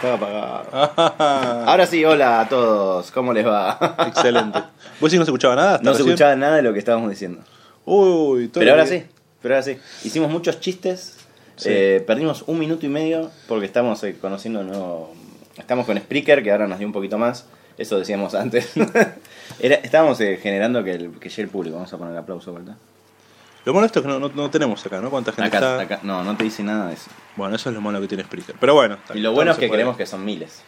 Estaba 0.00 0.14
apagado. 0.14 1.68
Ahora 1.68 1.86
sí, 1.86 2.04
hola 2.04 2.40
a 2.42 2.48
todos, 2.48 3.10
¿cómo 3.10 3.32
les 3.32 3.44
va? 3.46 3.78
Excelente. 4.06 4.60
¿Vos 5.00 5.10
sí 5.10 5.18
no 5.18 5.24
se 5.24 5.30
escuchaba 5.30 5.56
nada? 5.56 5.74
hasta 5.74 5.84
No 5.84 5.90
se 5.92 5.98
recién? 5.98 6.10
escuchaba 6.10 6.36
nada 6.36 6.56
de 6.56 6.62
lo 6.62 6.72
que 6.72 6.78
estábamos 6.78 7.10
diciendo. 7.10 7.40
Uy, 7.84 8.48
todo 8.48 8.60
Pero 8.60 8.72
ahora 8.72 8.84
bien. 8.84 9.02
sí, 9.02 9.06
pero 9.42 9.54
ahora 9.54 9.62
sí. 9.64 9.76
Hicimos 10.04 10.30
muchos 10.30 10.60
chistes, 10.60 11.14
Sí. 11.56 11.70
eh, 11.72 12.04
perdimos 12.06 12.44
un 12.46 12.58
minuto 12.60 12.86
y 12.86 12.88
medio 12.88 13.32
porque 13.48 13.66
estamos 13.66 14.02
eh, 14.04 14.16
conociendo 14.20 14.62
nuevo... 14.62 15.12
Estamos 15.56 15.86
con 15.86 15.98
Spreaker, 15.98 16.44
que 16.44 16.52
ahora 16.52 16.68
nos 16.68 16.78
dio 16.78 16.86
un 16.86 16.92
poquito 16.92 17.18
más. 17.18 17.46
Eso 17.76 17.98
decíamos 17.98 18.34
antes. 18.36 18.70
Era, 19.60 19.74
estábamos 19.76 20.20
eh, 20.20 20.38
generando 20.40 20.84
que, 20.84 20.92
el, 20.92 21.10
que 21.18 21.28
llegue 21.28 21.42
el 21.42 21.48
público. 21.48 21.74
Vamos 21.74 21.92
a 21.92 21.98
poner 21.98 22.12
el 22.12 22.18
aplauso, 22.20 22.54
¿verdad? 22.54 22.74
Lo 23.68 23.74
malo 23.74 23.84
esto 23.84 23.98
es 23.98 24.06
que 24.06 24.10
no, 24.10 24.18
no, 24.18 24.30
no 24.30 24.48
tenemos 24.48 24.86
acá, 24.86 24.98
¿no? 25.02 25.10
¿Cuánta 25.10 25.30
gente 25.30 25.54
Acá, 25.54 25.82
está? 25.82 25.96
acá, 25.96 26.00
no, 26.02 26.24
no 26.24 26.34
te 26.38 26.44
dice 26.44 26.62
nada 26.62 26.88
de 26.88 26.94
eso. 26.94 27.10
Bueno, 27.36 27.54
eso 27.54 27.68
es 27.68 27.74
lo 27.74 27.82
malo 27.82 28.00
que 28.00 28.08
tiene 28.08 28.24
Spreaker. 28.24 28.54
Pero 28.58 28.72
bueno. 28.72 28.96
Y 29.12 29.18
lo 29.18 29.32
bueno 29.32 29.50
es 29.50 29.58
que 29.58 29.66
puede. 29.66 29.80
creemos 29.80 29.98
que 29.98 30.06
son 30.06 30.24
miles. 30.24 30.62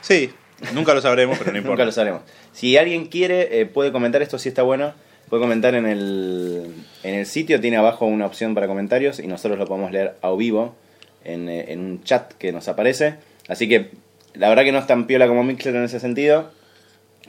Sí, 0.00 0.32
nunca 0.72 0.94
lo 0.94 1.02
sabremos, 1.02 1.36
pero 1.36 1.52
no 1.52 1.58
importa. 1.58 1.72
Nunca 1.74 1.84
lo 1.84 1.92
sabremos. 1.92 2.22
Si 2.52 2.78
alguien 2.78 3.08
quiere, 3.08 3.60
eh, 3.60 3.66
puede 3.66 3.92
comentar 3.92 4.22
esto 4.22 4.38
si 4.38 4.48
está 4.48 4.62
bueno. 4.62 4.94
Puede 5.28 5.42
comentar 5.42 5.74
en 5.74 5.84
el, 5.84 6.72
en 7.02 7.14
el 7.16 7.26
sitio, 7.26 7.60
tiene 7.60 7.76
abajo 7.76 8.06
una 8.06 8.24
opción 8.24 8.54
para 8.54 8.66
comentarios 8.66 9.18
y 9.18 9.26
nosotros 9.26 9.58
lo 9.58 9.66
podemos 9.66 9.92
leer 9.92 10.16
a 10.22 10.32
vivo 10.32 10.74
en, 11.24 11.50
eh, 11.50 11.72
en 11.74 11.80
un 11.80 12.04
chat 12.04 12.32
que 12.38 12.52
nos 12.52 12.68
aparece. 12.68 13.16
Así 13.48 13.68
que 13.68 13.90
la 14.32 14.48
verdad 14.48 14.64
que 14.64 14.72
no 14.72 14.78
es 14.78 14.86
tan 14.86 15.06
piola 15.06 15.28
como 15.28 15.44
Mixler 15.44 15.76
en 15.76 15.84
ese 15.84 16.00
sentido. 16.00 16.50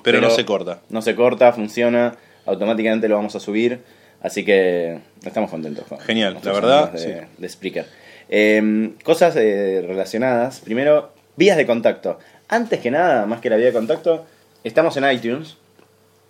pero, 0.04 0.22
no 0.22 0.30
se 0.30 0.46
corta. 0.46 0.80
No 0.88 1.02
se 1.02 1.16
corta, 1.16 1.52
funciona, 1.52 2.16
automáticamente 2.46 3.10
lo 3.10 3.18
vamos 3.18 3.36
a 3.36 3.42
subir. 3.42 3.82
Así 4.22 4.44
que 4.44 5.00
estamos 5.24 5.50
contentos. 5.50 5.86
con 5.88 6.00
Genial, 6.00 6.38
la 6.44 6.52
verdad, 6.52 6.92
De, 6.92 7.00
sí. 7.00 7.14
de 7.38 7.50
Spreaker. 7.50 7.86
Eh, 8.30 8.94
cosas 9.04 9.36
eh, 9.38 9.84
relacionadas. 9.88 10.60
Primero, 10.60 11.12
vías 11.36 11.58
de 11.58 11.66
contacto. 11.66 12.20
Antes 12.50 12.80
que 12.80 12.92
nada, 12.92 13.26
más 13.26 13.42
que 13.42 13.50
la 13.50 13.58
vía 13.58 13.68
de 13.68 13.74
contacto, 13.74 14.26
estamos 14.64 14.98
en 14.98 15.10
iTunes 15.12 15.58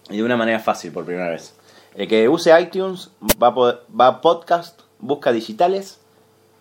y 0.10 0.18
de 0.18 0.24
una 0.24 0.38
manera 0.38 0.60
fácil 0.60 0.92
por 0.92 1.06
primera 1.06 1.30
vez. 1.30 1.54
El 1.96 2.08
que 2.08 2.28
use 2.30 2.52
iTunes 2.60 3.10
va 3.42 3.48
a, 3.48 3.54
poder- 3.56 3.80
va 4.00 4.08
a 4.08 4.22
podcast, 4.22 4.82
busca 5.00 5.32
digitales, 5.32 6.00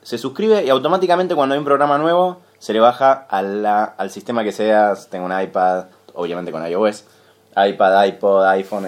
se 0.03 0.19
suscribe 0.19 0.65
y 0.65 0.70
automáticamente 0.70 1.34
cuando 1.34 1.55
hay 1.55 1.59
un 1.59 1.65
programa 1.65 1.98
nuevo 1.98 2.41
se 2.59 2.72
le 2.72 2.81
baja 2.81 3.12
a 3.28 3.43
la- 3.43 3.84
al 3.84 4.11
sistema 4.11 4.45
que 4.45 4.53
sea, 4.53 4.95
tengo 5.11 5.27
un 5.27 5.39
iPad, 5.39 5.87
obviamente 6.15 6.53
con 6.53 6.67
iOS, 6.67 7.05
iPad, 7.56 8.05
iPod, 8.06 8.47
iPhone, 8.47 8.87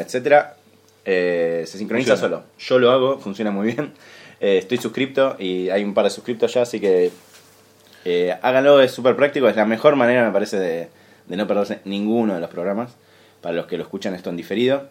etc. 1.09 1.67
se 1.67 1.78
sincroniza 1.78 2.12
Funciona. 2.17 2.37
solo. 2.37 2.47
Yo 2.59 2.78
lo 2.78 2.91
hago, 2.91 3.19
funciona 3.19 3.51
muy 3.51 3.73
bien. 3.73 3.92
Eh, 4.41 4.59
estoy 4.59 4.78
suscripto 4.78 5.37
y 5.39 5.69
hay 5.70 5.83
un 5.84 5.95
par 5.95 6.05
de 6.05 6.11
suscriptos 6.11 6.55
ya, 6.55 6.62
así 6.62 6.78
que 6.81 7.11
eh, 8.05 8.34
háganlo, 8.42 8.81
es 8.81 8.92
súper 8.92 9.17
práctico, 9.17 9.48
es 9.48 9.56
la 9.56 9.65
mejor 9.65 9.97
manera 9.97 10.25
me 10.25 10.33
parece 10.33 10.59
de, 10.59 10.89
de 11.27 11.37
no 11.37 11.47
perderse 11.47 11.81
ninguno 11.84 12.34
de 12.34 12.41
los 12.41 12.48
programas, 12.50 12.97
para 13.41 13.55
los 13.55 13.67
que 13.67 13.77
lo 13.77 13.83
escuchan 13.83 14.15
esto 14.15 14.31
en 14.31 14.37
diferido. 14.37 14.89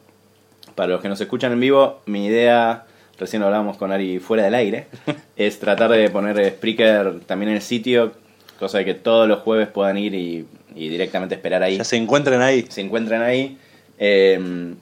Para 0.75 0.89
los 0.89 1.01
que 1.01 1.07
nos 1.09 1.19
escuchan 1.21 1.53
en 1.53 1.59
vivo, 1.61 2.01
mi 2.05 2.25
idea, 2.25 2.85
recién 3.17 3.39
lo 3.39 3.45
hablábamos 3.47 3.77
con 3.77 3.91
Ari 3.93 4.19
fuera 4.19 4.43
del 4.43 4.53
aire, 4.53 4.87
es 5.37 5.59
tratar 5.59 5.91
de 5.91 6.09
poner 6.09 6.49
Spreaker 6.49 7.21
también 7.25 7.49
en 7.49 7.55
el 7.55 7.61
sitio, 7.61 8.11
cosa 8.59 8.79
de 8.79 8.85
que 8.85 8.93
todos 8.95 9.27
los 9.29 9.39
jueves 9.39 9.69
puedan 9.69 9.97
ir 9.97 10.13
y, 10.13 10.45
y 10.75 10.89
directamente 10.89 11.35
esperar 11.35 11.63
ahí 11.63 11.77
Ya 11.77 11.83
se 11.85 11.95
encuentran 11.95 12.41
ahí. 12.41 12.65
se 12.69 12.81
encuentran 12.81 13.21
ahí. 13.21 13.57
Eh, 13.97 14.75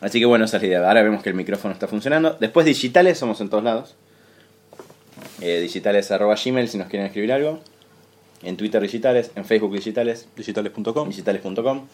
así 0.00 0.18
que 0.20 0.26
bueno, 0.26 0.44
esa 0.44 0.56
es 0.56 0.62
la 0.62 0.68
idea. 0.68 0.86
Ahora 0.88 1.02
vemos 1.02 1.22
que 1.22 1.28
el 1.30 1.34
micrófono 1.34 1.72
está 1.74 1.86
funcionando. 1.88 2.36
Después 2.40 2.66
digitales, 2.66 3.18
somos 3.18 3.40
en 3.40 3.48
todos 3.50 3.64
lados. 3.64 3.94
Eh, 5.40 5.60
digitales 5.60 6.10
arroba 6.10 6.34
gmail 6.42 6.68
si 6.68 6.78
nos 6.78 6.88
quieren 6.88 7.06
escribir 7.06 7.32
algo. 7.32 7.60
En 8.42 8.56
Twitter 8.56 8.80
digitales, 8.80 9.30
en 9.36 9.44
Facebook 9.44 9.72
digitales, 9.74 10.26
Digitales.com. 10.36 11.08
digitales.com, 11.08 11.86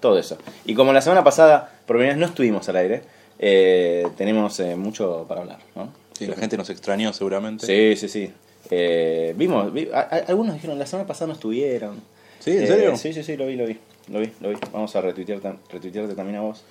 todo 0.00 0.18
eso. 0.18 0.36
Y 0.66 0.74
como 0.74 0.92
la 0.92 1.00
semana 1.00 1.24
pasada, 1.24 1.72
por 1.86 1.96
primera 1.96 2.12
vez 2.14 2.20
no 2.20 2.26
estuvimos 2.26 2.68
al 2.68 2.76
aire, 2.76 3.02
eh, 3.38 4.06
tenemos 4.18 4.60
eh, 4.60 4.76
mucho 4.76 5.24
para 5.26 5.40
hablar, 5.40 5.58
¿no? 5.74 5.90
Sí, 6.12 6.26
la 6.26 6.36
gente 6.36 6.56
nos 6.58 6.68
extrañó 6.68 7.12
seguramente. 7.14 7.66
Sí, 7.66 7.96
sí, 7.98 8.08
sí. 8.08 8.32
Eh, 8.70 9.32
vimos, 9.36 9.72
vi- 9.72 9.88
a- 9.92 10.00
a- 10.00 10.24
algunos 10.28 10.54
dijeron, 10.54 10.78
la 10.78 10.86
semana 10.86 11.06
pasada 11.06 11.28
no 11.28 11.32
estuvieron. 11.32 12.00
¿Sí? 12.38 12.50
¿En 12.50 12.64
Eh, 12.64 12.66
serio? 12.66 12.96
sí, 12.98 13.12
sí, 13.14 13.22
sí, 13.22 13.36
lo 13.38 13.46
vi, 13.46 13.56
lo 13.56 13.66
vi. 13.66 13.78
Lo 14.08 14.20
vi, 14.20 14.30
lo 14.40 14.50
vi. 14.50 14.56
Vamos 14.72 14.94
a 14.96 15.00
retuitear, 15.00 15.40
retuitearte 15.72 16.14
también 16.14 16.36
a 16.36 16.42
vos. 16.42 16.62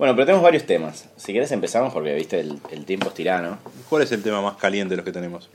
Bueno, 0.00 0.14
pero 0.16 0.24
tenemos 0.24 0.42
varios 0.42 0.64
temas. 0.64 1.10
Si 1.18 1.34
querés 1.34 1.52
empezamos 1.52 1.92
porque, 1.92 2.14
viste, 2.14 2.40
el, 2.40 2.58
el 2.70 2.86
tiempo 2.86 3.08
es 3.08 3.14
tirano. 3.14 3.58
¿Cuál 3.90 4.02
es 4.02 4.10
el 4.12 4.22
tema 4.22 4.40
más 4.40 4.56
caliente 4.56 4.92
de 4.92 4.96
los 4.96 5.04
que 5.04 5.12
tenemos? 5.12 5.50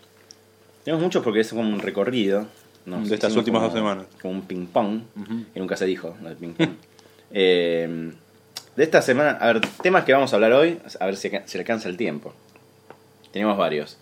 Tenemos 0.83 1.03
muchos 1.03 1.23
porque 1.23 1.39
es 1.39 1.49
como 1.49 1.61
un 1.63 1.79
recorrido. 1.79 2.45
¿no? 2.85 3.01
De 3.03 3.15
estas 3.15 3.35
últimas 3.35 3.61
como- 3.61 3.69
dos 3.71 3.79
semanas. 3.79 4.05
Como 4.21 4.35
un 4.35 4.41
ping-pong, 4.43 5.01
Ujú. 5.19 5.45
que 5.51 5.59
nunca 5.59 5.75
se 5.75 5.85
dijo, 5.87 6.15
lo 6.21 6.29
de 6.29 6.35
ping-pong. 6.35 6.69
Eh, 7.37 8.13
de 8.75 8.83
esta 8.83 9.01
semana, 9.01 9.31
a 9.41 9.47
ver, 9.51 9.61
temas 9.81 10.03
que 10.05 10.13
vamos 10.13 10.31
a 10.31 10.35
hablar 10.35 10.53
hoy, 10.53 10.77
a 10.99 11.05
ver 11.07 11.17
si, 11.17 11.31
si 11.45 11.57
alcanza 11.57 11.89
el 11.89 11.97
tiempo. 11.97 12.33
Tenemos 13.33 13.57
varios. 13.57 13.97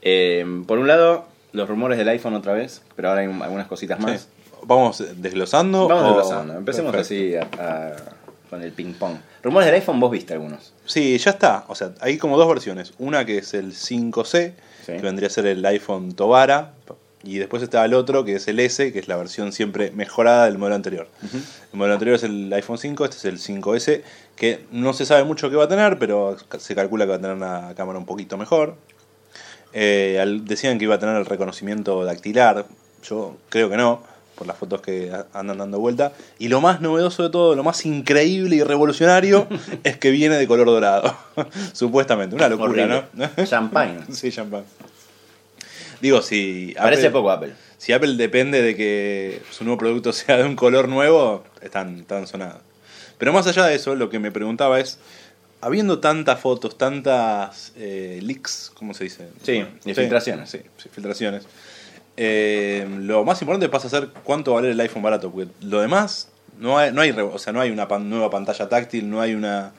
Eh, 0.00 0.44
por 0.66 0.78
un 0.78 0.88
lado, 0.88 1.26
los 1.52 1.68
rumores 1.68 1.98
del 1.98 2.08
iPhone 2.08 2.32
otra 2.34 2.54
vez, 2.54 2.80
pero 2.96 3.10
ahora 3.10 3.20
hay 3.20 3.26
un- 3.28 3.42
algunas 3.42 3.66
cositas 3.66 4.00
más. 4.00 4.22
Sí. 4.22 4.28
¿Vamos 4.64 5.04
desglosando? 5.16 5.86
Vamos 5.86 6.04
o- 6.04 6.06
desglosando. 6.16 6.54
Empecemos 6.54 6.92
Perfecto. 6.92 7.46
así 7.46 7.60
a- 7.60 8.11
con 8.52 8.62
el 8.62 8.70
ping 8.72 8.92
pong. 8.92 9.16
Rumores 9.42 9.64
del 9.64 9.76
iPhone, 9.76 9.98
vos 9.98 10.10
viste 10.10 10.34
algunos. 10.34 10.74
Sí, 10.84 11.16
ya 11.16 11.30
está. 11.30 11.64
O 11.68 11.74
sea, 11.74 11.92
hay 12.00 12.18
como 12.18 12.36
dos 12.36 12.46
versiones. 12.46 12.92
Una 12.98 13.24
que 13.24 13.38
es 13.38 13.54
el 13.54 13.72
5C, 13.72 14.52
Sí. 14.84 14.92
que 14.92 15.00
vendría 15.00 15.28
a 15.28 15.30
ser 15.30 15.46
el 15.46 15.64
iPhone 15.64 16.12
Tobara. 16.12 16.74
Y 17.24 17.38
después 17.38 17.62
está 17.62 17.82
el 17.86 17.94
otro, 17.94 18.26
que 18.26 18.34
es 18.34 18.46
el 18.48 18.60
S, 18.60 18.92
que 18.92 18.98
es 18.98 19.08
la 19.08 19.16
versión 19.16 19.52
siempre 19.52 19.90
mejorada 19.92 20.44
del 20.44 20.58
modelo 20.58 20.74
anterior. 20.74 21.08
El 21.72 21.78
modelo 21.78 21.94
anterior 21.94 22.16
es 22.16 22.24
el 22.24 22.52
iPhone 22.52 22.76
5, 22.76 23.04
este 23.06 23.16
es 23.16 23.24
el 23.24 23.38
5S, 23.38 24.02
que 24.36 24.66
no 24.70 24.92
se 24.92 25.06
sabe 25.06 25.24
mucho 25.24 25.48
qué 25.48 25.56
va 25.56 25.64
a 25.64 25.68
tener, 25.68 25.98
pero 25.98 26.36
se 26.58 26.74
calcula 26.74 27.06
que 27.06 27.10
va 27.10 27.16
a 27.16 27.20
tener 27.20 27.34
una 27.36 27.74
cámara 27.74 27.98
un 27.98 28.04
poquito 28.04 28.36
mejor. 28.36 28.74
Eh, 29.72 30.22
decían 30.42 30.76
que 30.78 30.84
iba 30.84 30.96
a 30.96 30.98
tener 30.98 31.16
el 31.16 31.24
reconocimiento 31.24 32.04
dactilar, 32.04 32.66
yo 33.02 33.36
creo 33.48 33.70
que 33.70 33.76
no, 33.78 34.02
por 34.42 34.48
las 34.48 34.58
fotos 34.58 34.80
que 34.80 35.12
andan 35.32 35.58
dando 35.58 35.78
vuelta. 35.78 36.12
Y 36.40 36.48
lo 36.48 36.60
más 36.60 36.80
novedoso 36.80 37.22
de 37.22 37.30
todo, 37.30 37.54
lo 37.54 37.62
más 37.62 37.86
increíble 37.86 38.56
y 38.56 38.62
revolucionario, 38.64 39.46
es 39.84 39.96
que 39.98 40.10
viene 40.10 40.34
de 40.36 40.48
color 40.48 40.66
dorado. 40.66 41.16
Supuestamente, 41.72 42.34
una 42.34 42.48
locura, 42.48 42.70
Horrible. 42.70 43.04
¿no? 43.14 43.44
Champagne. 43.46 44.00
sí, 44.12 44.32
champán. 44.32 44.64
Digo, 46.00 46.20
si 46.22 46.74
Parece 46.76 47.02
Apple- 47.06 47.12
poco 47.12 47.30
Apple. 47.30 47.52
si 47.78 47.92
Apple 47.92 48.14
depende 48.16 48.62
de 48.62 48.74
que 48.74 49.40
su 49.52 49.62
nuevo 49.62 49.78
producto 49.78 50.12
sea 50.12 50.38
de 50.38 50.44
un 50.44 50.56
color 50.56 50.88
nuevo, 50.88 51.44
están, 51.60 52.00
están 52.00 52.26
sonados. 52.26 52.60
Pero 53.18 53.32
más 53.32 53.46
allá 53.46 53.66
de 53.66 53.76
eso, 53.76 53.94
lo 53.94 54.10
que 54.10 54.18
me 54.18 54.32
preguntaba 54.32 54.80
es, 54.80 54.98
habiendo 55.60 56.00
tantas 56.00 56.40
fotos, 56.40 56.76
tantas 56.76 57.72
eh, 57.76 58.18
leaks, 58.20 58.72
¿cómo 58.74 58.92
se 58.94 59.04
dice? 59.04 59.28
Sí, 59.44 59.64
y 59.84 59.94
filtraciones. 59.94 60.50
Sí, 60.50 60.58
sí, 60.78 60.88
filtraciones. 60.92 61.44
Eh, 62.16 62.86
lo 63.00 63.24
más 63.24 63.40
importante 63.42 63.68
pasa 63.68 63.86
a 63.86 63.90
ser 63.90 64.08
cuánto 64.24 64.54
vale 64.54 64.70
el 64.70 64.80
iPhone 64.80 65.02
barato, 65.02 65.30
porque 65.30 65.50
lo 65.62 65.80
demás 65.80 66.28
no 66.58 66.76
hay, 66.78 66.92
no 66.92 67.00
hay, 67.00 67.10
o 67.12 67.38
sea, 67.38 67.52
no 67.52 67.60
hay 67.60 67.70
una 67.70 67.88
pan- 67.88 68.08
nueva 68.10 68.30
pantalla 68.30 68.68
táctil, 68.68 69.08
no 69.08 69.20
hay 69.22 69.34
una, 69.34 69.72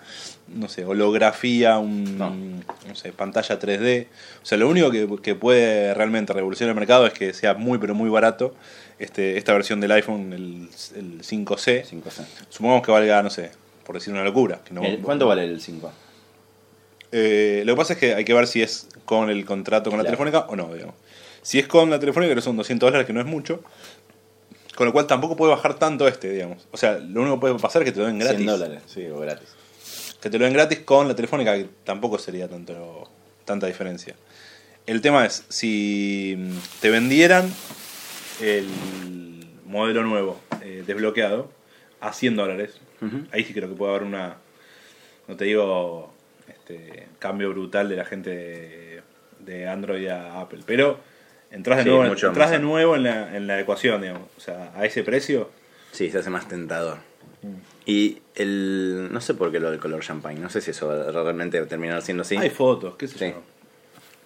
no 0.47 0.67
sé, 0.67 0.83
holografía, 0.83 1.77
un, 1.77 2.17
No. 2.17 2.31
no 2.31 2.95
sé, 2.95 3.11
pantalla 3.13 3.59
3D. 3.59 4.07
O 4.41 4.45
sea, 4.45 4.57
lo 4.57 4.67
único 4.67 4.89
que, 4.91 5.07
que 5.21 5.35
puede 5.35 5.93
realmente 5.93 6.33
revolucionar 6.33 6.71
el 6.73 6.79
mercado 6.79 7.05
es 7.05 7.13
que 7.13 7.33
sea 7.33 7.53
muy, 7.53 7.77
pero 7.77 7.93
muy 7.93 8.09
barato 8.09 8.55
este, 8.99 9.37
esta 9.37 9.53
versión 9.53 9.79
del 9.79 9.91
iPhone, 9.91 10.33
el, 10.33 10.69
el 10.97 11.21
5C. 11.21 11.85
5C. 11.85 12.25
Supongamos 12.49 12.83
que 12.85 12.91
valga, 12.91 13.21
no 13.21 13.29
sé, 13.29 13.51
por 13.85 13.95
decir 13.95 14.11
una 14.11 14.23
locura. 14.23 14.59
que 14.65 14.73
no- 14.73 14.83
El- 14.83 14.99
¿Cuánto 14.99 15.27
vale 15.27 15.43
el 15.45 15.61
5? 15.61 15.91
Eh, 17.11 17.61
lo 17.65 17.73
que 17.73 17.77
pasa 17.77 17.93
es 17.93 17.99
que 17.99 18.15
hay 18.15 18.25
que 18.25 18.33
ver 18.33 18.47
si 18.47 18.63
es 18.63 18.87
con 19.05 19.29
el 19.29 19.45
contrato 19.45 19.91
con 19.91 19.99
la 19.99 20.03
telefónica 20.05 20.39
o 20.49 20.55
no, 20.55 20.73
digamos. 20.73 20.95
Si 21.43 21.59
es 21.59 21.67
con 21.67 21.89
la 21.89 21.99
telefónica, 21.99 22.33
que 22.33 22.41
son 22.41 22.57
200 22.57 22.87
dólares, 22.87 23.05
que 23.05 23.13
no 23.13 23.19
es 23.19 23.27
mucho, 23.27 23.61
con 24.75 24.87
lo 24.87 24.93
cual 24.93 25.05
tampoco 25.05 25.35
puede 25.35 25.51
bajar 25.51 25.75
tanto 25.75 26.07
este, 26.07 26.31
digamos. 26.31 26.67
O 26.71 26.77
sea, 26.77 26.97
lo 26.97 27.21
único 27.21 27.35
que 27.35 27.41
puede 27.41 27.59
pasar 27.59 27.83
es 27.83 27.87
que 27.87 27.91
te 27.91 27.99
lo 27.99 28.07
den 28.07 28.17
gratis. 28.17 28.37
100 28.37 28.47
dólares, 28.47 28.83
sí, 28.87 29.05
o 29.07 29.19
gratis. 29.19 29.49
Que 30.21 30.29
te 30.29 30.39
lo 30.39 30.45
den 30.45 30.53
gratis 30.53 30.79
con 30.79 31.07
la 31.07 31.15
telefónica, 31.15 31.55
que 31.55 31.67
tampoco 31.83 32.17
sería 32.17 32.47
tanto, 32.47 33.09
tanta 33.45 33.67
diferencia. 33.67 34.15
El 34.85 35.01
tema 35.01 35.25
es, 35.25 35.43
si 35.49 36.35
mm, 36.37 36.57
te 36.81 36.89
vendieran 36.89 37.53
el 38.41 38.67
modelo 39.65 40.03
nuevo 40.03 40.39
eh, 40.61 40.83
desbloqueado 40.87 41.51
a 41.99 42.13
100 42.13 42.35
dólares, 42.35 42.79
ahí 43.31 43.43
sí 43.43 43.53
creo 43.53 43.67
que 43.67 43.75
puede 43.75 43.91
haber 43.91 44.03
una, 44.03 44.37
no 45.27 45.35
te 45.35 45.43
digo, 45.43 46.13
este 46.47 47.07
cambio 47.19 47.49
brutal 47.49 47.89
de 47.89 47.97
la 47.97 48.05
gente 48.05 48.29
de, 48.29 49.01
de 49.39 49.67
Android 49.67 50.07
a 50.07 50.39
Apple. 50.39 50.61
Pero 50.65 50.99
entras 51.53 51.77
de 51.77 51.83
Sí, 51.83 51.89
nuevo, 51.89 52.13
entras 52.13 52.51
de 52.51 52.59
nuevo 52.59 52.95
en 52.95 53.03
la, 53.03 53.35
en 53.37 53.47
la 53.47 53.59
ecuación, 53.59 54.01
digamos. 54.01 54.23
O 54.37 54.41
sea, 54.41 54.71
a 54.75 54.85
ese 54.85 55.03
precio, 55.03 55.49
Sí, 55.91 56.09
se 56.11 56.17
hace 56.17 56.29
más 56.29 56.47
tentador. 56.47 56.97
Y 57.85 58.19
el. 58.35 59.09
No 59.11 59.19
sé 59.21 59.33
por 59.33 59.51
qué 59.51 59.59
lo 59.59 59.69
del 59.69 59.79
color 59.79 60.01
champagne. 60.01 60.39
No 60.39 60.49
sé 60.49 60.61
si 60.61 60.71
eso 60.71 60.87
va 60.87 60.95
a 61.09 61.11
realmente 61.11 61.61
terminar 61.65 62.01
siendo 62.01 62.21
así. 62.23 62.37
hay 62.37 62.49
fotos, 62.49 62.95
qué 62.95 63.07
sé 63.07 63.17
Sí. 63.19 63.25
yo. 63.31 63.41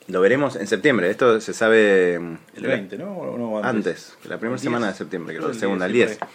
Lo 0.08 0.22
veremos 0.22 0.56
en 0.56 0.68
septiembre. 0.68 1.10
Esto 1.10 1.42
se 1.42 1.54
sabe 1.54 2.18
mm, 2.20 2.38
El 2.56 2.64
20, 2.64 2.98
¿no? 2.98 3.12
¿O 3.18 3.38
no 3.38 3.64
antes, 3.64 4.16
la 4.24 4.38
primera 4.38 4.56
El 4.56 4.62
10. 4.62 4.64
semana 4.64 4.88
de 4.88 4.94
septiembre, 4.94 5.36
creo, 5.36 5.50
la 5.50 5.54
segunda, 5.54 5.86
el 5.88 5.94
10, 5.94 6.08
10. 6.08 6.20
sí, 6.20 6.26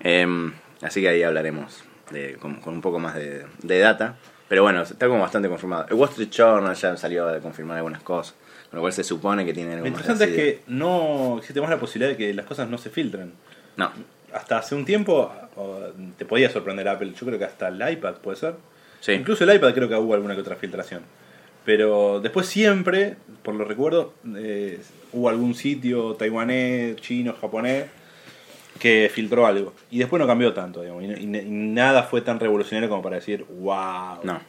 Em, 0.00 0.52
así 0.82 1.00
que 1.00 1.08
ahí 1.08 1.22
hablaremos 1.22 1.84
de- 2.10 2.34
con, 2.34 2.56
con 2.56 2.74
un 2.74 2.80
poco 2.82 2.98
más 2.98 3.14
de, 3.14 3.46
de 3.62 3.78
data. 3.78 4.16
Pero 4.48 4.62
bueno, 4.64 4.82
está 4.82 5.06
como 5.08 5.20
bastante 5.22 5.48
confirmado. 5.48 5.86
El 5.88 5.94
Wall 5.94 6.10
Street 6.10 6.28
Journal 6.30 6.74
ya 6.74 6.96
salió 6.98 7.26
a 7.28 7.38
confirmar 7.38 7.78
algunas 7.78 8.02
cosas, 8.02 8.34
con 8.74 8.78
lo 8.78 8.80
cual 8.82 8.92
se 8.92 9.04
supone 9.04 9.44
que 9.44 9.52
tiene 9.54 9.70
Lo 9.70 9.76
algo 9.84 9.84
más 9.90 10.00
interesante 10.00 10.24
es 10.24 10.36
que 10.56 10.62
no 10.66 11.36
existe 11.38 11.60
más 11.60 11.70
la 11.70 11.78
posibilidad 11.78 12.10
de 12.10 12.16
que 12.16 12.34
las 12.34 12.44
cosas 12.44 12.68
no 12.68 12.76
se 12.76 12.90
filtren. 12.90 13.32
No, 13.76 13.92
Hasta 14.32 14.58
hace 14.58 14.74
un 14.74 14.84
tiempo 14.84 15.32
te 16.18 16.24
podía 16.24 16.50
sorprender 16.50 16.88
Apple. 16.88 17.12
Yo 17.18 17.24
creo 17.24 17.38
que 17.38 17.44
hasta 17.44 17.68
el 17.68 17.76
iPad 17.88 18.14
puede 18.16 18.36
ser. 18.36 18.54
sí. 19.00 19.12
Incluso 19.12 19.44
el 19.44 19.54
iPad 19.54 19.72
creo 19.74 19.88
que 19.88 19.94
hubo 19.94 20.12
alguna 20.14 20.34
que 20.34 20.40
otra 20.40 20.56
filtración. 20.56 21.02
Pero 21.64 22.18
después 22.20 22.46
siempre, 22.48 23.14
por 23.44 23.54
lo 23.54 23.64
recuerdo, 23.64 24.12
eh, 24.36 24.80
hubo 25.12 25.28
algún 25.28 25.54
sitio 25.54 26.14
taiwanés, 26.14 26.96
chino, 26.96 27.32
japonés 27.40 27.86
que 28.80 29.08
filtró 29.14 29.46
algo. 29.46 29.72
Y 29.90 29.98
después 30.00 30.18
no 30.20 30.26
cambió 30.26 30.52
tanto, 30.52 30.82
digamos. 30.82 31.04
Y, 31.04 31.06
y- 31.06 31.38
y 31.38 31.50
nada 31.50 32.02
fue 32.02 32.20
tan 32.22 32.40
revolucionario 32.40 32.88
como 32.90 33.02
para 33.02 33.16
decir, 33.16 33.44
wow. 33.48 34.18
No. 34.24 34.40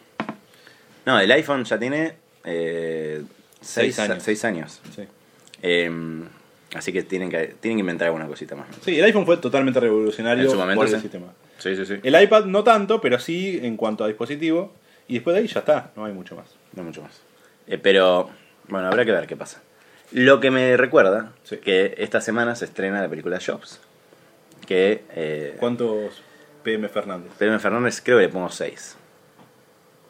No, 1.06 1.20
el 1.20 1.32
iPhone 1.32 1.64
ya 1.64 1.78
tiene 1.78 2.14
eh, 2.44 3.22
seis, 3.66 3.96
Seis 3.96 4.00
años. 4.10 4.24
seis 4.24 4.46
años. 4.46 4.82
Sí. 4.96 5.04
Em, 5.62 6.24
así 6.76 6.92
que 6.94 7.04
tienen 7.04 7.30
que 7.30 7.56
tienen 7.60 7.78
que 7.78 7.82
inventar 7.82 8.08
alguna 8.08 8.28
cosita 8.28 8.56
más. 8.56 8.68
Sí, 8.84 8.98
el 8.98 9.06
iPhone 9.06 9.26
fue 9.26 9.38
totalmente 9.38 9.80
revolucionario 9.80 10.44
En 10.46 10.50
su 10.50 10.56
momento, 10.58 10.80
por 10.82 10.88
el 10.88 10.96
sí. 10.96 11.02
sistema. 11.02 11.28
Sí, 11.58 11.76
sí, 11.76 11.86
sí. 11.86 11.96
El 12.04 12.22
iPad 12.22 12.46
no 12.46 12.64
tanto, 12.64 13.02
pero 13.02 13.20
sí 13.20 13.60
en 13.64 13.78
cuanto 13.78 14.04
a 14.04 14.08
dispositivo. 14.08 14.74
Y 15.08 15.16
después 15.16 15.36
de 15.36 15.42
ahí 15.42 15.48
ya 15.48 15.60
está, 15.60 15.92
no 15.96 16.06
hay 16.06 16.14
mucho 16.14 16.36
más. 16.36 16.48
No 16.74 16.84
mucho 16.84 17.02
más. 17.02 17.12
Eh, 17.68 17.78
pero, 17.78 18.30
bueno, 18.68 18.88
habrá 18.88 19.06
que 19.06 19.12
ver 19.12 19.28
qué 19.28 19.36
pasa. 19.38 19.62
Lo 20.12 20.40
que 20.40 20.52
me 20.52 20.76
recuerda 20.78 21.32
Sí. 21.44 21.58
que 21.58 21.96
esta 21.98 22.22
semana 22.22 22.56
se 22.56 22.66
estrena 22.66 23.02
la 23.02 23.08
película 23.10 23.40
Jobs. 23.44 23.80
Que 24.68 25.04
eh, 25.12 25.56
¿Cuántos 25.60 26.22
PM 26.64 26.90
Fernández? 26.90 27.32
Pedro 27.38 27.60
Fernández 27.60 28.02
creo 28.04 28.18
que 28.18 28.24
le 28.24 28.30
pongo 28.30 28.50
6. 28.50 28.98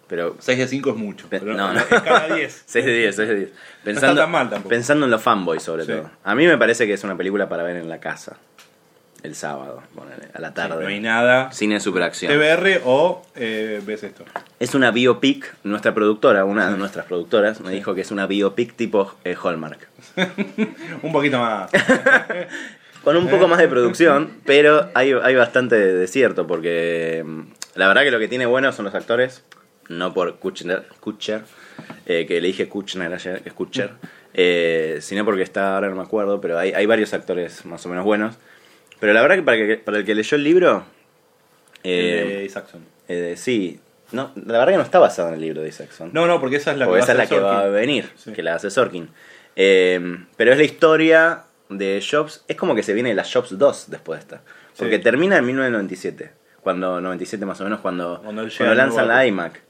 Pero 0.08 0.36
6 0.40 0.58
de 0.60 0.68
5 0.68 0.90
es 0.92 0.96
mucho. 0.96 1.28
Pe- 1.28 1.42
no, 1.42 1.74
no. 1.74 1.80
es 1.80 1.86
cada 1.86 2.34
10. 2.36 2.64
6 2.66 2.86
de 2.86 2.94
10, 2.94 3.16
6 3.16 3.28
de 3.30 3.36
10. 3.36 3.50
está 3.86 4.16
tan 4.16 4.30
mal 4.32 4.50
tampoco. 4.50 4.70
Pensando 4.70 5.06
en 5.06 5.12
los 5.12 5.22
fanboys 5.22 5.64
sobre 5.64 5.84
Sí. 5.86 5.92
todo. 5.92 6.10
A 6.24 6.36
mí 6.36 6.46
me 6.46 6.58
parece 6.58 6.86
que 6.86 6.94
es 6.94 7.04
una 7.04 7.18
película 7.18 7.50
para 7.50 7.64
ver 7.64 7.78
en 7.78 7.90
la 7.90 8.00
casa. 8.00 8.38
El 9.24 9.34
sábado, 9.34 9.82
ponele, 9.96 10.28
a 10.36 10.40
la 10.40 10.54
tarde. 10.54 10.84
No 10.84 10.88
hay 10.88 11.00
nada. 11.00 11.52
Cine 11.52 11.80
superacción. 11.80 12.32
TBR 12.32 12.82
o 12.86 13.26
eh, 13.36 13.82
ves 13.84 14.04
esto. 14.04 14.24
Es 14.60 14.76
una 14.76 14.92
biopic, 14.92 15.52
nuestra 15.64 15.96
productora, 15.96 16.46
una 16.46 16.70
de 16.70 16.78
nuestras 16.78 17.08
productoras, 17.08 17.60
me 17.62 17.72
dijo 17.72 17.96
que 17.96 18.02
es 18.02 18.12
una 18.12 18.28
biopic 18.28 18.76
tipo 18.76 19.16
eh, 19.24 19.36
Hallmark. 19.44 19.88
Un 21.02 21.12
poquito 21.12 21.40
más. 21.40 21.72
Con 23.04 23.18
un 23.18 23.28
poco 23.28 23.48
más 23.48 23.60
de 23.60 23.68
producción, 23.68 24.32
pero 24.46 24.90
hay, 24.96 25.14
hay 25.14 25.36
bastante 25.36 25.76
desierto, 25.76 26.48
porque 26.48 27.24
mm, 27.26 27.42
la 27.76 27.88
verdad 27.88 28.02
que 28.04 28.10
lo 28.12 28.18
que 28.20 28.28
tiene 28.28 28.46
bueno 28.48 28.72
son 28.74 28.86
los 28.86 28.96
actores, 28.96 29.44
no 29.90 30.14
por 30.14 30.36
Kutcher, 30.38 30.84
Kutcher 31.00 31.42
eh, 32.06 32.26
que 32.28 32.42
le 32.42 32.48
dije 32.48 32.68
Kutcher 32.68 33.02
ayer, 33.14 33.42
es 33.46 33.54
Kutcher, 33.54 33.92
eh, 34.34 34.98
sino 35.02 35.24
porque 35.26 35.42
está, 35.44 35.76
ahora 35.76 35.90
no 35.90 35.96
me 35.96 36.02
acuerdo, 36.04 36.42
pero 36.42 36.58
hay, 36.58 36.72
hay 36.74 36.86
varios 36.86 37.14
actores 37.14 37.66
más 37.66 37.86
o 37.86 37.90
menos 37.90 38.04
buenos. 38.06 38.36
Pero 39.00 39.14
la 39.14 39.22
verdad 39.22 39.36
que 39.36 39.44
para, 39.44 39.58
que, 39.58 39.78
para 39.78 39.98
el 39.98 40.06
que 40.06 40.16
leyó 40.16 40.36
el 40.38 40.44
libro, 40.44 40.86
eh, 41.84 42.22
el 42.22 42.30
de 42.30 42.46
Isaacson. 42.46 42.86
eh, 43.08 43.34
sí, 43.38 43.80
no, 44.12 44.32
la 44.36 44.60
verdad 44.60 44.74
que 44.74 44.78
no 44.78 44.84
está 44.84 45.00
basado 45.00 45.30
en 45.30 45.36
el 45.36 45.42
libro 45.42 45.62
de 45.62 45.70
Isaacson. 45.70 46.12
No, 46.14 46.28
no, 46.28 46.40
porque 46.40 46.58
esa 46.58 46.72
es 46.72 46.78
la 46.78 46.88
que 46.88 47.00
esa 47.00 47.12
es 47.14 47.18
la 47.18 47.28
que 47.28 47.40
va 47.40 47.62
a 47.62 47.68
venir, 47.68 48.10
Sí. 48.16 48.32
que 48.34 48.44
la 48.44 48.56
hace 48.56 48.70
Sorkin. 48.70 49.10
Eh, 49.56 50.18
pero 50.38 50.52
es 50.52 50.58
la 50.58 50.64
historia 50.64 51.44
de 51.70 52.04
Jobs, 52.08 52.44
es 52.48 52.56
como 52.56 52.76
que 52.76 52.84
se 52.84 52.94
viene 52.94 53.14
la 53.14 53.24
Jobs 53.24 53.58
2 53.58 53.86
después 53.90 54.20
de 54.20 54.22
esta. 54.22 54.42
Porque 54.78 54.98
Sí. 54.98 55.04
termina 55.04 55.38
en 55.38 55.46
1997, 55.46 56.32
cuando 56.62 57.02
97 57.02 57.46
más 57.46 57.60
o 57.62 57.64
menos, 57.64 57.80
cuando, 57.80 58.22
Cuando 58.24 58.48
cuando 58.58 58.76
lanzan 58.76 59.08
la 59.08 59.26
iMac. 59.26 59.62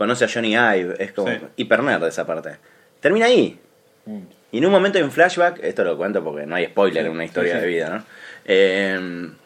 Conoce 0.00 0.24
a 0.24 0.28
Johnny 0.32 0.54
Ive, 0.54 0.94
es 0.98 1.12
como 1.12 1.28
Sí. 1.28 1.36
hiper 1.56 1.82
nerd 1.82 2.06
esa 2.06 2.26
parte. 2.26 2.56
Termina 3.00 3.26
ahí. 3.26 3.60
Mm. 4.06 4.20
Y 4.50 4.56
en 4.56 4.64
un 4.64 4.72
momento 4.72 4.96
hay 4.96 5.04
un 5.04 5.10
flashback, 5.10 5.62
esto 5.62 5.84
lo 5.84 5.98
cuento 5.98 6.24
porque 6.24 6.46
no 6.46 6.54
hay 6.54 6.64
spoiler 6.68 7.04
en 7.04 7.12
una 7.12 7.26
historia 7.26 7.58
de 7.60 7.66
vida, 7.66 7.90
¿no? 7.90 8.04
Eh, 8.46 8.94
en 8.94 9.36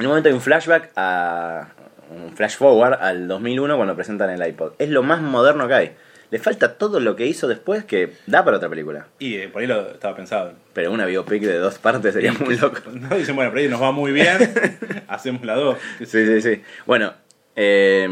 un 0.00 0.04
momento 0.04 0.28
hay 0.28 0.34
un 0.34 0.40
flashback 0.40 0.90
a. 0.96 1.68
un 2.10 2.36
flash 2.36 2.56
forward 2.56 2.94
al 3.00 3.28
2001 3.28 3.76
cuando 3.76 3.94
presentan 3.94 4.28
el 4.30 4.44
iPod. 4.44 4.72
Es 4.80 4.88
lo 4.90 5.04
más 5.04 5.20
moderno 5.22 5.68
que 5.68 5.74
hay. 5.74 5.92
Le 6.32 6.40
falta 6.40 6.78
todo 6.78 6.98
lo 6.98 7.14
que 7.14 7.26
hizo 7.26 7.46
después 7.46 7.84
que 7.84 8.14
da 8.26 8.44
para 8.44 8.56
otra 8.56 8.68
película. 8.68 9.06
Y 9.20 9.36
eh, 9.36 9.48
por 9.50 9.62
ahí 9.62 9.68
lo 9.68 9.92
estaba 9.92 10.16
pensado. 10.16 10.52
Pero 10.72 10.90
una 10.90 11.06
biopic 11.06 11.42
de 11.44 11.58
dos 11.58 11.78
partes 11.78 12.12
sería 12.12 12.32
muy 12.32 12.56
loco. 12.58 12.80
No, 12.92 13.14
dicen, 13.16 13.36
bueno, 13.36 13.52
por 13.52 13.60
ahí 13.60 13.68
nos 13.68 13.80
va 13.80 13.92
muy 13.92 14.10
bien. 14.10 14.36
hacemos 15.06 15.44
la 15.44 15.54
dos. 15.54 15.78
Sí, 16.00 16.26
sí, 16.26 16.42
sí. 16.42 16.60
Bueno, 16.86 17.14
eh, 17.54 18.08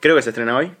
creo 0.00 0.16
que 0.16 0.22
se 0.22 0.30
estrena 0.30 0.56
hoy. 0.56 0.72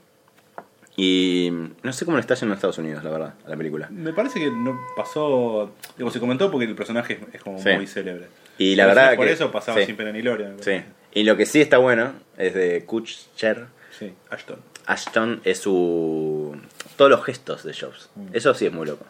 Y 0.96 1.50
no 1.82 1.92
sé 1.92 2.04
cómo 2.04 2.16
le 2.16 2.20
está 2.20 2.34
yendo 2.34 2.52
en 2.52 2.56
Estados 2.56 2.78
Unidos, 2.78 3.02
la 3.04 3.10
verdad, 3.10 3.34
a 3.46 3.48
la 3.48 3.56
película. 3.56 3.88
Me 3.90 4.12
parece 4.12 4.38
que 4.40 4.50
no 4.50 4.78
pasó. 4.96 5.72
Digo, 5.96 6.10
se 6.10 6.20
comentó 6.20 6.50
porque 6.50 6.66
el 6.66 6.74
personaje 6.74 7.14
es, 7.28 7.34
es 7.34 7.42
como 7.42 7.58
Sí. 7.62 7.70
muy 7.74 7.86
célebre. 7.86 8.26
Y 8.58 8.74
la 8.76 8.86
verdad 8.86 9.16
Por 9.16 9.26
que- 9.26 9.32
eso 9.32 9.50
pasaba 9.50 9.78
sí. 9.80 9.86
sin 9.86 9.96
pena 9.96 10.12
ni 10.12 10.20
gloria. 10.20 10.52
Sí. 10.60 10.82
Y 11.14 11.22
lo 11.24 11.36
que 11.36 11.46
sí 11.46 11.60
está 11.60 11.78
bueno 11.78 12.12
es 12.36 12.54
de 12.54 12.84
Kutcher. 12.84 13.66
Sí, 13.98 14.12
Ashton. 14.30 14.58
Ashton 14.86 15.40
es 15.44 15.58
su. 15.58 16.56
Todos 16.96 17.10
los 17.10 17.24
gestos 17.24 17.62
de 17.64 17.72
Jobs. 17.72 18.10
Mm. 18.16 18.26
Eso 18.32 18.52
sí 18.54 18.66
es 18.66 18.72
muy 18.72 18.86
loco. 18.86 19.04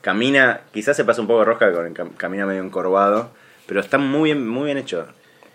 Camina, 0.00 0.60
quizás 0.72 0.96
se 0.96 1.04
pasa 1.04 1.20
un 1.20 1.26
poco 1.26 1.44
rosca, 1.44 1.72
con 1.72 1.92
cam- 1.94 2.14
camina 2.16 2.46
medio 2.46 2.62
encorvado, 2.62 3.30
pero 3.66 3.80
está 3.80 3.98
muy 3.98 4.30
bien, 4.32 4.46
muy 4.48 4.66
bien 4.66 4.78
hecho. 4.78 5.06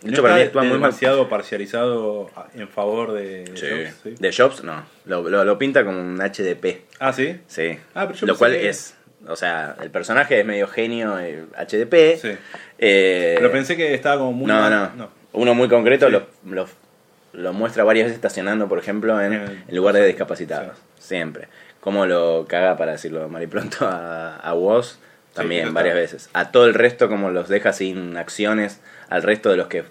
De 0.02 0.08
¿No 0.08 0.14
hecho, 0.14 0.22
para 0.24 0.34
mí 0.36 0.40
está 0.42 0.48
actúa 0.50 0.62
muy 0.64 0.72
mal. 0.72 0.80
demasiado 0.82 1.30
parcializado 1.30 2.30
en 2.56 2.68
favor 2.68 3.12
de 3.14 3.46
Sí. 3.56 3.68
Jobs? 3.70 3.96
¿sí? 4.04 4.16
De 4.20 4.34
Jobs, 4.36 4.64
no. 4.64 4.84
Lo, 5.06 5.30
lo- 5.30 5.44
lo 5.46 5.58
pinta 5.58 5.86
como 5.86 6.00
un 6.00 6.20
HDP. 6.20 6.82
Ah, 7.00 7.14
sí. 7.14 7.40
Sí. 7.48 7.78
Ah, 7.94 8.08
pero 8.08 8.14
yo 8.20 8.28
lo 8.28 8.38
cual 8.38 8.54
que- 8.54 8.70
es. 8.70 8.96
O 9.28 9.36
sea, 9.36 9.76
el 9.84 9.92
personaje 9.92 10.40
es 10.40 10.46
medio 10.46 10.68
genio 10.68 11.20
eh, 11.20 11.46
HDP. 11.56 12.18
Sí. 12.20 12.32
Eh, 12.80 13.36
Pero 13.38 13.52
pensé 13.52 13.78
que 13.78 13.94
estaba 13.94 14.18
como 14.18 14.34
muy. 14.34 14.48
no, 14.48 14.56
mal- 14.60 14.92
no, 14.98 15.10
Uno 15.34 15.54
muy 15.54 15.70
concreto 15.70 16.08
Sí. 16.08 16.12
lo, 16.14 16.26
lo, 16.52 16.66
lo 17.34 17.54
muestra 17.54 17.84
varias 17.84 18.06
veces 18.06 18.16
estacionando, 18.16 18.68
por 18.68 18.80
ejemplo, 18.80 19.22
en, 19.22 19.34
En 19.34 19.42
el- 19.44 19.64
en 19.68 19.76
lugar 19.76 19.94
de 19.94 20.06
discapacitados. 20.08 20.76
Siempre. 20.98 21.48
Como 21.80 22.06
lo 22.08 22.46
caga, 22.48 22.76
para 22.78 22.94
decirlo 22.94 23.30
mal 23.30 23.44
y 23.44 23.48
pronto, 23.48 23.88
a, 23.88 24.38
a 24.38 24.54
Woz 24.56 24.98
también 25.34 25.74
varias 25.74 25.96
veces. 25.96 26.30
A 26.34 26.52
todo 26.52 26.66
el 26.66 26.74
resto, 26.74 27.08
como 27.10 27.30
los 27.32 27.48
deja 27.50 27.74
sin 27.74 28.18
acciones, 28.18 28.82
al 29.10 29.24
resto 29.24 29.50
de 29.50 29.58
los 29.58 29.68
que 29.68 29.84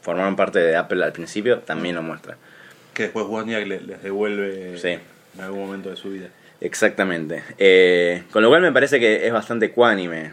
formaron 0.00 0.36
parte 0.36 0.58
de 0.58 0.76
Apple 0.76 1.04
al 1.04 1.12
principio, 1.12 1.58
también 1.60 1.94
lo 1.94 2.02
muestra. 2.02 2.36
Que 2.94 3.04
después 3.04 3.26
Wozniak 3.26 3.66
le- 3.66 3.80
les 3.80 4.02
devuelve 4.02 4.76
Sí. 4.78 4.98
en 5.36 5.40
algún 5.40 5.60
momento 5.60 5.90
de 5.90 5.96
su 5.96 6.10
vida. 6.10 6.28
Exactamente. 6.60 7.44
Eh, 7.58 8.24
con 8.32 8.42
lo 8.42 8.48
cual 8.48 8.62
me 8.62 8.72
parece 8.72 8.98
que 8.98 9.26
es 9.26 9.32
bastante 9.32 9.70
cuánime. 9.70 10.32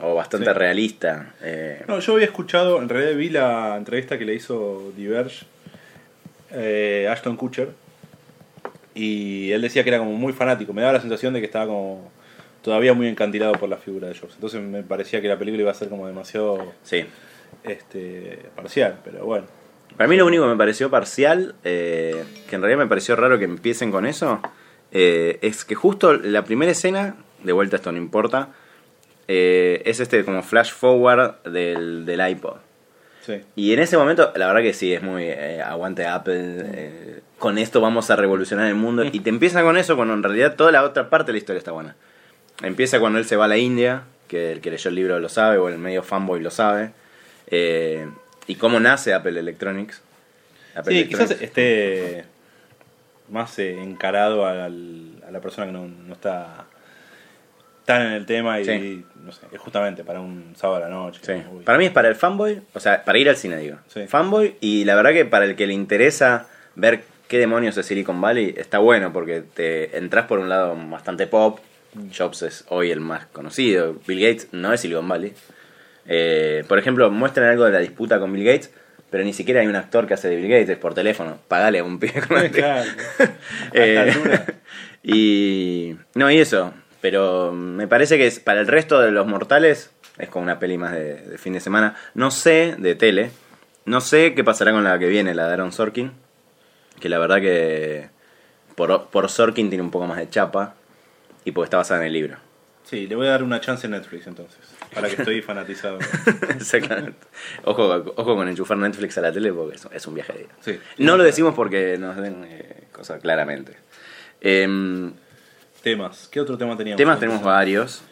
O 0.00 0.14
bastante 0.14 0.46
Sí. 0.46 0.52
realista. 0.58 1.34
eh, 1.42 1.82
No, 1.86 1.98
yo 2.00 2.14
había 2.14 2.24
escuchado, 2.24 2.80
en 2.80 2.88
realidad 2.88 3.14
vi 3.14 3.28
la 3.28 3.76
entrevista 3.76 4.18
que 4.18 4.24
le 4.24 4.34
hizo 4.34 4.90
Diverge 4.96 5.44
eh, 6.50 7.08
Ashton 7.10 7.36
Kutcher 7.36 7.68
y 8.94 9.50
él 9.52 9.62
decía 9.62 9.82
que 9.82 9.90
era 9.90 9.98
como 9.98 10.12
muy 10.12 10.32
fanático, 10.32 10.72
me 10.72 10.82
daba 10.82 10.94
la 10.94 11.00
sensación 11.00 11.32
de 11.34 11.40
que 11.40 11.46
estaba 11.46 11.66
como 11.66 12.10
todavía 12.62 12.94
muy 12.94 13.08
encandilado 13.08 13.52
por 13.54 13.68
la 13.68 13.76
figura 13.76 14.08
de 14.08 14.14
Jobs. 14.14 14.34
Entonces 14.34 14.62
me 14.62 14.82
parecía 14.82 15.20
que 15.20 15.28
la 15.28 15.38
película 15.38 15.62
iba 15.62 15.70
a 15.70 15.74
ser 15.74 15.88
como 15.88 16.06
demasiado 16.06 16.72
sí. 16.82 17.04
este 17.64 18.38
parcial, 18.56 19.00
pero 19.04 19.24
bueno. 19.24 19.46
Para 19.96 20.08
mí 20.08 20.16
lo 20.16 20.24
único 20.24 20.44
que 20.44 20.50
me 20.50 20.56
pareció 20.56 20.90
parcial, 20.90 21.54
eh, 21.64 22.24
que 22.48 22.56
en 22.56 22.62
realidad 22.62 22.78
me 22.82 22.88
pareció 22.88 23.14
raro 23.14 23.38
que 23.38 23.44
empiecen 23.44 23.90
con 23.90 24.06
eso, 24.06 24.40
eh, 24.90 25.38
es 25.42 25.64
que 25.64 25.74
justo 25.74 26.14
la 26.14 26.44
primera 26.44 26.72
escena, 26.72 27.16
de 27.42 27.52
vuelta 27.52 27.76
esto 27.76 27.92
no 27.92 27.98
importa, 27.98 28.50
eh, 29.28 29.82
es 29.84 30.00
este 30.00 30.24
como 30.24 30.42
flash 30.42 30.72
forward 30.72 31.42
del, 31.44 32.06
del 32.06 32.28
iPod. 32.30 32.56
Sí. 33.24 33.40
Y 33.54 33.72
en 33.72 33.78
ese 33.78 33.96
momento, 33.96 34.32
la 34.34 34.48
verdad 34.48 34.62
que 34.62 34.72
sí, 34.72 34.92
es 34.92 35.02
muy 35.02 35.24
eh, 35.24 35.62
aguante 35.62 36.06
Apple, 36.06 36.62
eh, 36.64 37.20
con 37.38 37.56
esto 37.56 37.80
vamos 37.80 38.10
a 38.10 38.16
revolucionar 38.16 38.66
el 38.66 38.74
mundo. 38.74 39.04
Y 39.04 39.20
te 39.20 39.30
empieza 39.30 39.62
con 39.62 39.76
eso 39.76 39.94
cuando 39.94 40.14
en 40.14 40.22
realidad 40.22 40.56
toda 40.56 40.72
la 40.72 40.82
otra 40.82 41.08
parte 41.08 41.28
de 41.28 41.34
la 41.34 41.38
historia 41.38 41.58
está 41.58 41.70
buena. 41.70 41.94
Empieza 42.62 43.00
cuando 43.00 43.18
él 43.18 43.24
se 43.24 43.36
va 43.36 43.46
a 43.46 43.48
la 43.48 43.58
India, 43.58 44.02
que 44.28 44.52
el 44.52 44.60
que 44.60 44.70
leyó 44.70 44.88
el 44.88 44.94
libro 44.94 45.18
lo 45.20 45.28
sabe, 45.28 45.58
o 45.58 45.68
el 45.68 45.78
medio 45.78 46.02
fanboy 46.02 46.40
lo 46.40 46.50
sabe. 46.50 46.90
eh, 47.54 48.08
y 48.46 48.54
cómo 48.54 48.80
nace 48.80 49.12
Apple 49.12 49.38
Electronics. 49.38 50.00
Apple 50.74 50.92
Sí, 50.94 50.98
Electronics. 51.00 51.30
quizás 51.34 51.42
esté 51.42 52.24
más 53.28 53.58
eh, 53.58 53.78
encarado 53.82 54.46
al- 54.46 55.22
a 55.26 55.30
la 55.30 55.40
persona 55.40 55.66
que 55.66 55.72
no, 55.72 55.86
no 55.86 56.12
está 56.14 56.64
tan 57.84 58.02
en 58.06 58.12
el 58.12 58.26
tema 58.26 58.58
y, 58.60 58.64
Sí. 58.64 59.04
no 59.22 59.32
sé, 59.32 59.42
es 59.52 59.60
justamente 59.60 60.02
para 60.04 60.20
un 60.20 60.54
sábado 60.56 60.78
a 60.84 60.88
la 60.88 60.94
noche. 60.94 61.20
Sí. 61.22 61.42
Para 61.64 61.78
mí 61.78 61.86
es 61.86 61.90
para 61.92 62.08
el 62.08 62.14
fanboy, 62.14 62.62
o 62.72 62.80
sea, 62.80 63.04
para 63.04 63.18
ir 63.18 63.28
al 63.28 63.36
cine, 63.36 63.56
digo. 63.58 63.76
Sí. 63.88 64.06
Fanboy, 64.06 64.56
y 64.60 64.84
la 64.84 64.94
verdad 64.94 65.12
que 65.12 65.24
para 65.24 65.44
el 65.44 65.54
que 65.56 65.66
le 65.66 65.74
interesa 65.74 66.46
ver 66.74 67.02
qué 67.28 67.38
demonios 67.38 67.76
es 67.76 67.84
Silicon 67.86 68.20
Valley, 68.20 68.54
está 68.56 68.78
bueno 68.78 69.12
porque 69.12 69.42
te 69.42 69.96
entras 69.98 70.26
por 70.26 70.38
un 70.38 70.48
lado 70.48 70.76
bastante 70.88 71.26
pop, 71.26 71.58
Jobs 72.16 72.42
es 72.42 72.64
hoy 72.68 72.90
el 72.90 73.00
más 73.00 73.26
conocido. 73.26 73.96
Bill 74.06 74.20
Gates 74.20 74.48
no 74.52 74.72
es 74.72 74.80
Silicon 74.80 75.08
Valley. 75.08 75.34
Eh, 76.06 76.64
por 76.68 76.78
ejemplo, 76.78 77.10
muestran 77.10 77.48
algo 77.48 77.64
de 77.64 77.72
la 77.72 77.78
disputa 77.78 78.18
con 78.18 78.32
Bill 78.32 78.44
Gates, 78.44 78.70
pero 79.10 79.24
ni 79.24 79.32
siquiera 79.32 79.60
hay 79.60 79.66
un 79.66 79.76
actor 79.76 80.06
que 80.06 80.14
hace 80.14 80.28
de 80.28 80.36
Bill 80.36 80.48
Gates 80.48 80.70
es 80.70 80.78
por 80.78 80.94
teléfono. 80.94 81.38
Pagale 81.48 81.80
a 81.80 81.84
un 81.84 81.98
pibe 81.98 82.22
con 82.26 82.40
que- 82.42 82.50
Claro. 82.50 82.90
Eh, 83.72 84.12
y 85.02 85.96
no, 86.14 86.30
y 86.30 86.38
eso. 86.38 86.72
Pero 87.00 87.52
me 87.52 87.88
parece 87.88 88.16
que 88.16 88.26
es, 88.26 88.38
para 88.40 88.60
el 88.60 88.68
resto 88.68 89.00
de 89.00 89.10
los 89.10 89.26
mortales 89.26 89.90
es 90.18 90.28
como 90.28 90.44
una 90.44 90.58
peli 90.58 90.78
más 90.78 90.92
de, 90.92 91.16
de 91.16 91.38
fin 91.38 91.52
de 91.52 91.60
semana. 91.60 91.96
No 92.14 92.30
sé 92.30 92.76
de 92.78 92.94
tele. 92.94 93.30
No 93.84 94.00
sé 94.00 94.34
qué 94.34 94.44
pasará 94.44 94.70
con 94.72 94.84
la 94.84 94.98
que 94.98 95.08
viene, 95.08 95.34
la 95.34 95.46
de 95.48 95.52
Aaron 95.54 95.72
Sorkin. 95.72 96.12
Que 97.00 97.08
la 97.08 97.18
verdad 97.18 97.40
que 97.40 98.08
por, 98.76 99.06
por 99.08 99.28
Sorkin 99.28 99.68
tiene 99.68 99.82
un 99.82 99.90
poco 99.90 100.06
más 100.06 100.18
de 100.18 100.30
chapa. 100.30 100.74
Y 101.44 101.52
porque 101.52 101.66
está 101.66 101.76
basada 101.78 102.00
en 102.00 102.06
el 102.08 102.12
libro. 102.12 102.36
Sí, 102.84 103.06
le 103.06 103.14
voy 103.16 103.26
a 103.26 103.30
dar 103.30 103.42
una 103.42 103.60
chance 103.60 103.86
en 103.86 103.92
Netflix 103.92 104.26
entonces. 104.26 104.58
Para 104.94 105.08
que 105.08 105.14
estoy 105.16 105.40
fanatizado. 105.42 105.98
Exactamente. 106.50 107.16
Ojo, 107.64 108.04
ojo 108.16 108.36
con 108.36 108.48
enchufar 108.48 108.76
Netflix 108.76 109.16
a 109.18 109.20
la 109.22 109.32
tele 109.32 109.52
porque 109.52 109.76
es, 109.92 110.06
un 110.06 110.14
viaje 110.14 110.32
de 110.32 110.40
ida. 110.42 110.50
Sí. 110.60 110.78
No 110.98 111.16
lo 111.16 111.22
decimos 111.24 111.54
porque 111.54 111.96
nos 111.98 112.16
den 112.16 112.44
eh, 112.48 112.84
cosas 112.92 113.20
claramente. 113.22 113.76
Em, 114.40 115.12
Temas. 115.82 116.28
¿Qué 116.30 116.40
otro 116.40 116.56
tema 116.58 116.76
teníamos? 116.76 116.98
Temas 116.98 117.18
tenemos 117.18 117.42
varios. 117.42 118.02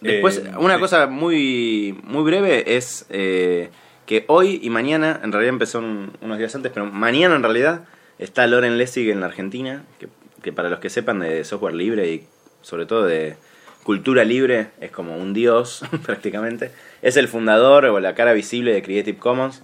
Después, 0.00 0.38
Eh, 0.38 0.50
una 0.58 0.74
sí. 0.74 0.80
cosa 0.80 1.06
muy, 1.06 1.98
muy 2.02 2.22
breve 2.24 2.76
es 2.76 3.06
eh, 3.10 3.70
que 4.06 4.24
hoy 4.28 4.58
y 4.62 4.68
mañana, 4.70 5.20
en 5.22 5.32
realidad 5.32 5.52
empezó 5.54 5.78
un- 5.78 6.12
unos 6.20 6.38
días 6.38 6.54
antes, 6.54 6.70
pero 6.72 6.86
mañana 6.86 7.36
en 7.36 7.42
realidad 7.42 7.84
está 8.18 8.46
Loren 8.46 8.76
Lessig 8.78 9.08
en 9.10 9.20
la 9.20 9.26
Argentina, 9.26 9.84
que, 9.98 10.08
que 10.42 10.52
para 10.52 10.68
los 10.68 10.80
que 10.80 10.90
sepan 10.90 11.20
de 11.20 11.44
software 11.44 11.74
libre 11.74 12.10
y 12.12 12.26
sobre 12.64 12.86
todo 12.86 13.04
de 13.04 13.36
cultura 13.84 14.24
libre, 14.24 14.68
es 14.80 14.90
como 14.90 15.16
un 15.16 15.32
dios 15.34 15.84
prácticamente. 16.04 16.72
Es 17.02 17.16
el 17.16 17.28
fundador 17.28 17.84
o 17.84 18.00
la 18.00 18.14
cara 18.14 18.32
visible 18.32 18.72
de 18.72 18.82
Creative 18.82 19.18
Commons, 19.18 19.62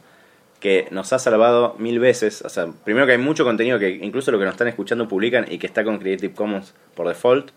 que 0.61 0.87
nos 0.91 1.13
ha 1.13 1.19
salvado 1.19 1.75
mil 1.79 1.99
veces. 1.99 2.43
O 2.43 2.51
sea, 2.51 2.69
primero 2.85 3.07
que 3.07 3.13
hay 3.13 3.19
mucho 3.19 3.45
contenido 3.45 3.79
que 3.79 3.91
incluso 3.91 4.31
los 4.31 4.39
que 4.39 4.45
nos 4.45 4.55
están 4.55 4.69
escuchando 4.69 5.09
publican 5.09 5.47
y 5.51 5.59
que 5.59 5.67
está 5.67 5.83
con 5.83 5.99
Creative 5.99 6.35
Commons 6.35 6.75
por 6.95 7.09
default. 7.09 7.51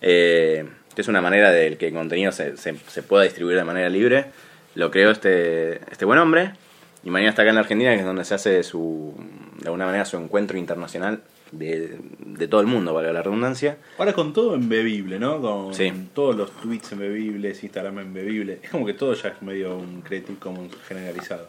Eh, 0.00 0.64
es 0.96 1.08
una 1.08 1.20
manera 1.20 1.50
de 1.50 1.76
que 1.76 1.88
el 1.88 1.92
contenido 1.92 2.30
se, 2.30 2.56
se, 2.56 2.76
se 2.86 3.02
pueda 3.02 3.24
distribuir 3.24 3.56
de 3.56 3.64
manera 3.64 3.88
libre. 3.88 4.26
Lo 4.76 4.92
creó 4.92 5.10
este, 5.10 5.80
este 5.90 6.04
buen 6.04 6.20
hombre. 6.20 6.52
Y 7.02 7.10
mañana 7.10 7.30
está 7.30 7.42
acá 7.42 7.50
en 7.50 7.56
la 7.56 7.62
Argentina, 7.62 7.92
que 7.92 8.00
es 8.00 8.06
donde 8.06 8.24
se 8.24 8.34
hace 8.34 8.62
su, 8.62 9.14
de 9.58 9.66
alguna 9.66 9.86
manera 9.86 10.04
su 10.04 10.16
encuentro 10.16 10.56
internacional 10.56 11.20
de, 11.58 11.98
de 12.24 12.48
todo 12.48 12.60
el 12.60 12.66
mundo, 12.66 12.92
valga 12.94 13.12
la 13.12 13.22
redundancia. 13.22 13.78
Ahora 13.98 14.12
con 14.12 14.32
todo 14.32 14.54
embebible, 14.54 15.18
¿no? 15.18 15.40
Con 15.40 15.74
Sí. 15.74 15.92
todos 16.14 16.36
los 16.36 16.50
tweets 16.52 16.92
embebibles, 16.92 17.62
Instagram 17.62 17.98
embebible. 18.00 18.60
Es 18.62 18.70
como 18.70 18.86
que 18.86 18.94
todo 18.94 19.14
ya 19.14 19.30
es 19.30 19.42
medio 19.42 19.76
un 19.76 20.02
Creative 20.02 20.38
Commons 20.38 20.74
generalizado, 20.86 21.46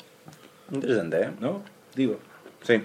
Interesante, 0.72 1.22
¿eh? 1.22 1.30
¿no? 1.40 1.62
Digo. 1.96 2.20
Sí. 2.64 2.82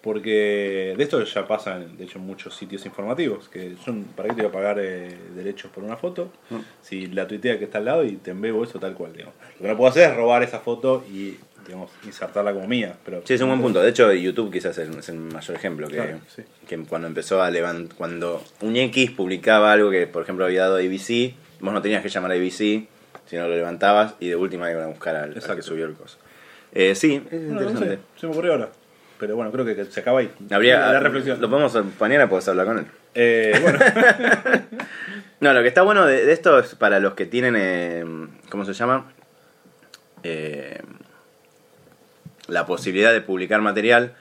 Porque 0.00 0.94
de 0.96 1.02
esto 1.02 1.22
ya 1.24 1.46
pasa, 1.48 1.78
de 1.80 2.04
hecho, 2.04 2.18
en 2.18 2.24
muchos 2.24 2.54
sitios 2.54 2.86
informativos. 2.86 3.48
Que 3.48 3.74
son, 3.84 4.04
¿para 4.04 4.28
qué 4.28 4.36
te 4.36 4.42
voy 4.42 4.50
a 4.50 4.52
pagar 4.52 4.78
eh, 4.80 5.12
derechos 5.34 5.72
por 5.72 5.82
una 5.82 5.96
foto? 5.96 6.30
Mm. 6.50 6.56
Si 6.80 7.06
la 7.08 7.26
tuitea 7.26 7.58
que 7.58 7.64
está 7.64 7.78
al 7.78 7.86
lado 7.86 8.04
y 8.04 8.12
te 8.12 8.30
embebo 8.30 8.62
eso 8.62 8.78
tal 8.78 8.94
cual, 8.94 9.12
digamos. 9.12 9.34
Lo 9.56 9.62
que 9.62 9.68
no 9.68 9.76
puedo 9.76 9.90
hacer 9.90 10.10
es 10.10 10.16
robar 10.16 10.44
esa 10.44 10.60
foto 10.60 11.04
y, 11.12 11.36
digamos, 11.68 11.90
insertarla 12.04 12.52
como 12.52 12.66
mía. 12.66 12.96
Pero, 13.04 13.22
Sí, 13.24 13.34
es 13.34 13.40
un 13.42 13.48
buen 13.48 13.60
punto. 13.60 13.80
De 13.80 13.90
hecho, 13.90 14.10
YouTube 14.12 14.50
quizás 14.50 14.76
es, 14.78 15.08
el 15.08 15.16
mayor 15.18 15.56
ejemplo. 15.56 15.86
Que, 15.86 15.96
Claro, 15.96 16.18
sí. 16.34 16.42
que 16.66 16.78
cuando 16.78 17.06
empezó 17.06 17.42
a 17.42 17.50
levantar. 17.50 17.94
Cuando 17.96 18.42
un 18.62 18.74
X 18.74 19.10
publicaba 19.12 19.70
algo 19.72 19.90
que, 19.90 20.06
por 20.06 20.22
ejemplo, 20.22 20.46
había 20.46 20.62
dado 20.62 20.76
ABC, 20.76 21.34
vos 21.60 21.72
no 21.72 21.82
tenías 21.82 22.02
que 22.02 22.08
llamar 22.08 22.32
a 22.32 22.34
ABC, 22.34 22.88
sino 23.26 23.46
lo 23.46 23.54
levantabas 23.54 24.14
y 24.18 24.28
de 24.28 24.36
última 24.36 24.70
iban 24.70 24.84
a 24.84 24.86
buscar 24.88 25.14
al, 25.14 25.34
al 25.46 25.56
que 25.56 25.62
subió 25.62 25.84
el 25.84 25.92
coso. 25.92 26.16
Eh, 26.72 26.94
sí, 26.94 27.22
es 27.30 27.40
no 27.40 27.52
interesante. 27.60 27.96
sé, 27.96 27.98
se 28.16 28.26
me 28.26 28.32
ocurrió 28.32 28.52
ahora. 28.52 28.70
Pero 29.20 29.36
bueno, 29.36 29.52
creo 29.52 29.64
que, 29.64 29.84
se 29.84 30.00
acaba 30.00 30.20
ahí. 30.20 30.30
Habría, 30.50 30.92
la 30.92 31.00
reflexión. 31.00 31.40
Lo 31.40 31.50
podemos 31.50 31.76
mañana 32.00 32.28
puedes 32.28 32.48
hablar 32.48 32.66
con 32.66 32.78
él. 32.78 32.86
Eh, 33.14 33.58
bueno, 33.62 33.78
No, 35.40 35.52
lo 35.52 35.62
que 35.62 35.68
está 35.68 35.82
bueno 35.82 36.06
de, 36.06 36.24
de 36.24 36.32
esto 36.32 36.58
es 36.58 36.74
para 36.76 36.98
los 36.98 37.14
que 37.14 37.26
tienen, 37.26 37.54
eh, 37.58 38.04
¿cómo 38.48 38.64
se 38.64 38.72
llama? 38.72 39.12
Eh, 40.22 40.80
la 42.48 42.66
posibilidad 42.66 43.12
de 43.12 43.20
publicar 43.20 43.60
material. 43.60 44.14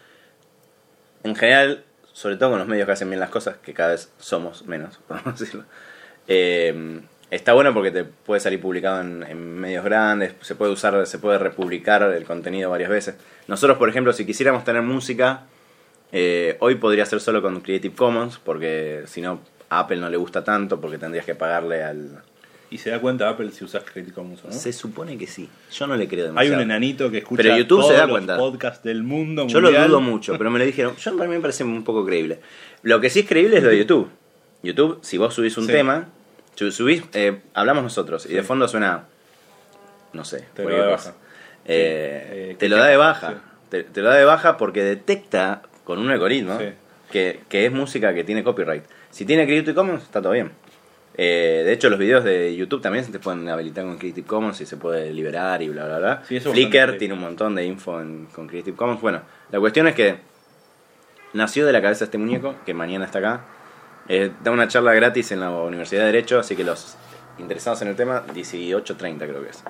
En 1.24 1.36
general, 1.36 1.84
sobre 2.14 2.38
todo 2.38 2.52
con 2.52 2.60
los 2.60 2.68
medios 2.68 2.86
que 2.86 2.92
hacen 2.92 3.10
bien 3.10 3.20
las 3.20 3.30
cosas, 3.30 3.58
que 3.58 3.74
cada 3.74 3.92
vez 3.92 4.12
somos 4.20 4.66
menos, 4.66 5.00
podemos 5.08 5.40
decirlo. 5.40 5.66
Eh, 6.28 7.02
está 7.32 7.54
bueno 7.54 7.74
porque 7.74 7.92
te 7.92 8.04
puede 8.04 8.40
salir 8.40 8.62
publicado 8.62 9.02
en, 9.02 9.24
en 9.24 9.56
medios 9.56 9.84
grandes, 9.84 10.34
se 10.42 10.56
puede 10.56 10.72
usar, 10.72 11.08
se 11.08 11.20
puede 11.20 11.40
republicar 11.40 12.04
el 12.04 12.26
contenido 12.26 12.70
varias 12.70 12.90
veces. 12.90 13.16
Nosotros, 13.48 13.78
por 13.78 13.90
ejemplo, 13.90 14.14
si 14.14 14.26
quisiéramos 14.26 14.64
tener 14.64 14.84
música, 14.84 15.46
eh, 16.12 16.58
hoy 16.60 16.76
podría 16.76 17.06
ser 17.06 17.20
solo 17.20 17.42
con 17.42 17.62
Creative 17.62 17.96
Commons, 17.96 18.38
porque 18.38 19.04
si 19.08 19.22
no, 19.22 19.42
a 19.70 19.80
Apple 19.80 19.98
no 19.98 20.10
le 20.10 20.18
gusta 20.18 20.44
tanto, 20.44 20.80
porque 20.80 20.98
tendrías 20.98 21.26
que 21.26 21.36
pagarle 21.36 21.84
al... 21.84 22.22
y 22.70 22.78
se 22.80 22.90
da 22.90 23.00
cuenta 23.00 23.30
Apple 23.30 23.52
si 23.52 23.64
usas 23.64 23.84
Creative 23.84 24.14
Commons 24.14 24.44
o 24.44 24.48
no. 24.48 24.54
Se 24.54 24.74
supone 24.74 25.18
que 25.18 25.28
sí. 25.28 25.50
Yo 25.72 25.88
no 25.88 25.96
le 25.96 26.08
creo 26.08 26.26
Hay 26.26 26.28
demasiado. 26.30 26.56
un 26.58 26.62
enanito 26.64 27.10
que 27.10 27.20
escucha 27.20 27.44
Pero 27.44 27.58
YouTube 27.58 27.82
se 27.82 27.88
todos 27.88 27.98
da 27.98 28.06
los 28.06 28.12
cuenta. 28.12 28.38
podcasts 28.38 28.84
del 28.84 29.04
mundo 29.04 29.48
Yo 29.48 29.62
lo 29.62 29.72
dudo 29.72 30.02
mucho, 30.02 30.38
pero 30.38 30.52
me 30.52 30.60
lo 30.60 30.66
dijeron. 30.66 30.96
Yo 30.98 31.16
para 31.18 31.30
mí 31.30 31.36
me 31.36 31.42
parece 31.42 31.64
un 31.64 31.84
poco 31.84 32.06
creíble. 32.06 32.40
Lo 32.84 33.00
que 33.00 33.10
sí 33.10 33.20
es 33.22 33.28
creíble 33.28 33.58
es 33.58 33.64
lo 33.64 33.70
de 33.70 33.78
YouTube. 33.80 34.10
YouTube, 34.64 35.00
si 35.02 35.18
vos 35.18 35.34
subís 35.34 35.58
un 35.58 35.66
Sí. 35.68 35.72
tema, 35.72 36.10
su- 36.56 36.72
subís, 36.72 37.04
eh, 37.14 37.42
hablamos 37.54 37.84
nosotros, 37.84 38.26
y 38.26 38.34
de 38.34 38.44
fondo 38.44 38.68
suena, 38.68 39.04
no 40.14 40.26
sé, 40.26 40.44
Te 40.54 40.64
lo 40.64 40.70
da 40.72 40.86
de 40.86 40.92
baja. 40.92 41.14
Eh, 41.66 42.50
eh, 42.52 42.56
te 42.58 42.70
lo 42.70 42.78
da 42.78 42.88
de 42.88 42.94
sí. 42.94 42.98
baja. 42.98 43.42
Te, 43.70 43.84
te 43.84 44.02
lo 44.02 44.10
da 44.10 44.16
de 44.16 44.26
baja 44.26 44.58
porque 44.58 44.84
detecta 44.84 45.62
con 45.84 46.00
un 46.00 46.10
algoritmo 46.10 46.58
que, 47.12 47.42
que 47.50 47.66
es 47.66 47.72
música 47.72 48.14
que 48.14 48.24
tiene 48.24 48.44
copyright. 48.44 48.84
Si 49.12 49.26
tiene 49.26 49.46
Creative 49.46 49.74
Commons, 49.76 50.04
está 50.04 50.22
todo 50.22 50.34
bien. 50.34 50.52
Eh, 51.20 51.64
de 51.66 51.74
hecho, 51.74 51.90
los 51.90 51.98
videos 51.98 52.24
de 52.24 52.56
YouTube 52.56 52.82
también 52.82 53.04
se 53.04 53.12
te 53.12 53.18
pueden 53.20 53.50
habilitar 53.50 53.84
con 53.84 53.98
Creative 53.98 54.28
Commons 54.28 54.62
y 54.62 54.66
se 54.68 54.78
puede 54.78 55.12
liberar 55.12 55.62
y 55.64 55.70
bla, 55.70 55.86
bla, 55.86 55.98
bla. 55.98 56.24
Sí, 56.28 56.40
Flickr 56.40 56.98
tiene 57.00 57.16
un 57.16 57.20
montón 57.22 57.56
de 57.56 57.66
info 57.66 58.00
en- 58.00 58.28
con 58.28 58.48
Creative 58.48 58.78
Commons. 58.78 59.02
Bueno, 59.02 59.22
la 59.52 59.60
cuestión 59.60 59.88
es 59.88 59.96
que 59.96 60.18
nació 61.34 61.66
de 61.66 61.74
la 61.74 61.82
cabeza 61.82 62.04
este 62.06 62.18
muñeco, 62.20 62.56
que 62.66 62.74
mañana 62.76 63.06
está 63.06 63.20
acá. 63.20 63.46
Eh, 64.10 64.32
da 64.44 64.52
una 64.52 64.68
charla 64.68 64.94
gratis 64.94 65.32
en 65.32 65.40
la 65.40 65.50
Universidad 65.50 66.02
de 66.02 66.06
Derecho, 66.08 66.40
así 66.40 66.56
que 66.56 66.64
los 66.64 66.96
interesados 67.40 67.82
en 67.82 67.88
el 67.90 67.96
tema, 67.96 68.24
18.30 68.34 69.18
creo 69.28 69.44
que 69.44 69.50
es. 69.50 69.64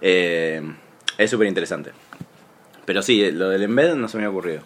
Eh, 0.00 0.62
es 1.18 1.30
súper 1.30 1.48
interesante. 1.48 1.90
Pero 2.84 3.02
sí, 3.02 3.30
lo 3.32 3.48
del 3.50 3.62
embed 3.64 3.94
no 3.94 4.08
se 4.08 4.16
me 4.16 4.24
había 4.24 4.30
ocurrido. 4.36 4.62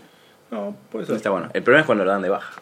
No, 0.50 0.76
puede 0.90 1.06
ser. 1.06 1.16
Está 1.16 1.30
bueno. 1.30 1.48
El 1.54 1.62
problema 1.62 1.80
es 1.80 1.86
cuando 1.86 2.04
lo 2.04 2.10
dan 2.10 2.22
de 2.22 2.28
baja. 2.28 2.60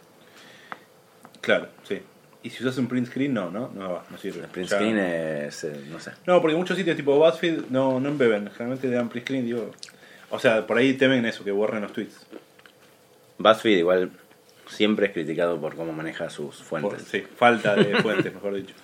Claro, 1.41 1.69
sí. 1.85 2.01
Y 2.47 2.51
si 2.51 2.63
usas 2.63 2.79
un 2.79 2.87
print 2.87 3.09
screen, 3.09 3.35
no, 3.35 3.51
no, 3.51 3.73
no 3.75 3.93
va, 3.95 4.05
no 4.09 4.19
sirve. 4.19 4.43
El 4.43 4.47
print 4.49 4.69
Ya- 4.69 4.77
screen 4.77 4.99
es, 4.99 5.65
eh, 5.65 5.81
no 5.91 5.99
sé. 5.99 6.13
No, 6.27 6.41
porque 6.41 6.57
muchos 6.57 6.77
sitios 6.77 6.97
tipo 6.97 7.17
BuzzFeed 7.19 7.71
no, 7.71 7.99
no 7.99 8.09
embeben. 8.09 8.49
Generalmente 8.51 8.89
dan 8.89 9.09
print 9.09 9.27
screen, 9.27 9.45
digo. 9.45 9.73
O 10.31 10.39
sea, 10.39 10.65
por 10.65 10.79
ahí 10.79 10.95
temen 10.95 11.25
eso, 11.27 11.43
que 11.43 11.51
borren 11.51 11.83
los 11.83 11.93
tweets. 11.93 12.25
BuzzFeed 13.39 13.79
igual 13.79 14.11
siempre 14.69 15.07
es 15.07 15.13
criticado 15.13 15.61
por 15.61 15.75
cómo 15.75 15.93
maneja 15.93 16.31
sus 16.31 16.59
Por- 16.59 16.83
fuentes. 16.83 17.03
sí, 17.09 17.25
falta 17.37 17.75
de 17.75 17.97
fuentes, 18.03 18.33
mejor 18.33 18.55
dicho. 18.55 18.75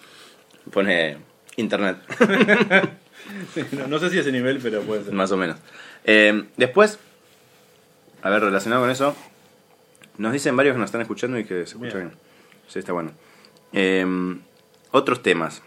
Pone 0.72 1.18
internet. 1.56 1.98
Sí, 3.54 3.62
no, 3.72 3.86
no 3.86 3.98
sé 4.00 4.10
si 4.10 4.18
ese 4.18 4.32
nivel, 4.32 4.58
pero 4.60 4.80
puede 4.82 5.04
ser. 5.04 5.12
Más 5.12 5.30
o 5.30 5.36
menos. 5.36 5.56
Eh, 6.04 6.44
después, 6.56 6.98
a 8.22 8.30
ver, 8.30 8.42
relacionado 8.42 8.82
con 8.82 8.90
eso, 8.90 9.14
nos 10.18 10.32
dicen 10.32 10.56
varios 10.56 10.74
que 10.74 10.80
nos 10.80 10.88
están 10.88 11.02
escuchando 11.02 11.38
y 11.38 11.44
que 11.44 11.54
se 11.54 11.62
escucha 11.74 11.98
Bien. 11.98 12.08
bien. 12.08 12.18
Sí, 12.66 12.80
está 12.80 12.92
bueno. 12.92 13.12
Eh, 13.72 14.04
otros 14.90 15.22
temas. 15.22 15.62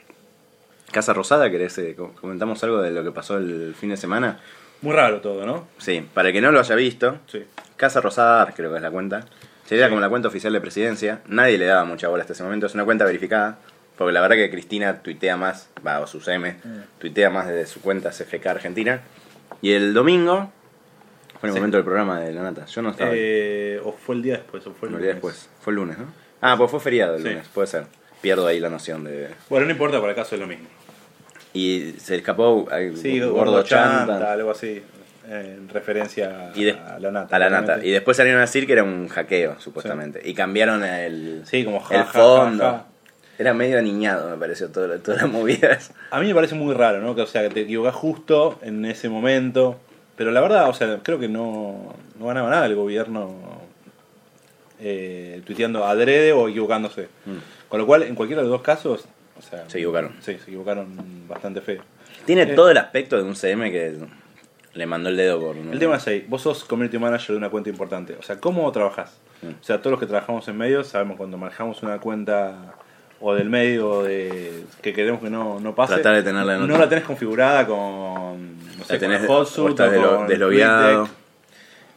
Casa 0.92 1.14
Rosada, 1.14 1.50
¿querés? 1.50 1.78
eh, 1.78 1.96
co- 1.98 2.14
comentamos 2.22 2.64
algo 2.64 2.82
de 2.82 2.92
lo 2.92 3.04
que 3.04 3.12
pasó 3.12 3.38
el 3.38 3.76
fin 3.78 3.90
de 3.90 3.98
semana. 3.98 4.40
Muy 4.82 4.94
raro 4.94 5.20
todo, 5.22 5.46
¿no? 5.46 5.68
Sí, 5.78 6.08
para 6.14 6.30
el 6.30 6.34
que 6.34 6.42
no 6.42 6.52
lo 6.52 6.60
haya 6.60 6.76
visto, 6.76 7.18
Sí. 7.28 7.44
Casa 7.76 8.02
Rosada 8.02 8.46
creo 8.56 8.70
que 8.72 8.78
es 8.78 8.82
la 8.84 8.92
cuenta. 8.92 9.26
Sería 9.66 9.90
como 9.90 10.00
la 10.00 10.10
cuenta 10.10 10.28
oficial 10.28 10.54
de 10.54 10.62
presidencia. 10.62 11.22
Nadie 11.28 11.58
le 11.58 11.66
daba 11.66 11.86
mucha 11.86 12.08
bola 12.08 12.22
hasta 12.22 12.34
ese 12.34 12.44
momento. 12.44 12.68
Es 12.68 12.76
una 12.76 12.86
cuenta 12.86 13.04
verificada. 13.04 13.58
Porque 13.98 14.12
la 14.14 14.20
verdad 14.22 14.36
que 14.36 14.52
Cristina 14.52 15.02
tuitea 15.02 15.38
más, 15.38 15.70
va, 15.86 16.02
o 16.02 16.08
sus 16.08 16.28
M, 16.28 16.58
tuitea 17.00 17.30
más 17.30 17.48
desde 17.48 17.66
su 17.66 17.80
cuenta 17.82 18.12
CFK 18.12 18.46
Argentina. 18.48 19.02
Y 19.62 19.72
el 19.72 19.94
domingo 19.94 20.52
fue 21.40 21.48
el 21.50 21.54
Sí. 21.54 21.60
momento 21.60 21.78
del 21.78 21.86
programa 21.86 22.20
de 22.20 22.34
la 22.34 22.44
nata. 22.44 22.66
Yo 22.66 22.82
no 22.82 22.90
estaba. 22.92 23.12
Eh, 23.14 23.80
o 23.84 23.94
fue 23.94 24.16
el 24.16 24.22
día 24.22 24.34
después, 24.34 24.68
o 24.68 24.74
fue 24.74 24.90
el 24.90 24.92
No, 24.94 24.98
el 25.00 25.04
día 25.04 25.14
lunes. 25.14 25.24
después. 25.24 25.50
Fue 25.62 25.72
el 25.72 25.76
lunes, 25.78 25.98
¿no? 25.98 26.06
Ah, 26.52 26.56
pues 26.58 26.70
fue 26.72 26.80
feriado 26.80 27.16
el 27.16 27.24
Sí. 27.24 27.30
lunes, 27.30 27.48
puede 27.54 27.68
ser. 27.68 27.86
Pierdo 28.22 28.48
ahí 28.48 28.60
la 28.60 28.70
noción 28.70 29.04
de. 29.04 29.30
Bueno, 29.50 29.66
no 29.66 29.72
importa, 29.72 30.00
por 30.00 30.10
acaso 30.10 30.36
es 30.36 30.42
lo 30.42 30.48
mismo. 30.48 30.68
Y 31.54 31.94
se 32.00 32.16
escapó 32.18 32.68
Sí, 32.96 33.20
gordo, 33.22 33.64
chanta. 33.64 34.08
chanta, 34.14 34.34
algo 34.34 34.52
así. 34.52 34.82
En 35.28 35.68
referencia 35.70 36.52
Y 36.54 36.66
de- 36.66 36.72
a 36.74 37.00
la 37.00 37.12
nata. 37.12 37.36
a 37.36 37.40
la 37.40 37.50
nata. 37.50 37.64
obviamente. 37.64 37.88
Y 37.88 37.92
después 37.92 38.16
salieron 38.18 38.40
a 38.40 38.42
decir 38.46 38.68
que 38.68 38.74
era 38.74 38.84
un 38.84 39.08
hackeo, 39.08 39.60
supuestamente. 39.60 40.22
Y 40.24 40.34
cambiaron 40.36 40.84
el, 40.84 41.42
Sí, 41.46 41.66
como 41.66 41.80
ja, 41.80 41.96
el 41.96 42.02
ja, 42.04 42.08
ja, 42.08 42.20
fondo. 42.20 42.64
ja. 42.64 42.86
Era 43.40 43.54
medio 43.54 43.80
aniñado, 43.80 44.30
me 44.30 44.38
pareció, 44.38 44.70
todo, 44.70 44.98
todas 45.00 45.24
las 45.24 45.32
movidas. 45.32 45.92
A 46.12 46.20
mí 46.20 46.28
me 46.28 46.36
parece 46.36 46.54
muy 46.56 46.74
raro, 46.76 47.00
¿no? 47.02 47.16
Que, 47.16 47.22
o 47.24 47.28
sea, 47.28 47.42
que 47.42 47.50
te 47.50 47.62
equivocás 47.62 47.96
justo 47.96 48.60
en 48.62 48.86
ese 48.86 49.10
momento. 49.10 49.80
Pero 50.16 50.32
la 50.32 50.42
verdad, 50.42 50.70
o 50.70 50.74
sea, 50.74 51.00
creo 51.04 51.20
que 51.20 51.28
no, 51.28 51.94
no 52.20 52.28
ganaba 52.28 52.50
nada 52.50 52.66
el 52.68 52.76
gobierno 52.76 53.34
eh, 54.80 55.42
tuiteando 55.46 55.86
adrede 55.86 56.32
o 56.34 56.48
equivocándose. 56.50 57.10
Mm. 57.26 57.38
Con 57.70 57.80
lo 57.80 57.86
cual, 57.86 58.04
en 58.04 58.16
cualquiera 58.16 58.42
de 58.42 58.48
los 58.50 58.58
dos 58.58 58.62
casos, 58.66 59.06
o 59.38 59.42
sea, 59.42 59.70
Se 59.70 59.78
equivocaron. 59.80 60.14
Sí, 60.22 60.34
se 60.38 60.44
equivocaron 60.50 61.28
bastante 61.28 61.62
feo. 61.62 61.82
Tiene 62.26 62.44
Eh. 62.44 62.48
todo 62.56 62.70
el 62.72 62.78
aspecto 62.78 63.18
de 63.18 63.24
un 63.24 63.36
CM 63.36 63.72
que 63.72 63.96
le 64.74 64.86
mandó 64.86 65.10
el 65.10 65.18
dedo 65.18 65.40
por... 65.40 65.56
El 65.58 65.78
tema 65.80 65.98
es 65.98 66.08
ahí, 66.08 66.26
vos 66.28 66.42
sos 66.42 66.64
community 66.64 66.98
manager 66.98 67.32
de 67.32 67.38
una 67.38 67.50
cuenta 67.50 67.70
importante. 67.70 68.16
O 68.20 68.22
sea, 68.24 68.40
¿cómo 68.40 68.72
trabajás? 68.72 69.18
Mm. 69.42 69.48
O 69.60 69.64
sea, 69.64 69.80
todos 69.80 69.92
los 69.92 70.00
que 70.00 70.06
trabajamos 70.06 70.48
en 70.48 70.58
medios 70.58 70.88
sabemos 70.88 71.18
cuando 71.18 71.38
manejamos 71.38 71.84
una 71.84 72.00
cuenta 72.00 72.74
o 73.22 73.34
del 73.34 73.50
medio 73.50 74.04
de 74.04 74.64
que 74.82 74.94
queremos 74.94 75.22
que 75.22 75.30
no, 75.30 75.60
no 75.60 75.74
pase. 75.76 75.94
Tratar 75.96 76.16
de 76.16 76.24
tenerla 76.24 76.56
en 76.56 76.68
No 76.68 76.78
la 76.78 76.88
tenés 76.90 77.06
configurada 77.06 77.66
con. 77.66 78.58
No 78.78 78.84
sé, 78.86 78.94
La 78.94 79.00
tenés 79.00 79.20
con 79.26 79.38
Hotsuite 79.38 79.62
o 79.62 79.70
estás 79.70 79.92
deslo- 79.94 80.28
deslogueado. 80.28 81.10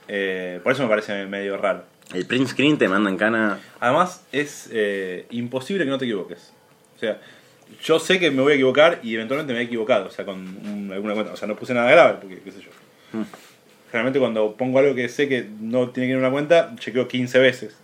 Eh, 0.09 0.61
por 0.63 0.73
eso 0.73 0.83
me 0.85 0.89
parece 0.89 1.27
medio 1.27 1.57
raro. 1.57 1.83
El 2.15 2.25
print 2.27 2.49
screen 2.49 2.79
te 2.79 2.89
manda 2.89 3.11
en 3.11 3.17
cana... 3.17 3.59
Además, 3.81 4.25
es 4.33 4.69
eh, 4.73 5.27
imposible 5.31 5.85
que 5.85 5.91
no 5.91 5.99
te 5.99 6.07
equivoques. 6.07 6.53
O 6.97 6.99
sea, 6.99 7.21
yo 7.83 7.99
sé 7.99 8.19
que 8.19 8.31
me 8.31 8.41
voy 8.43 8.53
a 8.53 8.55
equivocar 8.55 9.01
y 9.03 9.15
eventualmente 9.15 9.53
me 9.53 9.61
he 9.61 9.63
equivocado. 9.65 10.07
O 10.07 10.11
sea, 10.11 10.25
con 10.25 10.39
un- 10.39 10.91
alguna 10.93 11.15
cuenta. 11.15 11.33
O 11.33 11.37
sea, 11.37 11.47
no 11.47 11.55
puse 11.57 11.75
nada 11.75 11.91
grave, 11.91 12.19
porque 12.21 12.41
qué 12.41 12.51
sé 12.51 12.61
yo. 12.63 12.71
Mm. 13.13 13.25
Generalmente 13.91 14.19
cuando 14.19 14.55
pongo 14.55 14.79
algo 14.79 14.95
que 14.95 15.09
sé 15.09 15.29
que 15.29 15.49
no 15.61 15.91
tiene 15.91 16.07
que 16.09 16.11
ir 16.13 16.17
en 16.17 16.21
una 16.25 16.31
cuenta, 16.31 16.75
chequeo 16.79 17.09
15 17.09 17.39
veces. 17.39 17.77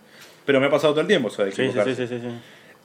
Pero 0.47 0.61
me 0.61 0.67
ha 0.67 0.71
pasado 0.71 0.93
todo 0.95 1.01
el 1.03 1.07
tiempo 1.07 1.29
eso 1.29 1.45
de 1.45 1.51
Sí, 1.51 1.57
sí, 1.57 1.63
equivocarse. 1.63 1.95
sí, 2.07 2.15
sí, 2.15 2.21
sí. 2.21 2.35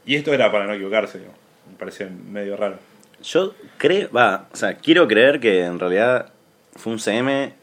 Y 0.05 0.15
esto 0.15 0.34
era 0.34 0.51
para 0.51 0.65
no 0.67 0.74
equivocarse, 0.74 1.19
digo. 1.19 1.34
Me 1.69 1.77
parece 1.77 2.05
medio 2.08 2.55
raro. 2.58 2.79
Yo 3.24 3.53
creo, 3.77 4.10
va, 4.12 4.48
o 4.51 4.55
sea, 4.55 4.75
quiero 4.75 5.08
creer 5.08 5.39
que 5.41 5.63
en 5.65 5.77
realidad 5.79 6.31
fue 6.75 6.93
un 6.93 7.00
CM 7.00 7.53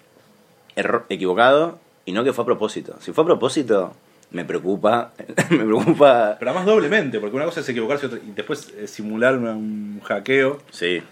erro- 0.76 1.06
equivocado 1.08 1.78
y 2.06 2.12
no 2.12 2.24
que 2.24 2.32
fue 2.32 2.42
a 2.42 2.46
propósito. 2.46 2.96
Si 3.00 3.12
fue 3.12 3.22
a 3.24 3.26
propósito, 3.26 3.94
me 4.30 4.44
preocupa, 4.44 5.12
me 5.50 5.58
preocupa... 5.64 6.36
Pero 6.38 6.50
además 6.52 6.66
doblemente, 6.66 7.20
porque 7.20 7.36
una 7.36 7.44
cosa 7.44 7.60
es 7.60 7.68
equivocarse 7.68 8.06
y, 8.06 8.08
otra- 8.08 8.20
y 8.26 8.30
después 8.32 8.72
eh, 8.78 8.86
simular 8.88 9.36
un 9.36 10.00
hackeo. 10.04 10.58
Sí, 10.70 11.02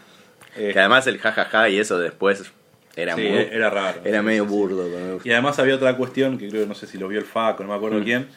eh, 0.56 0.70
que 0.72 0.78
además 0.80 1.06
el 1.06 1.18
jajaja 1.18 1.68
y 1.68 1.78
eso 1.78 1.98
después 1.98 2.50
era 2.96 3.14
sí, 3.16 3.22
muy... 3.22 3.38
era 3.38 3.70
raro. 3.70 4.00
Era 4.04 4.20
Sí, 4.20 4.24
medio 4.26 4.44
sí, 4.44 4.50
burdo. 4.50 4.88
pero. 4.90 5.20
Y 5.24 5.30
además 5.32 5.58
había 5.58 5.74
otra 5.74 5.96
cuestión 5.96 6.38
que 6.38 6.48
creo 6.48 6.62
que 6.62 6.68
no 6.68 6.74
sé 6.74 6.86
si 6.86 6.96
lo 6.98 7.08
vio 7.08 7.18
el 7.18 7.24
FAC 7.26 7.60
o 7.60 7.62
no 7.64 7.70
me 7.70 7.74
acuerdo 7.74 7.98
Mm. 7.98 8.04
quién, 8.04 8.28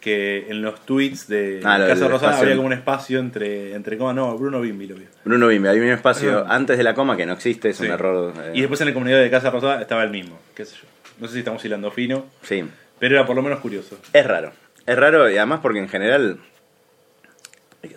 que 0.00 0.46
en 0.50 0.60
los 0.62 0.84
tweets 0.84 1.28
de 1.28 1.60
Ah, 1.64 1.78
lo 1.78 1.86
Casa 1.86 2.08
Rosada 2.08 2.36
había 2.38 2.56
como 2.56 2.66
un 2.66 2.72
espacio 2.72 3.20
entre, 3.20 3.74
entre 3.74 3.96
comas, 3.96 4.14
no, 4.16 4.36
Bruno 4.36 4.60
Bimbi 4.60 4.86
lo 4.88 4.96
vio. 4.96 5.06
Bruno 5.24 5.46
Bimbi, 5.48 5.68
hay 5.68 5.78
un 5.78 5.88
espacio 5.88 6.44
antes 6.48 6.76
de 6.76 6.82
la 6.84 6.92
coma 6.94 7.16
que 7.16 7.24
no 7.24 7.32
existe, 7.34 7.70
es 7.70 7.80
un 7.80 7.86
error. 7.86 8.34
eh, 8.36 8.50
Y 8.54 8.60
después 8.60 8.80
en 8.82 8.88
la 8.88 8.92
comunidad 8.94 9.20
de 9.22 9.30
Casa 9.30 9.50
Rosada 9.50 9.80
estaba 9.80 10.02
el 10.04 10.10
mismo, 10.10 10.38
qué 10.54 10.64
sé 10.66 10.74
yo. 10.76 10.88
No 11.18 11.26
sé 11.28 11.34
si 11.34 11.38
estamos 11.40 11.64
hilando 11.64 11.90
fino, 11.90 12.26
Sí, 12.42 12.64
pero 12.98 13.16
era 13.16 13.26
por 13.26 13.36
lo 13.36 13.42
menos 13.42 13.60
curioso. 13.60 13.98
es 14.12 14.26
raro. 14.26 14.52
Es 14.86 14.96
raro 14.96 15.30
y 15.30 15.36
además 15.36 15.60
porque 15.62 15.78
en 15.78 15.88
general... 15.88 16.38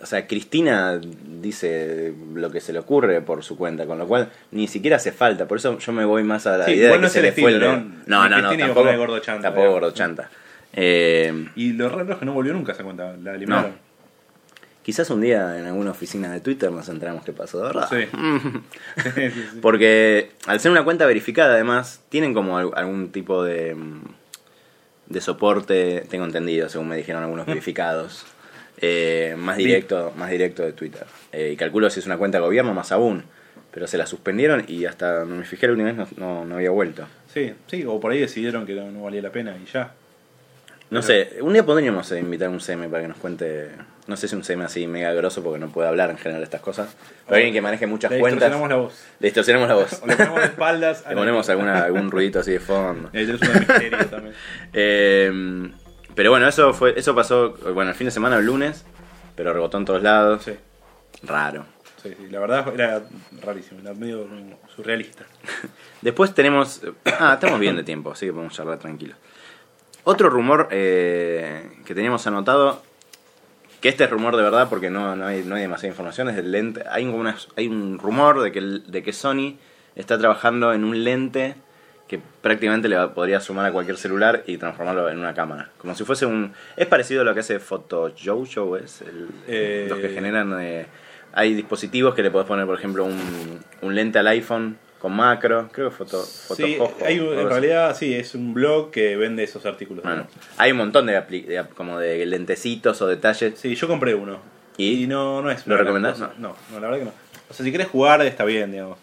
O 0.02 0.06
sea, 0.06 0.26
Cristina 0.26 0.98
dice 1.00 2.12
lo 2.34 2.50
que 2.50 2.60
se 2.60 2.72
le 2.72 2.80
ocurre 2.80 3.20
por 3.20 3.44
su 3.44 3.56
cuenta, 3.56 3.86
con 3.86 3.98
lo 3.98 4.08
cual 4.08 4.30
ni 4.50 4.66
siquiera 4.66 4.96
hace 4.96 5.12
falta. 5.12 5.46
Por 5.46 5.58
eso 5.58 5.78
yo 5.78 5.92
me 5.92 6.04
voy 6.04 6.24
más 6.24 6.44
a 6.48 6.58
la 6.58 6.64
Sí, 6.64 6.72
idea 6.72 6.90
de 6.90 6.96
no 6.98 7.02
que 7.04 7.08
se 7.10 7.22
le 7.22 7.30
fue 7.30 7.52
el. 7.52 7.60
¿no? 7.60 7.76
No, 8.06 8.28
no, 8.28 8.42
no, 8.42 8.56
tampoco, 8.56 8.82
poner 8.82 8.98
gordo 8.98 9.20
chanta, 9.20 9.42
tampoco 9.42 9.70
gordo 9.70 9.90
chanta. 9.92 10.28
Eh, 10.72 11.50
Y 11.54 11.72
lo 11.74 11.88
raro 11.88 12.12
es 12.14 12.18
que 12.18 12.24
no 12.24 12.32
volvió 12.32 12.52
nunca 12.52 12.72
esa 12.72 12.82
cuenta, 12.82 13.14
la 13.22 13.34
eliminaron. 13.34 13.76
Quizás 14.86 15.10
un 15.10 15.20
día 15.20 15.58
en 15.58 15.66
alguna 15.66 15.90
oficina 15.90 16.32
de 16.32 16.38
Twitter 16.38 16.70
nos 16.70 16.88
enteramos 16.88 17.24
qué 17.24 17.32
pasó, 17.32 17.58
de 17.58 17.64
verdad. 17.64 17.88
Sí. 17.90 18.06
Porque 19.60 20.30
al 20.46 20.60
ser 20.60 20.70
una 20.70 20.84
cuenta 20.84 21.06
verificada, 21.06 21.54
además, 21.54 22.00
tienen 22.08 22.32
como 22.32 22.56
al- 22.56 22.70
algún 22.76 23.10
tipo 23.10 23.42
de, 23.42 23.74
mm, 23.74 24.02
de 25.08 25.20
soporte, 25.20 26.04
tengo 26.08 26.24
entendido, 26.24 26.68
según 26.68 26.86
me 26.88 26.96
dijeron 26.96 27.24
algunos 27.24 27.46
verificados, 27.52 28.24
eh, 28.80 29.34
más 29.36 29.56
directo 29.56 30.12
más 30.16 30.30
directo 30.30 30.62
de 30.62 30.72
Twitter. 30.72 31.04
Eh, 31.32 31.50
y 31.52 31.56
calculo 31.56 31.90
si 31.90 31.98
es 31.98 32.06
una 32.06 32.16
cuenta 32.16 32.38
de 32.38 32.44
gobierno, 32.44 32.72
más 32.72 32.92
aún. 32.92 33.24
Pero 33.72 33.86
se 33.88 33.98
la 33.98 34.06
suspendieron 34.06 34.64
y 34.68 34.86
hasta 34.86 35.24
no 35.26 35.34
me 35.36 35.44
fijé 35.44 35.66
la 35.66 35.72
última 35.72 35.92
vez 35.92 35.96
no, 35.96 36.08
no, 36.16 36.44
no 36.46 36.54
había 36.54 36.70
vuelto. 36.70 37.06
Sí, 37.34 37.52
sí, 37.66 37.84
o 37.84 37.98
por 38.00 38.12
ahí 38.12 38.20
decidieron 38.20 38.64
que 38.64 38.74
no, 38.74 38.90
no 38.90 39.02
valía 39.02 39.20
la 39.20 39.30
pena 39.32 39.54
y 39.62 39.66
ya. 39.70 39.92
No 40.88 41.00
Pero- 41.00 41.02
sé, 41.02 41.42
un 41.42 41.52
día 41.52 41.66
podríamos 41.66 42.10
invitar 42.12 42.46
a 42.46 42.50
un 42.52 42.60
CM 42.60 42.88
para 42.88 43.02
que 43.02 43.08
nos 43.08 43.18
cuente, 43.18 43.68
no 44.06 44.16
sé 44.16 44.28
si 44.28 44.36
un 44.36 44.44
CM 44.44 44.64
así 44.64 44.86
mega 44.86 45.12
grosso 45.12 45.42
porque 45.42 45.58
no 45.58 45.68
puede 45.68 45.88
hablar 45.88 46.10
en 46.10 46.18
general 46.18 46.40
de 46.40 46.44
estas 46.44 46.60
cosas, 46.60 46.94
pero 47.24 47.36
alguien 47.36 47.52
que 47.52 47.60
maneje 47.60 47.86
muchas 47.86 48.10
Le 48.10 48.20
cuentas. 48.20 48.50
distorsionamos 48.50 48.68
la 48.70 48.76
voz. 48.76 49.04
Le 49.18 49.26
distorsionamos 49.26 49.68
la 49.68 49.74
voz. 49.74 50.00
O 50.02 50.06
le 50.06 50.16
ponemos 50.16 50.40
de 50.40 50.46
espaldas. 50.46 51.04
Le 51.08 51.14
ponemos 51.16 51.48
alguna, 51.48 51.84
algún 51.84 52.10
ruidito 52.10 52.40
así 52.40 52.52
de 52.52 52.60
fondo. 52.60 53.10
Y 53.12 53.18
ahí 53.18 53.26
tenés 53.26 53.42
un 53.42 53.58
misterio 53.58 54.06
también. 54.06 54.34
Eh, 54.72 55.70
pero 56.14 56.30
bueno, 56.30 56.48
eso 56.48 56.72
fue 56.72 56.94
eso 56.98 57.14
pasó, 57.14 57.54
bueno, 57.74 57.90
el 57.90 57.96
fin 57.96 58.06
de 58.06 58.10
semana, 58.10 58.36
el 58.38 58.46
lunes, 58.46 58.84
pero 59.34 59.52
rebotó 59.52 59.76
en 59.78 59.84
todos 59.84 60.02
lados. 60.02 60.44
Sí, 60.44 60.52
Raro. 61.22 61.66
sí, 62.02 62.14
sí, 62.16 62.28
la 62.30 62.40
verdad 62.40 62.72
era 62.74 63.02
rarísimo, 63.42 63.80
era 63.80 63.92
medio 63.92 64.26
surrealista. 64.74 65.24
Después 66.00 66.32
tenemos... 66.34 66.80
Ah, 67.18 67.32
estamos 67.34 67.60
bien 67.60 67.76
de 67.76 67.82
tiempo, 67.82 68.12
así 68.12 68.24
que 68.26 68.32
podemos 68.32 68.54
charlar 68.54 68.78
tranquilos. 68.78 69.16
Otro 70.04 70.30
rumor 70.30 70.68
eh, 70.70 71.68
que 71.84 71.94
teníamos 71.94 72.26
anotado, 72.26 72.82
que 73.86 73.90
este 73.90 74.02
es 74.02 74.10
rumor 74.10 74.36
de 74.36 74.42
verdad 74.42 74.68
porque 74.68 74.90
no, 74.90 75.14
no, 75.14 75.26
hay, 75.26 75.44
no 75.44 75.54
hay 75.54 75.62
demasiada 75.62 75.92
información, 75.92 76.28
es 76.28 76.34
del 76.34 76.50
lente. 76.50 76.82
Hay, 76.90 77.04
una- 77.06 77.36
hay 77.54 77.68
un 77.68 78.00
rumor 78.00 78.42
de 78.42 78.50
que, 78.50 78.58
el- 78.58 78.90
de 78.90 79.00
que 79.04 79.12
Sony 79.12 79.58
está 79.94 80.18
trabajando 80.18 80.72
en 80.72 80.82
un 80.82 81.04
lente 81.04 81.54
que 82.08 82.18
prácticamente 82.42 82.88
le 82.88 82.96
podría 83.08 83.38
sumar 83.40 83.64
a 83.66 83.70
cualquier 83.72 83.96
celular 83.96 84.42
y 84.48 84.58
transformarlo 84.58 85.08
en 85.08 85.20
una 85.20 85.34
cámara. 85.34 85.70
Como 85.78 85.94
si 85.94 86.02
fuese 86.04 86.26
un... 86.26 86.52
Es 86.76 86.88
parecido 86.88 87.20
a 87.20 87.24
lo 87.24 87.32
que 87.32 87.40
hace 87.40 87.60
PhotoJojo, 87.60 88.76
es 88.76 89.02
el, 89.02 89.28
Eh, 89.46 89.86
los 89.88 90.00
que 90.00 90.08
generan... 90.08 90.56
eh, 90.60 90.86
hay 91.32 91.54
dispositivos 91.54 92.14
que 92.16 92.22
le 92.24 92.30
podés 92.32 92.48
poner, 92.48 92.66
por 92.66 92.76
ejemplo, 92.76 93.04
un, 93.04 93.60
un 93.82 93.94
lente 93.94 94.18
al 94.18 94.26
iPhone 94.26 94.78
con 95.00 95.14
macro. 95.14 95.68
Creo 95.72 95.90
que 95.90 95.96
foto, 95.96 96.22
Sí, 96.22 96.76
Photojojo, 96.78 97.04
hay, 97.04 97.18
un- 97.20 97.38
en 97.38 97.48
realidad 97.48 97.96
sí, 97.96 98.14
es 98.14 98.34
un 98.34 98.54
blog 98.54 98.90
que 98.90 99.16
vende 99.16 99.44
esos 99.44 99.64
artículos. 99.66 100.04
Bueno, 100.04 100.26
hay 100.58 100.72
un 100.72 100.78
montón 100.78 101.06
de, 101.06 101.12
de 101.20 101.64
como 101.76 101.98
de 101.98 102.24
lentecitos 102.26 103.00
o 103.02 103.06
detalles. 103.06 103.58
Sí, 103.58 103.74
yo 103.74 103.88
compré 103.88 104.14
uno. 104.14 104.38
¿Y? 104.78 105.04
Y, 105.04 105.06
no, 105.06 105.40
no 105.42 105.50
es 105.50 105.66
¿Lo 105.66 105.76
recomendás? 105.76 106.14
cosa. 106.18 106.32
No, 106.38 106.54
no, 106.70 106.80
la 106.80 106.88
verdad 106.88 106.98
que 106.98 107.04
no. 107.06 107.12
O 107.48 107.54
sea, 107.54 107.64
si 107.64 107.72
querés 107.72 107.88
jugar 107.88 108.20
está 108.22 108.44
bien, 108.44 108.72
digamos. 108.72 108.98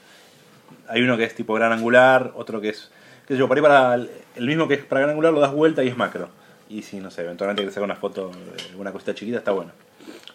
Hay 0.88 1.02
uno 1.02 1.16
que 1.18 1.24
es 1.24 1.34
tipo 1.34 1.54
gran 1.54 1.72
angular, 1.72 2.32
otro 2.36 2.60
que 2.62 2.70
es... 2.70 2.92
qué 3.28 3.34
sé 3.36 3.40
yo, 3.40 3.48
por 3.48 3.58
ahí 3.58 3.64
para 3.64 3.96
el, 3.96 4.10
el 4.36 4.46
mismo 4.48 4.68
que 4.68 4.74
es 4.76 4.84
para 4.86 5.02
gran 5.02 5.12
angular 5.12 5.34
lo 5.34 5.40
das 5.40 5.52
vuelta 5.54 5.84
y 5.84 5.88
es 5.88 5.98
macro. 5.98 6.30
Y 6.70 6.82
si, 6.82 6.98
no 7.00 7.10
sé, 7.12 7.22
eventualmente 7.24 7.62
querés 7.62 7.74
sacar 7.74 7.86
una 7.86 7.96
foto 7.96 8.30
de 8.30 8.76
una 8.78 8.92
cosita 8.92 9.16
chiquita, 9.16 9.38
está 9.38 9.52
bueno. 9.52 9.72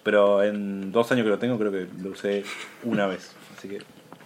Pero 0.03 0.43
en 0.43 0.91
dos 0.93 1.11
años 1.13 1.25
que 1.25 1.31
lo 1.31 1.39
tengo 1.39 1.59
creo 1.59 1.71
que 1.71 1.87
lo 2.03 2.11
usé 2.11 2.45
una 2.85 3.07
vez. 3.07 3.33
Así 3.57 3.69
que 3.69 3.79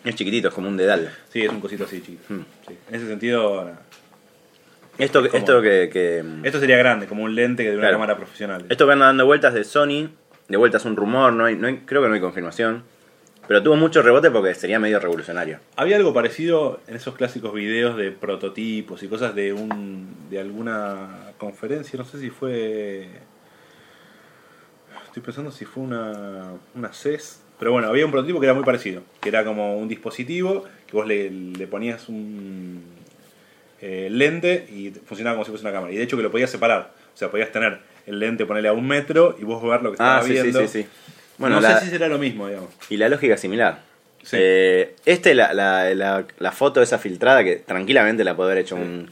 Es 0.04 0.14
chiquitito, 0.16 0.48
es 0.48 0.54
como 0.54 0.68
un 0.68 0.76
dedal. 0.76 1.12
sí, 1.30 1.42
es 1.42 1.48
un 1.50 1.60
cosito 1.60 1.84
así 1.84 2.00
chiquito. 2.00 2.22
Hmm. 2.34 2.40
Sí. 2.66 2.76
En 2.88 2.94
ese 2.94 3.06
sentido. 3.06 3.70
Esto, 4.98 5.24
esto 5.24 5.62
que, 5.62 5.88
que- 5.90 6.22
esto 6.42 6.60
sería 6.60 6.76
grande, 6.76 7.06
como 7.06 7.22
un 7.24 7.34
lente 7.34 7.62
que 7.62 7.70
de 7.70 7.76
una 7.76 7.84
Claro. 7.84 7.94
cámara 7.96 8.16
profesional. 8.16 8.66
esto 8.68 8.86
que 8.86 8.92
anda 8.92 9.06
dando 9.06 9.24
vueltas 9.24 9.54
de 9.54 9.64
Sony, 9.64 10.10
de 10.48 10.56
vueltas 10.58 10.84
un 10.84 10.96
rumor, 10.96 11.32
no 11.32 11.46
hay, 11.46 11.56
no 11.56 11.66
hay- 11.66 11.78
creo 11.86 12.02
que 12.02 12.08
no 12.08 12.14
hay 12.14 12.20
confirmación. 12.20 12.82
Pero 13.48 13.62
tuvo 13.62 13.74
mucho 13.76 14.02
rebote 14.02 14.30
porque 14.30 14.54
sería 14.54 14.78
medio 14.78 15.00
revolucionario. 15.00 15.58
Había 15.76 15.96
algo 15.96 16.12
parecido 16.14 16.80
en 16.86 16.94
esos 16.94 17.16
clásicos 17.16 17.52
videos 17.54 17.96
de 17.96 18.10
prototipos 18.12 19.02
y 19.02 19.08
cosas 19.08 19.34
de 19.34 19.52
un 19.52 20.28
de 20.30 20.38
alguna 20.38 21.32
conferencia, 21.38 21.98
no 21.98 22.04
sé 22.04 22.20
si 22.20 22.30
fue 22.30 23.08
estoy 25.06 25.22
pensando 25.22 25.50
si 25.50 25.64
fue 25.64 25.82
una 25.82 26.52
una 26.74 26.92
CES, 26.92 27.40
pero 27.62 27.70
bueno, 27.70 27.86
había 27.86 28.04
un 28.04 28.10
prototipo 28.10 28.40
que 28.40 28.46
era 28.46 28.54
muy 28.54 28.64
parecido, 28.64 29.02
que 29.20 29.28
era 29.28 29.44
como 29.44 29.76
un 29.78 29.86
dispositivo 29.86 30.64
que 30.88 30.96
vos 30.96 31.06
le, 31.06 31.30
le 31.30 31.66
ponías 31.68 32.08
un 32.08 32.82
eh, 33.80 34.08
lente 34.10 34.66
y 34.68 34.90
funcionaba 35.06 35.36
como 35.36 35.44
si 35.44 35.50
fuese 35.52 35.64
una 35.64 35.72
cámara. 35.72 35.92
Y 35.92 35.96
de 35.96 36.02
hecho 36.02 36.16
que 36.16 36.24
lo 36.24 36.32
podías 36.32 36.50
separar, 36.50 36.90
o 37.14 37.16
sea, 37.16 37.30
podías 37.30 37.52
tener 37.52 37.78
el 38.08 38.18
lente 38.18 38.46
ponerle 38.46 38.68
a 38.68 38.72
un 38.72 38.84
metro 38.84 39.36
y 39.40 39.44
vos 39.44 39.62
ver 39.62 39.80
lo 39.80 39.92
que 39.92 39.98
Ah, 40.00 40.20
sí, 40.24 40.28
sí, 40.36 40.42
viendo. 40.42 40.60
sí, 40.66 40.82
sí. 40.82 40.86
Bueno, 41.38 41.54
no 41.56 41.60
la- 41.62 41.78
sé 41.78 41.84
si 41.84 41.90
será 41.92 42.08
lo 42.08 42.18
mismo, 42.18 42.48
digamos. 42.48 42.70
Y 42.90 42.96
la 42.96 43.08
lógica 43.08 43.34
es 43.34 43.40
similar. 43.40 43.78
Sí. 44.24 44.36
Eh, 44.40 44.96
este, 45.04 45.36
la, 45.36 45.54
la, 45.54 45.94
la, 45.94 46.24
la 46.40 46.50
foto 46.52 46.82
esa 46.82 46.98
filtrada, 46.98 47.44
que 47.44 47.56
tranquilamente 47.56 48.24
la 48.24 48.34
puede 48.34 48.50
haber 48.52 48.64
hecho 48.64 48.74
un, 48.74 49.08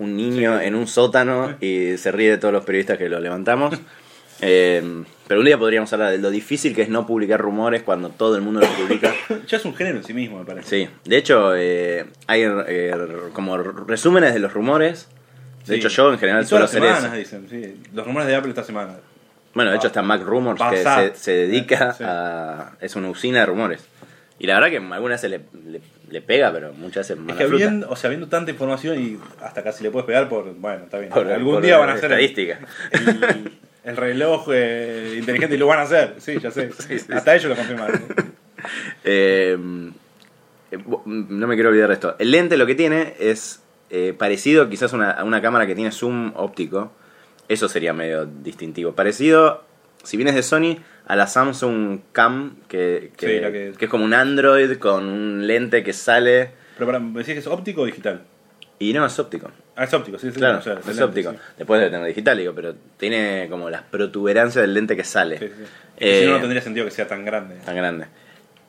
un 0.00 0.16
niño 0.16 0.58
Sí. 0.58 0.64
en 0.66 0.74
un 0.74 0.88
sótano 0.88 1.54
y 1.60 1.96
se 1.98 2.10
ríe 2.10 2.30
de 2.30 2.38
todos 2.38 2.52
los 2.52 2.64
periodistas 2.64 2.98
que 2.98 3.08
lo 3.08 3.20
levantamos. 3.20 3.78
Eh, 4.44 5.04
pero 5.28 5.40
un 5.40 5.46
día 5.46 5.56
podríamos 5.56 5.90
hablar 5.92 6.10
de 6.10 6.18
lo 6.18 6.30
difícil 6.30 6.74
que 6.74 6.82
es 6.82 6.88
no 6.88 7.06
publicar 7.06 7.40
rumores 7.40 7.82
cuando 7.82 8.10
todo 8.10 8.34
el 8.36 8.42
mundo 8.42 8.60
lo 8.60 8.66
publica. 8.66 9.14
Ya 9.46 9.56
es 9.56 9.64
un 9.64 9.74
género 9.74 9.98
en 9.98 10.04
sí 10.04 10.12
mismo, 10.12 10.38
me 10.40 10.44
parece. 10.44 10.68
Sí, 10.68 10.90
de 11.04 11.16
hecho, 11.16 11.54
eh, 11.56 12.06
hay 12.26 12.42
eh, 12.44 12.92
como 13.32 13.56
resúmenes 13.56 14.34
de 14.34 14.40
los 14.40 14.52
rumores. 14.52 15.08
De 15.66 15.74
Sí. 15.74 15.80
hecho, 15.80 15.88
yo 15.88 16.12
en 16.12 16.18
general 16.18 16.44
suelo 16.44 16.64
hacer 16.64 16.82
semanas, 16.82 17.04
eso. 17.04 17.14
dicen, 17.14 17.46
sí. 17.48 17.80
Los 17.94 18.04
rumores 18.04 18.26
de 18.28 18.34
Apple 18.34 18.50
esta 18.50 18.64
semana. 18.64 18.94
Bueno, 19.54 19.70
de 19.70 19.76
hecho 19.76 19.86
está 19.86 20.02
Mac 20.02 20.22
Rumors 20.22 20.60
que 20.70 20.82
se, 20.82 21.14
se 21.14 21.30
dedica 21.32 21.92
Sí. 21.94 22.02
a... 22.06 22.72
Es 22.80 22.96
una 22.96 23.08
usina 23.10 23.40
de 23.40 23.46
rumores. 23.46 23.84
Y 24.40 24.46
la 24.48 24.54
verdad 24.54 24.70
que 24.70 24.78
algunas 24.78 25.22
veces 25.22 25.30
le, 25.30 25.70
le, 25.70 25.80
le 26.10 26.20
pega, 26.20 26.50
pero 26.52 26.72
muchas 26.72 27.08
veces 27.08 27.22
Es 27.28 27.36
que 27.36 27.44
habiendo, 27.44 27.88
o 27.88 27.94
sea, 27.94 28.10
viendo 28.10 28.26
tanta 28.28 28.50
información 28.50 28.98
y 29.00 29.18
hasta 29.40 29.62
casi 29.62 29.84
le 29.84 29.90
puedes 29.92 30.06
pegar 30.06 30.28
por. 30.28 30.52
Bueno, 30.54 30.84
está 30.84 30.98
bien. 30.98 31.10
Por- 31.10 31.30
Algún 31.30 31.54
por 31.54 31.62
día 31.62 31.78
van 31.78 31.90
a 31.90 31.92
hacer 31.92 32.10
estadística. 32.10 32.58
el, 32.90 33.08
el 33.08 33.52
reloj 33.84 34.48
eh, 34.52 35.14
inteligente 35.18 35.56
y 35.56 35.58
lo 35.58 35.66
van 35.66 35.80
a 35.80 35.82
hacer. 35.82 36.14
Sí, 36.18 36.38
ya 36.40 36.50
sé. 36.50 36.70
Sí, 36.78 36.98
sí, 36.98 37.12
hasta 37.12 37.34
ellos 37.34 37.50
lo 37.50 37.56
confirmaron. 37.56 38.02
Eh, 39.04 39.56
bu- 40.86 41.02
no 41.04 41.46
me 41.48 41.54
quiero 41.54 41.70
olvidar 41.70 41.88
de 41.88 41.94
esto. 41.94 42.14
El 42.18 42.30
lente 42.30 42.56
lo 42.56 42.64
que 42.66 42.74
tiene 42.76 43.14
es 43.18 43.60
eh, 43.90 44.14
parecido 44.16 44.68
quizás 44.68 44.92
a 44.92 44.96
una, 44.96 45.10
a 45.10 45.24
una 45.24 45.42
cámara 45.42 45.66
que 45.66 45.74
tiene 45.74 45.90
zoom 45.90 46.32
óptico. 46.36 46.92
Eso 47.48 47.68
sería 47.68 47.92
medio 47.92 48.24
distintivo. 48.26 48.92
Parecido, 48.92 49.64
si 50.04 50.16
vienes 50.16 50.34
de 50.36 50.42
Sony, 50.44 50.76
a 51.06 51.16
la 51.16 51.26
Samsung 51.26 52.00
Cam, 52.12 52.56
que, 52.68 53.10
que, 53.16 53.26
que- 53.26 53.74
que 53.76 53.84
es 53.86 53.90
como 53.90 54.04
un 54.04 54.14
Android 54.14 54.78
con 54.78 55.04
un 55.06 55.46
lente 55.46 55.82
que 55.82 55.92
sale. 55.92 56.50
Pero 56.74 56.86
para, 56.86 57.00
¿me 57.00 57.18
decís 57.18 57.34
que 57.34 57.40
es 57.40 57.46
óptico 57.48 57.82
o 57.82 57.86
digital? 57.86 58.22
Y 58.82 58.92
no, 58.92 59.06
es 59.06 59.18
óptico. 59.18 59.50
Ah, 59.76 59.84
es 59.84 59.94
óptico, 59.94 60.18
sí, 60.18 60.30
sí. 60.32 60.38
Claro, 60.38 60.58
o 60.58 60.62
sea, 60.62 60.74
es 60.86 61.00
óptico. 61.00 61.30
sí. 61.32 61.36
Después 61.58 61.80
debe 61.80 61.90
tener 61.92 62.06
digital, 62.06 62.36
digo, 62.38 62.52
pero 62.54 62.74
tiene 62.96 63.46
como 63.50 63.70
las 63.70 63.82
protuberancias 63.82 64.62
del 64.62 64.74
lente 64.74 64.96
que 64.96 65.04
sale. 65.04 65.38
Sí, 65.38 65.46
que 65.98 66.20
si 66.20 66.26
no, 66.26 66.30
Eh, 66.32 66.34
no 66.34 66.40
tendría 66.40 66.62
sentido 66.62 66.84
que 66.86 66.90
sea 66.90 67.06
tan 67.06 67.24
grande. 67.24 67.56
tan 67.64 67.76
grande. 67.76 68.06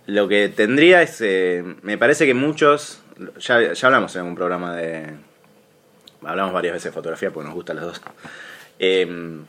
Lo 0.06 0.28
que 0.28 0.49
tendría 0.49 1.02
es, 1.02 1.19
eh, 1.21 1.63
me 1.82 1.97
parece 1.97 2.26
que 2.26 2.34
muchos, 2.34 3.02
ya, 3.39 3.73
ya 3.73 3.88
hablamos 3.88 4.15
en 4.15 4.23
un 4.26 4.36
programa 4.36 4.76
de, 4.76 5.12
hablamos 6.23 6.54
varias 6.54 6.73
veces 6.73 6.91
de 6.91 6.91
fotografía 6.91 7.32
porque 7.32 7.45
nos 7.47 7.56
gustan 7.56 7.78
los 7.78 7.86
dos. 7.86 8.02
Eh, 8.80 9.39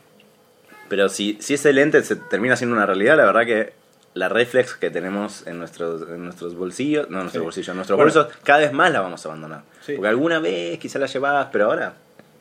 pero 0.87 1.09
si, 1.09 1.37
si 1.41 1.55
ese 1.55 1.73
lente 1.73 2.01
se 2.03 2.15
termina 2.15 2.55
siendo 2.55 2.75
una 2.75 2.85
realidad, 2.85 3.17
la 3.17 3.25
verdad 3.25 3.45
que 3.45 3.73
la 4.15 4.29
reflex 4.29 4.73
que 4.75 4.89
tenemos 4.89 5.45
en 5.45 5.59
nuestros, 5.59 6.01
en 6.09 6.23
nuestros 6.23 6.55
bolsillos, 6.55 7.09
no 7.09 7.17
en 7.17 7.23
nuestros 7.25 7.41
Sí. 7.41 7.45
bolsillos, 7.45 7.69
en 7.69 7.75
nuestros 7.75 7.97
Bueno. 7.97 8.11
bolsos, 8.13 8.37
cada 8.43 8.59
vez 8.59 8.71
más 8.73 8.91
la 8.91 9.01
vamos 9.01 9.23
a 9.25 9.29
abandonar. 9.29 9.61
Sí. 9.81 9.93
Porque 9.93 10.07
alguna 10.07 10.39
vez 10.39 10.79
quizá 10.79 10.97
la 10.99 11.05
llevabas, 11.05 11.49
pero 11.51 11.65
ahora, 11.65 11.93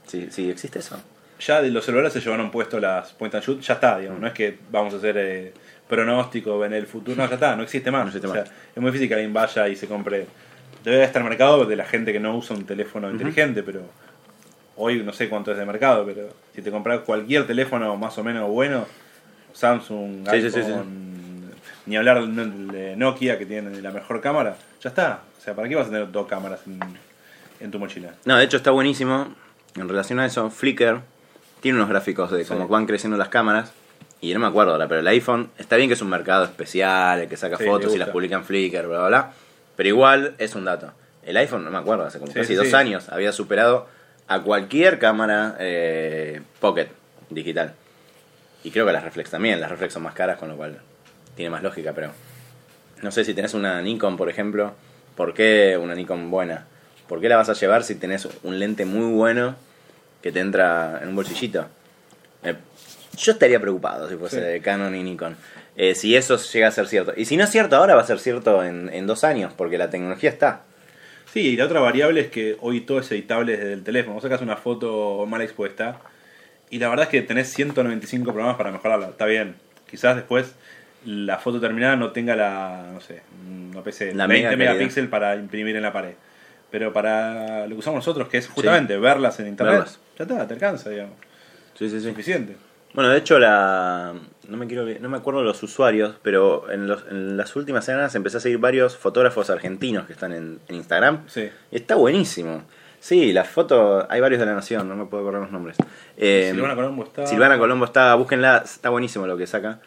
sí, 0.07 0.29
sí 0.31 0.49
existe 0.49 0.79
eso. 0.79 0.97
Ya 1.41 1.61
de 1.61 1.71
los 1.71 1.85
celulares 1.85 2.13
se 2.13 2.21
llevaron 2.21 2.51
puesto 2.53 2.79
las 2.81 3.13
point 3.13 3.35
and 3.35 3.45
shoot, 3.45 3.61
ya 3.61 3.75
está, 3.75 3.99
digamos. 3.99 4.21
No 4.21 4.27
es 4.29 4.33
que 4.33 4.57
vamos 4.71 4.95
a 4.95 4.99
hacer 4.99 5.17
eh, 5.19 5.53
pronóstico 5.89 6.65
en 6.65 6.73
el 6.75 6.87
futuro, 6.87 7.17
no, 7.21 7.29
ya 7.29 7.35
está, 7.35 7.57
no 7.57 7.65
existe 7.65 7.91
más. 7.91 8.03
No 8.05 8.09
existe 8.09 8.27
O 8.29 8.33
sea, 8.33 8.43
más. 8.43 8.51
es 8.75 8.77
muy 8.81 8.91
difícil 8.91 9.09
que 9.09 9.15
alguien 9.15 9.33
vaya 9.33 9.69
y 9.69 9.77
se 9.77 9.87
compre. 9.89 10.27
Debe 10.85 11.03
estar 11.03 11.23
mercado 11.25 11.65
de 11.65 11.75
la 11.77 11.85
gente 11.85 12.13
que 12.13 12.21
no 12.21 12.37
usa 12.37 12.55
un 12.57 12.65
teléfono 12.67 13.11
inteligente, 13.11 13.63
pero 13.65 13.81
hoy 14.77 15.03
no 15.03 15.13
sé 15.13 15.29
cuánto 15.29 15.51
es 15.51 15.59
de 15.59 15.67
mercado, 15.67 16.05
pero 16.07 16.29
si 16.55 16.63
te 16.63 16.71
compras 16.71 17.01
cualquier 17.01 17.47
teléfono 17.49 17.97
más 17.97 18.17
o 18.19 18.23
menos 18.23 18.49
bueno, 18.49 18.87
Samsung, 19.53 20.25
sí, 20.31 20.37
iPhone, 20.37 21.14
ni 21.87 21.97
hablar 21.97 22.27
de 22.27 22.97
Nokia 22.97 23.39
que 23.39 23.47
tiene 23.47 23.81
la 23.81 23.91
mejor 23.91 24.21
cámara, 24.21 24.57
ya 24.83 24.89
está. 24.91 25.21
O 25.39 25.43
sea, 25.45 25.55
¿para 25.55 25.69
qué 25.69 25.75
vas 25.77 25.87
a 25.89 25.91
tener 25.91 26.11
dos 26.11 26.27
cámaras 26.27 26.61
en, 26.67 26.81
en 27.61 27.71
tu 27.71 27.79
mochila? 27.79 28.11
No, 28.25 28.37
de 28.37 28.45
hecho 28.45 28.57
está 28.57 28.71
buenísimo. 28.71 29.35
En 29.77 29.89
relación 29.89 30.19
a 30.21 30.27
eso, 30.27 30.51
Flickr 30.51 31.01
tiene 31.61 31.77
unos 31.79 31.89
gráficos 31.91 32.31
de 32.31 32.45
cómo 32.45 32.65
Sí. 32.67 32.71
van 32.71 32.87
creciendo 32.87 33.17
las 33.19 33.29
cámaras. 33.29 33.73
Y 34.21 34.33
no 34.33 34.41
me 34.41 34.47
acuerdo 34.47 34.73
ahora, 34.73 34.89
pero 34.89 35.01
el 35.01 35.07
iPhone 35.09 35.51
está 35.59 35.77
bien 35.77 35.89
que 35.91 35.95
es 35.95 36.01
un 36.01 36.09
mercado 36.09 36.45
especial, 36.45 37.21
el 37.21 37.29
que 37.29 37.37
saca 37.37 37.59
Sí, 37.59 37.65
fotos 37.65 37.95
y 37.95 37.99
las 37.99 38.09
publica 38.09 38.37
en 38.37 38.45
Flickr, 38.45 38.87
bla, 38.87 38.99
bla, 39.01 39.09
bla. 39.09 39.33
Pero 39.77 39.89
igual 39.89 40.35
es 40.39 40.55
un 40.55 40.65
dato. 40.65 40.93
El 41.25 41.37
iPhone, 41.37 41.65
no 41.65 41.71
me 41.71 41.77
acuerdo, 41.79 42.05
hace 42.07 42.19
como 42.19 42.33
Sí, 42.33 42.39
casi 42.39 42.55
dos 42.55 42.73
años 42.73 43.09
había 43.11 43.33
superado 43.33 43.87
a 44.29 44.41
cualquier 44.41 44.99
cámara 44.99 45.57
eh, 45.59 46.41
Pocket 46.61 46.89
digital. 47.29 47.75
Y 48.63 48.71
creo 48.71 48.87
que 48.87 48.93
las 48.93 49.05
reflex 49.05 49.31
también. 49.31 49.61
Las 49.61 49.71
reflex 49.71 49.93
son 49.93 50.05
más 50.05 50.15
caras, 50.15 50.39
con 50.39 50.49
lo 50.49 50.57
cual 50.57 50.79
tiene 51.35 51.51
más 51.51 51.63
lógica, 51.63 51.93
pero... 51.95 52.13
No 53.03 53.11
sé 53.11 53.25
si 53.25 53.35
tenés 53.35 53.55
una 53.55 53.83
Nikon, 53.83 54.17
por 54.17 54.31
ejemplo. 54.31 54.73
¿Por 55.17 55.35
qué 55.35 55.79
una 55.81 55.95
Nikon 55.95 56.31
buena? 56.31 56.67
¿Por 57.09 57.21
qué 57.21 57.29
la 57.29 57.37
vas 57.37 57.49
a 57.51 57.53
llevar 57.55 57.85
si 57.85 57.97
tenés 57.97 58.27
un 58.43 58.59
lente 58.59 58.85
muy 58.87 59.13
bueno 59.13 59.57
que 60.23 60.33
te 60.33 60.41
entra 60.41 61.01
en 61.03 61.09
un 61.11 61.17
bolsillito? 61.17 61.67
Eh, 62.43 62.55
yo 63.19 63.33
estaría 63.33 63.61
preocupado 63.61 64.09
si 64.09 64.17
fuese 64.17 64.37
Sí. 64.41 64.43
de 64.43 64.61
Canon 64.61 64.95
y 64.95 65.03
Nikon. 65.03 65.37
Eh, 65.77 65.95
si 65.95 66.17
eso 66.17 66.37
llega 66.39 66.69
a 66.69 66.71
ser 66.71 66.87
cierto. 66.87 67.13
Y 67.17 67.27
si 67.27 67.37
no 67.37 67.45
es 67.45 67.51
cierto 67.51 67.77
ahora, 67.77 67.95
va 67.95 68.03
a 68.03 68.07
ser 68.07 68.19
cierto 68.21 68.65
en, 68.65 68.89
en 68.93 69.07
dos 69.07 69.23
años, 69.25 69.53
porque 69.55 69.77
la 69.77 69.91
tecnología 69.91 70.31
está. 70.31 70.63
Sí, 71.33 71.41
y 71.41 71.57
la 71.57 71.67
otra 71.67 71.81
variable 71.81 72.21
es 72.21 72.29
que 72.31 72.57
hoy 72.61 72.81
todo 72.81 73.01
es 73.01 73.11
editable 73.11 73.57
desde 73.57 73.73
el 73.73 73.83
teléfono. 73.85 74.15
Vos 74.15 74.23
sacas 74.23 74.41
una 74.41 74.57
foto 74.57 75.27
mal 75.27 75.43
expuesta 75.43 75.99
y 76.71 76.79
la 76.79 76.89
verdad 76.89 77.05
es 77.05 77.11
que 77.11 77.23
tenés 77.23 77.53
195 77.53 78.25
programas 78.33 78.57
para 78.57 78.71
mejorarla. 78.71 79.09
Está 79.09 79.27
bien. 79.27 79.57
Quizás 79.91 80.15
después 80.17 80.55
la 81.07 81.39
foto 81.39 81.61
terminada 81.61 81.97
no 81.97 82.11
tenga 82.13 82.35
la, 82.37 82.91
no 82.93 83.01
sé, 83.01 83.23
no 83.73 83.83
pese 83.83 84.15
La 84.15 84.27
20 84.27 84.29
mega 84.29 84.51
calidad. 84.51 84.73
megapíxeles 84.75 85.11
para 85.11 85.37
imprimir 85.37 85.77
en 85.77 85.83
la 85.83 85.93
pared. 85.93 86.15
Pero 86.71 86.93
para 86.93 87.67
lo 87.67 87.75
que 87.75 87.79
usamos 87.81 87.99
nosotros, 87.99 88.29
que 88.29 88.39
es 88.39 88.49
justamente 88.49 88.97
verlas 88.99 89.39
en 89.41 89.47
internet, 89.49 89.75
Verlas. 89.75 90.01
ya 90.19 90.25
está, 90.25 90.47
te 90.49 90.55
alcanza, 90.55 90.91
digamos. 90.91 91.15
Sí, 91.75 91.89
sí, 91.89 92.01
sí. 92.01 92.09
Suficiente. 92.09 92.57
Bueno, 92.95 93.11
de 93.11 93.19
hecho, 93.19 93.39
la 93.39 94.13
no 94.49 94.57
me 94.57 94.67
quiero 94.67 94.85
no 95.01 95.09
me 95.09 95.17
acuerdo 95.17 95.41
de 95.41 95.47
los 95.47 95.63
usuarios, 95.63 96.15
pero 96.23 96.71
en, 96.71 96.87
los- 96.87 97.05
en 97.11 97.37
las 97.37 97.55
últimas 97.57 97.85
semanas 97.85 98.15
empecé 98.15 98.37
a 98.37 98.41
seguir 98.41 98.59
varios 98.59 98.97
fotógrafos 98.97 99.51
argentinos 99.51 100.07
que 100.07 100.13
están 100.13 100.33
en, 100.33 100.61
en 100.69 100.75
Instagram. 100.77 101.25
Sí. 101.27 101.49
Y 101.73 101.77
está 101.77 101.95
buenísimo. 101.97 102.63
Sí, 103.01 103.33
la 103.33 103.45
foto, 103.45 104.07
hay 104.11 104.21
varios 104.21 104.41
de 104.41 104.47
la 104.47 104.55
Nación, 104.55 104.89
no 104.89 104.97
me 104.97 105.05
puedo 105.07 105.23
acordar 105.23 105.43
los 105.43 105.51
nombres. 105.51 105.77
Eh, 106.17 106.51
Silvana 106.55 106.75
Colombo 106.75 107.05
está. 107.05 107.27
Silvana 107.27 107.59
Colombo 107.59 107.85
está, 107.85 108.15
búsquenla, 108.15 108.63
está 108.65 108.89
buenísimo 108.91 109.27
lo 109.27 109.37
que 109.37 109.47
saca. 109.47 109.81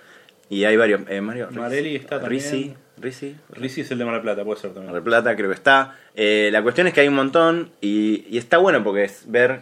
Y 0.49 0.63
hay 0.63 0.77
varios, 0.77 1.01
eh, 1.10 1.19
Mario 1.21 1.49
Marelli 1.51 1.95
está 1.95 2.19
también. 2.21 2.41
Rizzi, 2.41 2.73
Rizzi, 2.99 3.36
Rizzi 3.51 3.81
es 3.81 3.91
el 3.91 3.97
de 3.99 4.05
Mar 4.05 4.13
del 4.15 4.23
Plata, 4.23 4.43
puede 4.43 4.60
ser 4.60 4.69
también. 4.71 4.86
Mar 4.88 4.95
del 4.95 5.03
Plata 5.03 5.36
creo 5.36 5.49
que 5.49 5.55
está. 5.55 5.95
Eh, 6.15 6.49
la 6.51 6.63
cuestión 6.63 6.88
es 6.88 6.93
que 6.93 7.01
hay 7.01 7.07
un 7.10 7.15
montón 7.15 7.69
y, 7.81 8.25
y 8.29 8.38
está 8.38 8.57
bueno 8.57 8.83
porque 8.83 9.03
es 9.03 9.23
ver 9.27 9.60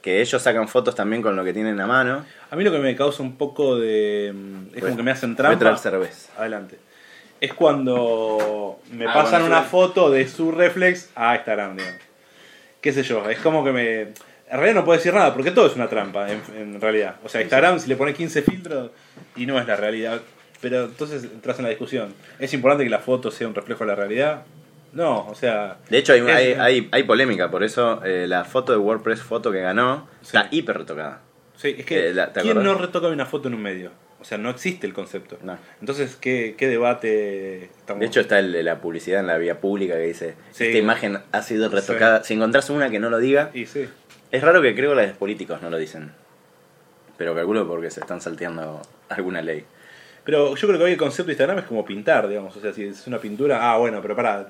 que 0.00 0.20
ellos 0.20 0.42
sacan 0.42 0.66
fotos 0.68 0.94
también 0.94 1.22
con 1.22 1.36
lo 1.36 1.44
que 1.44 1.52
tienen 1.52 1.78
a 1.80 1.86
mano. 1.86 2.24
A 2.50 2.56
mí 2.56 2.64
lo 2.64 2.72
que 2.72 2.78
me 2.78 2.96
causa 2.96 3.22
un 3.22 3.36
poco 3.36 3.78
de. 3.78 4.34
Es 4.74 4.82
como 4.82 4.96
que 4.96 5.02
me 5.02 5.10
hacen 5.12 5.30
Voy 5.30 5.34
a 5.34 5.36
traer 5.48 5.58
trampa. 5.58 5.78
cerveza. 5.78 6.32
Adelante. 6.38 6.78
Es 7.40 7.52
cuando 7.54 8.80
me 8.90 9.06
Ah, 9.06 9.12
pasan 9.14 9.42
una 9.42 9.62
foto 9.62 10.10
de 10.10 10.26
su 10.28 10.50
reflex 10.52 11.10
a 11.14 11.34
Instagram, 11.36 11.76
digamos. 11.76 12.00
Qué 12.80 12.92
sé 12.92 13.02
yo, 13.04 13.28
es 13.30 13.38
como 13.38 13.64
que 13.64 13.72
me. 13.72 14.08
En 14.52 14.58
realidad 14.58 14.80
no 14.80 14.84
puedo 14.84 14.98
decir 14.98 15.14
nada, 15.14 15.32
porque 15.34 15.50
todo 15.50 15.66
es 15.66 15.74
una 15.76 15.88
trampa, 15.88 16.30
en, 16.30 16.40
en 16.56 16.80
realidad. 16.80 17.16
O 17.24 17.28
sea, 17.28 17.40
Instagram, 17.40 17.80
si 17.80 17.88
le 17.88 17.96
pones 17.96 18.14
15 18.14 18.42
filtros 18.42 18.90
y 19.34 19.46
no 19.46 19.58
es 19.58 19.66
la 19.66 19.76
realidad. 19.76 20.20
Pero 20.60 20.84
entonces 20.84 21.24
entras 21.24 21.56
en 21.58 21.64
la 21.64 21.70
discusión. 21.70 22.14
¿Es 22.38 22.52
importante 22.54 22.84
que 22.84 22.90
la 22.90 23.00
foto 23.00 23.30
sea 23.30 23.48
un 23.48 23.54
reflejo 23.54 23.82
de 23.84 23.88
la 23.88 23.94
realidad? 23.96 24.42
No, 24.92 25.26
o 25.26 25.34
sea. 25.34 25.78
De 25.88 25.98
hecho, 25.98 26.12
hay, 26.12 26.20
es- 26.20 26.26
hay, 26.28 26.52
hay, 26.52 26.88
hay 26.92 27.02
polémica, 27.04 27.50
por 27.50 27.64
eso 27.64 28.04
eh, 28.04 28.26
la 28.28 28.44
foto 28.44 28.72
de 28.72 28.78
WordPress 28.78 29.22
Foto 29.22 29.50
que 29.50 29.60
ganó 29.62 30.06
Sí. 30.20 30.36
está 30.36 30.48
hiper 30.50 30.76
retocada. 30.78 31.20
Sí, 31.56 31.74
es 31.78 31.86
que. 31.86 32.10
Eh, 32.10 32.14
la- 32.14 32.32
¿te 32.32 32.42
¿Quién 32.42 32.58
acordás? 32.58 32.72
no 32.74 32.78
retoca 32.78 33.08
una 33.08 33.24
foto 33.26 33.48
en 33.48 33.54
un 33.54 33.62
medio? 33.62 33.90
O 34.20 34.24
sea, 34.24 34.38
no 34.38 34.50
existe 34.50 34.86
el 34.86 34.92
concepto. 34.92 35.36
No. 35.42 35.56
Entonces, 35.80 36.14
¿qué, 36.14 36.54
qué 36.56 36.68
debate 36.68 37.64
estamos 37.64 37.98
De 38.00 38.06
hecho, 38.06 38.20
está 38.20 38.38
el 38.38 38.52
de 38.52 38.62
la 38.62 38.80
publicidad 38.80 39.18
en 39.18 39.26
la 39.26 39.36
vía 39.36 39.58
pública 39.60 39.94
que 39.94 40.02
dice: 40.06 40.34
Sí. 40.52 40.66
Esta 40.66 40.78
imagen 40.78 41.18
ha 41.32 41.42
sido 41.42 41.68
retocada. 41.70 42.22
Si 42.22 42.34
encontrás 42.34 42.70
una 42.70 42.88
que 42.90 43.00
no 43.00 43.10
lo 43.10 43.18
diga, 43.18 43.50
Y 43.52 43.66
sí. 43.66 43.88
Es 44.32 44.42
raro 44.42 44.60
que 44.60 44.74
creo 44.74 44.96
que 44.96 45.06
los 45.06 45.16
políticos 45.16 45.62
no 45.62 45.70
lo 45.70 45.78
dicen. 45.78 46.10
Pero 47.16 47.34
calculo 47.34 47.68
porque 47.68 47.90
se 47.90 48.00
están 48.00 48.20
salteando 48.20 48.82
alguna 49.08 49.40
ley. 49.42 49.64
Pero 50.24 50.54
yo 50.56 50.66
creo 50.66 50.78
que 50.78 50.84
hoy 50.86 50.92
el 50.92 50.96
concepto 50.98 51.26
de 51.28 51.32
Instagram 51.34 51.58
es 51.58 51.64
como 51.64 51.84
pintar, 51.84 52.26
digamos. 52.28 52.56
O 52.56 52.60
sea, 52.60 52.72
si 52.72 52.84
es 52.84 53.06
una 53.06 53.18
pintura, 53.18 53.70
ah, 53.72 53.76
bueno, 53.76 54.00
pero 54.02 54.16
para 54.16 54.48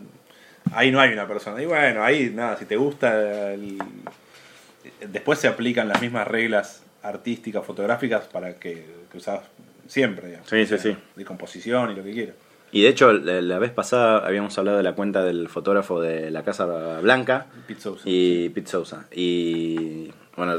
ahí 0.73 0.91
no 0.91 1.01
hay 1.01 1.13
una 1.13 1.27
persona. 1.27 1.61
Y 1.63 1.67
bueno, 1.67 2.03
ahí 2.03 2.31
nada, 2.35 2.57
si 2.57 2.65
te 2.65 2.77
gusta. 2.77 3.53
el- 3.53 3.79
Después 5.09 5.39
se 5.39 5.49
aplican 5.49 5.89
las 5.89 6.01
mismas 6.01 6.27
reglas 6.27 6.83
artísticas, 7.03 7.65
fotográficas 7.65 8.25
para 8.25 8.55
que, 8.55 8.87
que 9.11 9.19
usas 9.19 9.41
siempre, 9.89 10.29
digamos. 10.29 10.49
Sí, 10.49 10.65
sí, 10.67 10.79
sí. 10.79 10.97
De 11.17 11.25
composición 11.25 11.91
y 11.91 11.95
lo 11.95 12.03
que 12.05 12.13
quieras. 12.13 12.35
Y 12.73 12.83
de 12.83 12.89
hecho, 12.89 13.13
la, 13.13 13.59
vez 13.59 13.71
pasada 13.71 14.27
habíamos 14.27 14.57
hablado 14.59 14.79
de 14.79 14.83
la 14.83 14.95
cuenta 14.95 15.23
del 15.23 15.49
fotógrafo 15.51 16.01
de 16.01 16.31
la 16.31 16.43
Casa 16.43 16.65
Blanca 17.01 17.47
Pete 17.67 17.81
Sousa. 17.83 18.03
y 18.07 18.49
Pete 18.49 18.71
Sousa. 18.71 19.07
Y 19.13 20.11
bueno, 20.37 20.55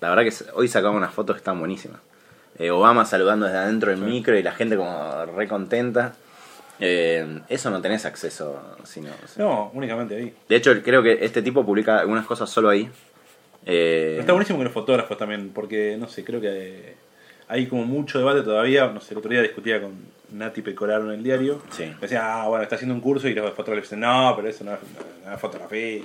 la 0.00 0.10
verdad 0.10 0.22
que 0.22 0.32
hoy 0.54 0.68
sacamos 0.68 0.96
unas 0.96 1.12
fotos 1.12 1.34
que 1.34 1.38
están 1.38 1.58
buenísimas. 1.58 2.00
Eh, 2.56 2.70
Obama 2.70 3.04
saludando 3.04 3.46
desde 3.46 3.58
adentro 3.58 3.90
del 3.90 4.00
micro 4.00 4.38
y 4.38 4.44
la 4.44 4.52
gente 4.52 4.76
como 4.76 5.26
re 5.26 5.48
contenta. 5.48 6.14
Eh, 6.78 7.40
eso 7.48 7.70
no 7.70 7.80
tenés 7.80 8.04
acceso. 8.04 8.76
Sino, 8.84 9.10
No, 9.36 9.72
únicamente 9.74 10.16
ahí. 10.16 10.34
De 10.48 10.54
hecho, 10.54 10.80
creo 10.84 11.02
que 11.02 11.24
este 11.24 11.42
tipo 11.42 11.66
publica 11.66 11.98
algunas 11.98 12.26
cosas 12.26 12.48
solo 12.48 12.68
ahí. 12.68 12.88
Eh, 13.66 14.18
está 14.20 14.32
buenísimo 14.32 14.58
con 14.58 14.64
los 14.64 14.72
fotógrafos 14.72 15.18
también, 15.18 15.50
porque 15.52 15.96
no 15.98 16.08
sé, 16.08 16.24
creo 16.24 16.40
que 16.40 16.94
hay 17.48 17.66
como 17.66 17.84
mucho 17.84 18.18
debate 18.18 18.42
todavía. 18.42 18.86
No 18.86 19.00
sé, 19.00 19.14
el 19.14 19.18
otro 19.18 19.30
día 19.30 19.42
discutía 19.42 19.80
con 19.80 19.94
Nati 20.30 20.62
Pecoraro 20.62 21.04
en 21.12 21.18
el 21.18 21.22
diario. 21.22 21.62
Sí. 21.70 21.92
Decía, 22.00 22.42
ah, 22.42 22.48
bueno, 22.48 22.62
está 22.62 22.74
haciendo 22.76 22.94
un 22.94 23.00
curso 23.00 23.28
y 23.28 23.34
los 23.34 23.52
fotógrafos 23.54 23.88
dicen, 23.88 24.00
no, 24.00 24.32
pero 24.36 24.48
eso 24.48 24.64
no 24.64 24.74
es, 24.74 24.78
no 25.24 25.32
es 25.34 25.40
fotografía. 25.40 26.02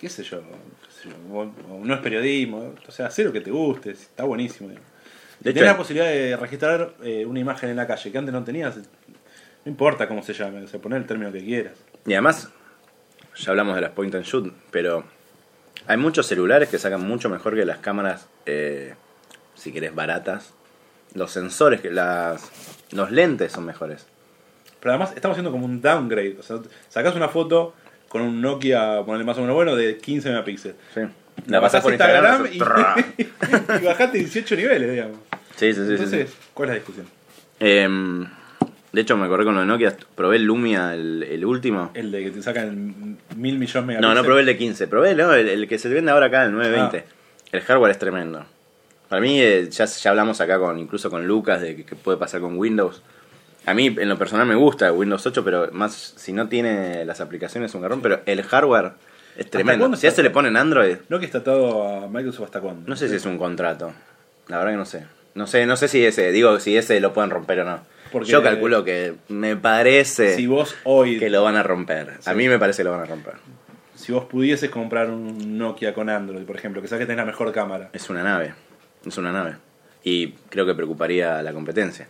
¿Qué 0.00 0.08
sé 0.08 0.22
yo? 0.22 0.40
qué 0.40 0.90
sé 0.92 1.08
yo, 1.08 1.52
No 1.82 1.94
es 1.94 2.00
periodismo. 2.00 2.74
O 2.86 2.90
sea, 2.92 3.06
haz 3.06 3.18
lo 3.20 3.32
que 3.32 3.40
te 3.40 3.50
guste, 3.50 3.90
está 3.90 4.24
buenísimo. 4.24 4.70
De 5.40 5.50
hecho- 5.50 5.64
la 5.64 5.76
posibilidad 5.76 6.08
de 6.10 6.36
registrar 6.36 6.94
eh, 7.02 7.24
una 7.26 7.40
imagen 7.40 7.70
en 7.70 7.76
la 7.76 7.86
calle, 7.86 8.10
que 8.12 8.18
antes 8.18 8.32
no 8.32 8.44
tenías. 8.44 8.76
No 8.76 9.70
importa 9.70 10.06
cómo 10.08 10.22
se 10.22 10.32
llame, 10.34 10.62
o 10.62 10.68
sea, 10.68 10.80
poner 10.80 10.98
el 11.00 11.06
término 11.06 11.32
que 11.32 11.42
quieras. 11.44 11.72
Y 12.06 12.12
además, 12.12 12.50
ya 13.36 13.50
hablamos 13.50 13.74
de 13.74 13.80
las 13.80 13.90
point 13.92 14.14
and 14.14 14.24
shoot, 14.24 14.52
pero 14.70 15.04
hay 15.86 15.96
muchos 15.96 16.26
celulares 16.26 16.68
que 16.68 16.78
sacan 16.78 17.00
mucho 17.06 17.28
mejor 17.30 17.54
que 17.54 17.64
las 17.64 17.78
cámaras, 17.78 18.28
eh, 18.46 18.94
si 19.54 19.72
querés, 19.72 19.94
baratas. 19.94 20.52
Los 21.14 21.30
sensores, 21.30 21.80
que 21.80 21.90
las, 21.90 22.50
los 22.92 23.10
lentes 23.10 23.52
son 23.52 23.64
mejores. 23.64 24.06
Pero 24.80 24.92
además 24.92 25.12
estamos 25.14 25.36
haciendo 25.36 25.50
como 25.50 25.64
un 25.64 25.80
downgrade. 25.80 26.36
O 26.38 26.42
sea, 26.42 26.58
sacás 26.88 27.14
una 27.14 27.28
foto 27.28 27.74
con 28.08 28.22
un 28.22 28.40
Nokia, 28.40 29.02
ponerle 29.04 29.24
más 29.24 29.38
o 29.38 29.40
menos 29.40 29.54
bueno, 29.56 29.74
de 29.76 29.96
15 29.96 30.28
megapíxeles. 30.28 30.76
Sí. 30.92 31.00
La 31.46 31.60
pasás 31.60 31.82
por 31.82 31.92
Instagram. 31.92 32.46
y, 32.46 32.56
y 33.22 33.84
bajaste 33.84 34.18
18 34.18 34.56
niveles, 34.56 34.90
digamos. 34.90 35.18
Sí, 35.56 35.72
sí, 35.72 35.86
sí. 35.86 35.92
Entonces, 35.92 36.30
sí. 36.30 36.36
¿cuál 36.52 36.68
es 36.68 36.70
la 36.70 36.74
discusión? 36.76 37.06
Em, 37.60 38.26
de 38.92 39.00
hecho, 39.00 39.16
me 39.16 39.26
acordé 39.26 39.44
con 39.44 39.54
lo 39.54 39.60
de 39.60 39.66
Nokia. 39.66 39.96
Probé 40.14 40.36
el 40.36 40.44
Lumia, 40.44 40.94
el, 40.94 41.22
el 41.22 41.44
último. 41.44 41.90
El 41.94 42.12
de 42.12 42.24
que 42.24 42.30
te 42.30 42.42
sacan 42.42 43.18
mil 43.36 43.58
millones 43.58 43.74
de 43.74 43.80
megapíxeles. 43.80 44.00
No, 44.00 44.14
no 44.14 44.24
probé 44.24 44.40
el 44.40 44.46
de 44.46 44.56
15. 44.56 44.86
Probé 44.86 45.14
¿no? 45.14 45.32
el, 45.32 45.48
el 45.48 45.68
que 45.68 45.78
se 45.78 45.88
vende 45.88 46.10
ahora 46.10 46.26
acá, 46.26 46.44
el 46.44 46.52
920. 46.52 47.04
El 47.52 47.60
hardware 47.62 47.90
es 47.90 47.98
tremendo. 47.98 48.46
Para 49.14 49.22
mí, 49.22 49.40
eh, 49.40 49.68
ya, 49.70 49.84
ya 49.84 50.10
hablamos 50.10 50.40
acá 50.40 50.58
con 50.58 50.76
incluso 50.76 51.08
con 51.08 51.24
Lucas 51.24 51.60
de 51.60 51.76
que, 51.76 51.84
que 51.84 51.94
puede 51.94 52.18
pasar 52.18 52.40
con 52.40 52.58
Windows. 52.58 53.00
A 53.64 53.72
mí, 53.72 53.86
en 53.96 54.08
lo 54.08 54.18
personal, 54.18 54.44
me 54.44 54.56
gusta 54.56 54.92
Windows 54.92 55.24
8, 55.24 55.44
pero 55.44 55.68
más 55.70 56.14
si 56.16 56.32
no 56.32 56.48
tiene 56.48 57.04
las 57.04 57.20
aplicaciones 57.20 57.70
es 57.70 57.74
un 57.76 57.82
garrón. 57.82 58.02
Pero 58.02 58.22
el 58.26 58.42
hardware 58.42 58.90
es 59.36 59.48
tremendo. 59.48 59.94
Si 59.94 60.02
ya 60.02 60.10
se 60.10 60.24
le 60.24 60.30
pone 60.30 60.48
en 60.48 60.56
Android, 60.56 60.96
Nokia 61.08 61.26
está 61.26 61.38
atado 61.38 61.86
a 61.86 62.08
Microsoft 62.08 62.46
hasta 62.46 62.60
cuándo. 62.60 62.88
no 62.88 62.96
sé 62.96 63.08
si 63.08 63.14
es 63.14 63.24
un 63.24 63.38
contrato. 63.38 63.92
La 64.48 64.58
verdad 64.58 64.72
que 64.72 64.78
no 64.78 64.84
sé. 64.84 65.04
No 65.36 65.46
sé, 65.46 65.64
no 65.64 65.76
sé 65.76 65.86
si 65.86 66.04
ese, 66.04 66.32
digo, 66.32 66.58
si 66.58 66.76
ese 66.76 66.98
lo 66.98 67.12
pueden 67.12 67.30
romper 67.30 67.60
o 67.60 67.64
no. 67.64 67.78
Porque- 68.10 68.28
Yo 68.32 68.42
calculo 68.42 68.82
que 68.82 69.14
me 69.28 69.54
parece 69.54 70.34
Si 70.34 70.48
vos 70.48 70.74
hoy, 70.82 71.20
que 71.20 71.30
lo 71.30 71.44
van 71.44 71.54
a 71.54 71.62
romper. 71.62 72.14
A 72.26 72.30
Sí. 72.32 72.36
mí 72.36 72.48
me 72.48 72.58
parece 72.58 72.78
que 72.78 72.84
lo 72.86 72.90
van 72.90 73.02
a 73.02 73.06
romper. 73.06 73.34
si 73.94 74.10
vos 74.10 74.24
pudieses 74.24 74.70
comprar 74.70 75.08
un 75.08 75.56
Nokia 75.56 75.94
con 75.94 76.10
Android, 76.10 76.42
por 76.44 76.56
ejemplo, 76.56 76.82
que 76.82 76.88
sabes 76.88 77.02
que 77.02 77.06
tenés 77.06 77.18
la 77.24 77.30
mejor 77.30 77.52
cámara. 77.52 77.90
Es 77.92 78.10
una 78.10 78.24
nave. 78.24 78.52
Es 79.06 79.16
una 79.18 79.32
nave. 79.32 79.54
Y 80.02 80.32
creo 80.50 80.66
que 80.66 80.74
preocuparía 80.74 81.38
a 81.38 81.42
la 81.42 81.52
competencia. 81.52 82.08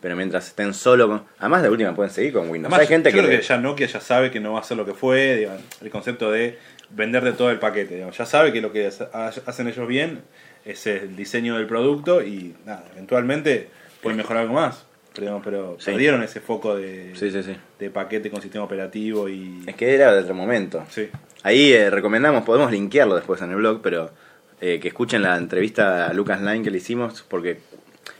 Pero 0.00 0.14
mientras 0.16 0.46
estén 0.48 0.74
solo 0.74 1.08
con... 1.08 1.22
Además, 1.38 1.62
de 1.62 1.70
última 1.70 1.94
pueden 1.94 2.12
seguir 2.12 2.32
con 2.32 2.50
Windows. 2.50 2.72
Además, 2.72 2.80
Hay 2.80 2.86
gente 2.86 3.10
yo 3.10 3.16
que... 3.20 3.26
creo 3.26 3.40
que 3.40 3.46
ya 3.46 3.56
Nokia 3.58 3.86
ya 3.86 4.00
sabe 4.00 4.30
que 4.30 4.40
no 4.40 4.52
va 4.52 4.60
a 4.60 4.62
ser 4.62 4.76
lo 4.76 4.84
que 4.84 4.92
fue, 4.94 5.36
digamos, 5.36 5.62
el 5.80 5.90
concepto 5.90 6.30
de 6.30 6.58
vender 6.90 7.24
de 7.24 7.32
todo 7.32 7.50
el 7.50 7.58
paquete. 7.58 7.94
digamos. 7.94 8.16
Ya 8.16 8.26
sabe 8.26 8.52
que 8.52 8.60
lo 8.60 8.72
que 8.72 8.86
ha- 9.12 9.26
hacen 9.28 9.68
ellos 9.68 9.88
bien 9.88 10.20
es 10.64 10.86
el 10.86 11.16
diseño 11.16 11.56
del 11.56 11.66
producto 11.66 12.22
y 12.22 12.54
nada, 12.66 12.84
eventualmente 12.92 13.68
pueden 14.02 14.16
mejorar 14.18 14.42
algo 14.42 14.54
más. 14.54 14.84
Pero, 15.14 15.22
digamos, 15.28 15.42
pero 15.44 15.76
Sí. 15.78 15.90
perdieron 15.92 16.22
ese 16.22 16.40
foco 16.40 16.76
de, 16.76 17.12
Sí, 17.16 17.30
sí, 17.30 17.42
sí. 17.42 17.56
de 17.78 17.90
paquete 17.90 18.30
con 18.30 18.42
sistema 18.42 18.64
operativo 18.64 19.28
y... 19.30 19.62
Es 19.66 19.74
que 19.76 19.94
era 19.94 20.12
de 20.12 20.20
otro 20.20 20.34
momento. 20.34 20.84
Sí. 20.90 21.08
Ahí 21.42 21.72
eh, 21.72 21.88
recomendamos, 21.88 22.44
podemos 22.44 22.70
linkearlo 22.70 23.14
después 23.14 23.40
en 23.40 23.50
el 23.50 23.56
blog, 23.56 23.80
pero 23.82 24.10
eh, 24.60 24.80
que 24.80 24.88
escuchen 24.88 25.22
la 25.22 25.36
entrevista 25.36 26.06
a 26.06 26.12
Lucas 26.12 26.40
Line 26.40 26.62
que 26.62 26.70
le 26.70 26.78
hicimos, 26.78 27.22
porque 27.28 27.60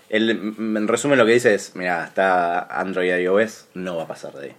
él, 0.08 0.30
en 0.30 0.88
resumen, 0.88 1.18
lo 1.18 1.26
que 1.26 1.32
dice 1.32 1.54
es: 1.54 1.74
Mira, 1.74 2.04
está 2.04 2.60
Android 2.60 3.08
y 3.16 3.22
iOS, 3.22 3.66
no 3.74 3.96
va 3.96 4.04
a 4.04 4.08
pasar 4.08 4.32
de 4.34 4.46
ahí. 4.46 4.52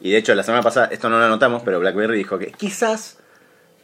Y 0.00 0.10
de 0.12 0.18
hecho, 0.18 0.34
la 0.34 0.42
semana 0.42 0.62
pasada, 0.62 0.88
esto 0.90 1.08
no 1.10 1.18
lo 1.18 1.24
anotamos, 1.24 1.62
pero 1.64 1.78
Blackberry 1.80 2.16
dijo 2.16 2.38
que 2.38 2.52
quizás 2.52 3.18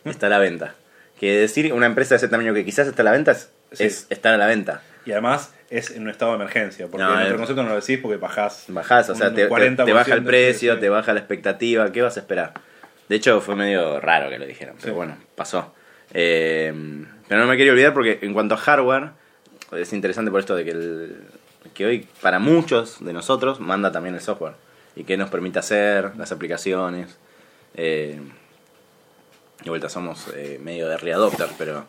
está 0.04 0.26
a 0.26 0.30
la 0.30 0.38
venta. 0.38 0.74
Que 1.20 1.36
decir 1.38 1.72
una 1.72 1.86
empresa 1.86 2.14
de 2.14 2.16
ese 2.16 2.28
tamaño 2.28 2.52
que 2.54 2.64
quizás 2.64 2.86
está 2.88 3.02
a 3.02 3.04
la 3.04 3.12
venta 3.12 3.32
es, 3.32 3.50
Sí. 3.72 3.84
es 3.84 4.06
estar 4.10 4.32
a 4.32 4.36
la 4.38 4.46
venta. 4.46 4.82
Y 5.04 5.12
además 5.12 5.52
es 5.70 5.90
en 5.90 6.02
un 6.02 6.10
estado 6.10 6.32
de 6.32 6.36
emergencia, 6.36 6.86
porque 6.88 7.02
No, 7.04 7.14
en 7.18 7.26
otro 7.26 7.36
concepto 7.38 7.62
no 7.62 7.70
lo 7.70 7.74
decís 7.80 7.98
porque 8.00 8.16
bajás. 8.16 8.64
Bajás, 8.68 9.10
o 9.10 9.14
sea, 9.14 9.30
te, 9.34 9.46
te- 9.46 9.48
40% 9.50 9.84
te 9.84 9.92
baja 9.92 10.14
el 10.14 10.24
precio, 10.24 10.74
sí. 10.74 10.80
te 10.80 10.88
baja 10.88 11.12
la 11.12 11.20
expectativa, 11.20 11.90
¿qué 11.92 12.02
vas 12.02 12.16
a 12.16 12.20
esperar? 12.20 12.52
De 13.08 13.16
hecho, 13.16 13.40
fue 13.40 13.56
medio 13.56 13.98
raro 14.00 14.28
que 14.30 14.38
lo 14.38 14.46
dijeran, 14.46 14.76
pero 14.80 14.94
bueno, 14.94 15.16
pasó. 15.34 15.74
Eh, 16.14 16.72
pero 17.28 17.40
no 17.40 17.46
me 17.46 17.56
quería 17.56 17.72
olvidar 17.72 17.92
porque 17.94 18.18
en 18.22 18.32
cuanto 18.32 18.54
a 18.54 18.58
hardware, 18.58 19.10
es 19.72 19.92
interesante 19.92 20.30
por 20.30 20.40
esto 20.40 20.54
de 20.54 20.64
que, 20.64 20.70
el- 20.70 21.16
que 21.74 21.86
hoy 21.86 22.08
para 22.22 22.38
muchos 22.38 23.04
de 23.04 23.12
nosotros 23.12 23.60
manda 23.60 23.90
también 23.92 24.14
el 24.14 24.20
software 24.20 24.54
y 24.94 25.04
que 25.04 25.16
nos 25.16 25.28
permite 25.30 25.58
hacer 25.58 26.12
las 26.16 26.32
aplicaciones. 26.32 27.18
Eh, 27.74 28.20
de 29.64 29.70
vuelta 29.70 29.88
somos 29.88 30.28
eh, 30.34 30.60
medio 30.62 30.86
de 30.88 30.94
early 30.94 31.10
adopter, 31.10 31.48
pero 31.58 31.84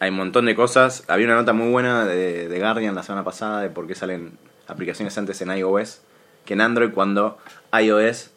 hay 0.00 0.10
un 0.10 0.16
montón 0.16 0.46
de 0.46 0.54
cosas. 0.56 1.04
Había 1.08 1.26
una 1.26 1.36
nota 1.36 1.52
muy 1.52 1.70
buena 1.70 2.04
de 2.04 2.58
Guardian 2.58 2.94
la 2.94 3.02
semana 3.02 3.24
pasada 3.24 3.60
de 3.62 3.70
por 3.70 3.86
qué 3.86 3.94
salen 3.94 4.36
aplicaciones 4.66 5.16
antes 5.18 5.40
en 5.42 5.56
iOS 5.56 6.00
que 6.44 6.54
en 6.54 6.60
Android 6.62 6.90
cuando 6.92 7.38
iOS 7.78 8.30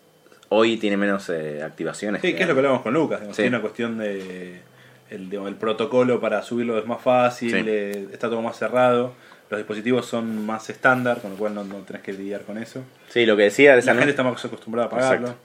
hoy 0.49 0.77
tiene 0.77 0.97
menos 0.97 1.29
eh, 1.29 1.61
activaciones. 1.63 2.21
Sí, 2.21 2.33
que 2.33 2.43
es 2.43 2.47
lo 2.47 2.53
que 2.53 2.59
hablamos 2.59 2.81
con 2.81 2.93
Lucas. 2.93 3.19
digamos, 3.19 3.35
Sí. 3.35 3.43
Tiene 3.43 3.55
una 3.57 3.61
cuestión 3.61 3.97
de. 3.97 4.61
El, 5.09 5.29
digamos, 5.29 5.49
el 5.49 5.55
protocolo 5.55 6.19
para 6.19 6.41
subirlo 6.41 6.77
es 6.77 6.85
más 6.85 7.01
fácil, 7.01 7.51
Sí. 7.51 7.63
eh, 7.65 8.07
está 8.11 8.29
todo 8.29 8.41
más 8.41 8.57
cerrado. 8.57 9.13
Los 9.49 9.59
dispositivos 9.59 10.05
son 10.05 10.45
más 10.45 10.69
estándar, 10.69 11.21
con 11.21 11.31
lo 11.31 11.37
cual 11.37 11.55
no, 11.55 11.63
no 11.63 11.75
tenés 11.77 12.01
que 12.01 12.11
lidiar 12.11 12.41
con 12.41 12.57
eso. 12.57 12.83
Sí, 13.07 13.25
lo 13.25 13.37
que 13.37 13.43
decía 13.43 13.73
La 13.73 13.79
esa 13.79 13.93
gente 13.95 14.09
está 14.09 14.23
más 14.23 14.43
acostumbrada 14.43 14.87
a 14.87 14.89
pagarlo. 14.89 15.35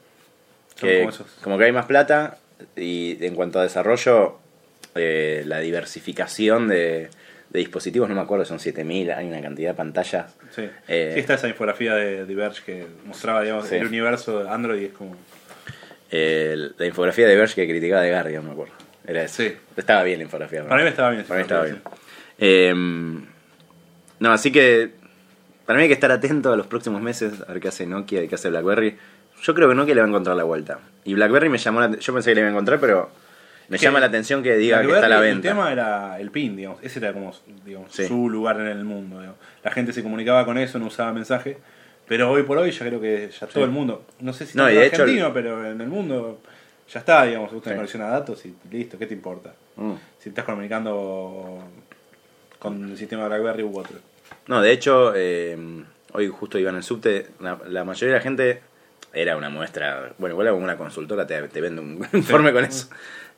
Que 0.80 1.02
como 1.02 1.12
como 1.42 1.58
que 1.58 1.64
hay 1.64 1.72
más 1.72 1.86
plata 1.86 2.38
y 2.74 3.24
en 3.24 3.36
cuanto 3.36 3.60
a 3.60 3.62
desarrollo, 3.62 4.38
eh, 4.96 5.44
la 5.46 5.60
diversificación 5.60 6.66
de, 6.66 7.10
de 7.52 7.58
dispositivos, 7.58 8.08
no 8.08 8.14
me 8.14 8.20
acuerdo, 8.22 8.44
son 8.46 8.58
7000, 8.58 9.10
hay 9.12 9.28
una 9.28 9.42
cantidad 9.42 9.70
de 9.70 9.74
pantallas. 9.74 10.34
Sí. 10.54 10.68
Eh, 10.88 11.10
Sí, 11.14 11.20
está 11.20 11.34
esa 11.34 11.48
infografía 11.48 11.94
de 11.94 12.24
Diverge 12.24 12.62
que 12.64 12.86
mostraba 13.04 13.42
digamos, 13.42 13.66
Sí. 13.66 13.76
el 13.76 13.86
universo 13.86 14.42
de 14.42 14.48
Android 14.50 14.80
y 14.80 14.84
es 14.86 14.92
como. 14.92 15.16
Eh, 16.10 16.70
la 16.76 16.86
infografía 16.86 17.26
de 17.26 17.36
Verge 17.36 17.54
que 17.54 17.66
criticaba 17.68 18.02
de 18.02 18.10
Guardian, 18.10 18.44
me 18.44 18.52
acuerdo. 18.52 18.74
Era 19.06 19.22
eso. 19.22 19.42
Sí. 19.42 19.52
Estaba 19.76 20.02
bien 20.02 20.18
la 20.18 20.24
infografía. 20.24 20.64
Para 20.66 20.82
mí 20.82 20.88
estaba 20.88 21.10
bien. 21.10 21.24
Para 21.24 21.38
mí 21.38 21.42
estaba 21.42 21.64
bien. 21.64 21.80
Eh, 22.38 22.72
no, 24.18 24.32
así 24.32 24.52
que 24.52 24.90
para 25.66 25.76
mí 25.78 25.82
hay 25.84 25.88
que 25.88 25.94
estar 25.94 26.10
atento 26.10 26.52
a 26.52 26.56
los 26.56 26.66
próximos 26.66 27.00
meses 27.02 27.32
a 27.46 27.52
ver 27.52 27.60
qué 27.62 27.68
hace 27.68 27.86
Nokia 27.86 28.22
y 28.22 28.28
qué 28.28 28.34
hace 28.34 28.50
BlackBerry. 28.50 28.96
Yo 29.42 29.54
creo 29.54 29.68
que 29.68 29.74
Nokia 29.74 29.94
le 29.94 30.00
va 30.02 30.06
a 30.06 30.10
encontrar 30.10 30.36
la 30.36 30.44
vuelta. 30.44 30.78
Y 31.04 31.14
BlackBerry 31.14 31.48
me 31.48 31.58
llamó 31.58 31.80
la 31.80 31.96
Yo 31.98 32.12
pensé 32.14 32.30
que 32.30 32.34
le 32.36 32.40
iba 32.42 32.48
a 32.48 32.52
encontrar, 32.52 32.78
pero 32.78 33.10
me 33.72 33.78
Que 33.78 33.84
llama 33.84 34.00
la 34.00 34.06
atención 34.06 34.42
que 34.42 34.56
diga 34.56 34.80
que 34.82 34.92
está 34.92 35.06
a 35.06 35.08
la 35.08 35.16
El 35.16 35.22
venta. 35.34 35.48
tema 35.48 35.72
era 35.72 36.20
el 36.20 36.30
PIN, 36.30 36.56
digamos. 36.56 36.78
Ese 36.82 36.98
era 36.98 37.12
como 37.12 37.32
digamos, 37.64 37.90
Sí. 37.92 38.06
su 38.06 38.28
lugar 38.28 38.60
en 38.60 38.66
el 38.68 38.84
mundo. 38.84 39.18
digamos. 39.18 39.38
La 39.64 39.70
gente 39.70 39.92
se 39.92 40.02
comunicaba 40.02 40.44
con 40.44 40.58
eso, 40.58 40.78
no 40.78 40.86
usaba 40.86 41.12
mensaje. 41.12 41.56
Pero 42.06 42.30
hoy 42.30 42.42
por 42.42 42.58
hoy 42.58 42.70
ya 42.70 42.86
creo 42.86 43.00
que 43.00 43.30
ya 43.30 43.46
todo 43.46 43.64
el 43.64 43.70
mundo, 43.70 44.04
no 44.20 44.32
sé 44.32 44.44
si 44.46 44.58
No, 44.58 44.68
en 44.68 44.76
argentino, 44.78 45.32
pero 45.32 45.64
en 45.70 45.80
el 45.80 45.88
mundo 45.88 46.40
ya 46.92 47.00
está, 47.00 47.24
digamos, 47.24 47.50
usa 47.52 47.72
Sí. 47.72 47.76
conexión 47.76 48.02
a 48.02 48.08
datos 48.08 48.44
y 48.44 48.54
listo, 48.70 48.98
¿qué 48.98 49.06
te 49.06 49.14
importa? 49.14 49.54
Mm. 49.76 49.92
Si 50.18 50.28
estás 50.28 50.44
comunicando 50.44 51.62
con 52.58 52.90
el 52.90 52.98
sistema 52.98 53.26
BlackBerry 53.28 53.62
u 53.62 53.78
otro. 53.78 53.96
No, 54.48 54.60
de 54.60 54.72
hecho, 54.72 55.12
eh, 55.16 55.56
hoy 56.12 56.28
justo 56.28 56.58
iba 56.58 56.70
en 56.70 56.76
el 56.76 56.82
subte, 56.82 57.28
la, 57.40 57.58
la 57.68 57.84
mayoría 57.84 58.14
de 58.14 58.18
la 58.18 58.22
gente 58.22 58.60
era 59.14 59.36
una 59.36 59.48
muestra, 59.50 60.12
bueno, 60.18 60.34
igual 60.34 60.48
como 60.50 60.64
una 60.64 60.76
consultora 60.76 61.26
te, 61.26 61.40
te 61.48 61.60
vende 61.60 61.80
un 61.80 62.06
informe 62.12 62.52
con 62.52 62.64
eso. 62.64 62.88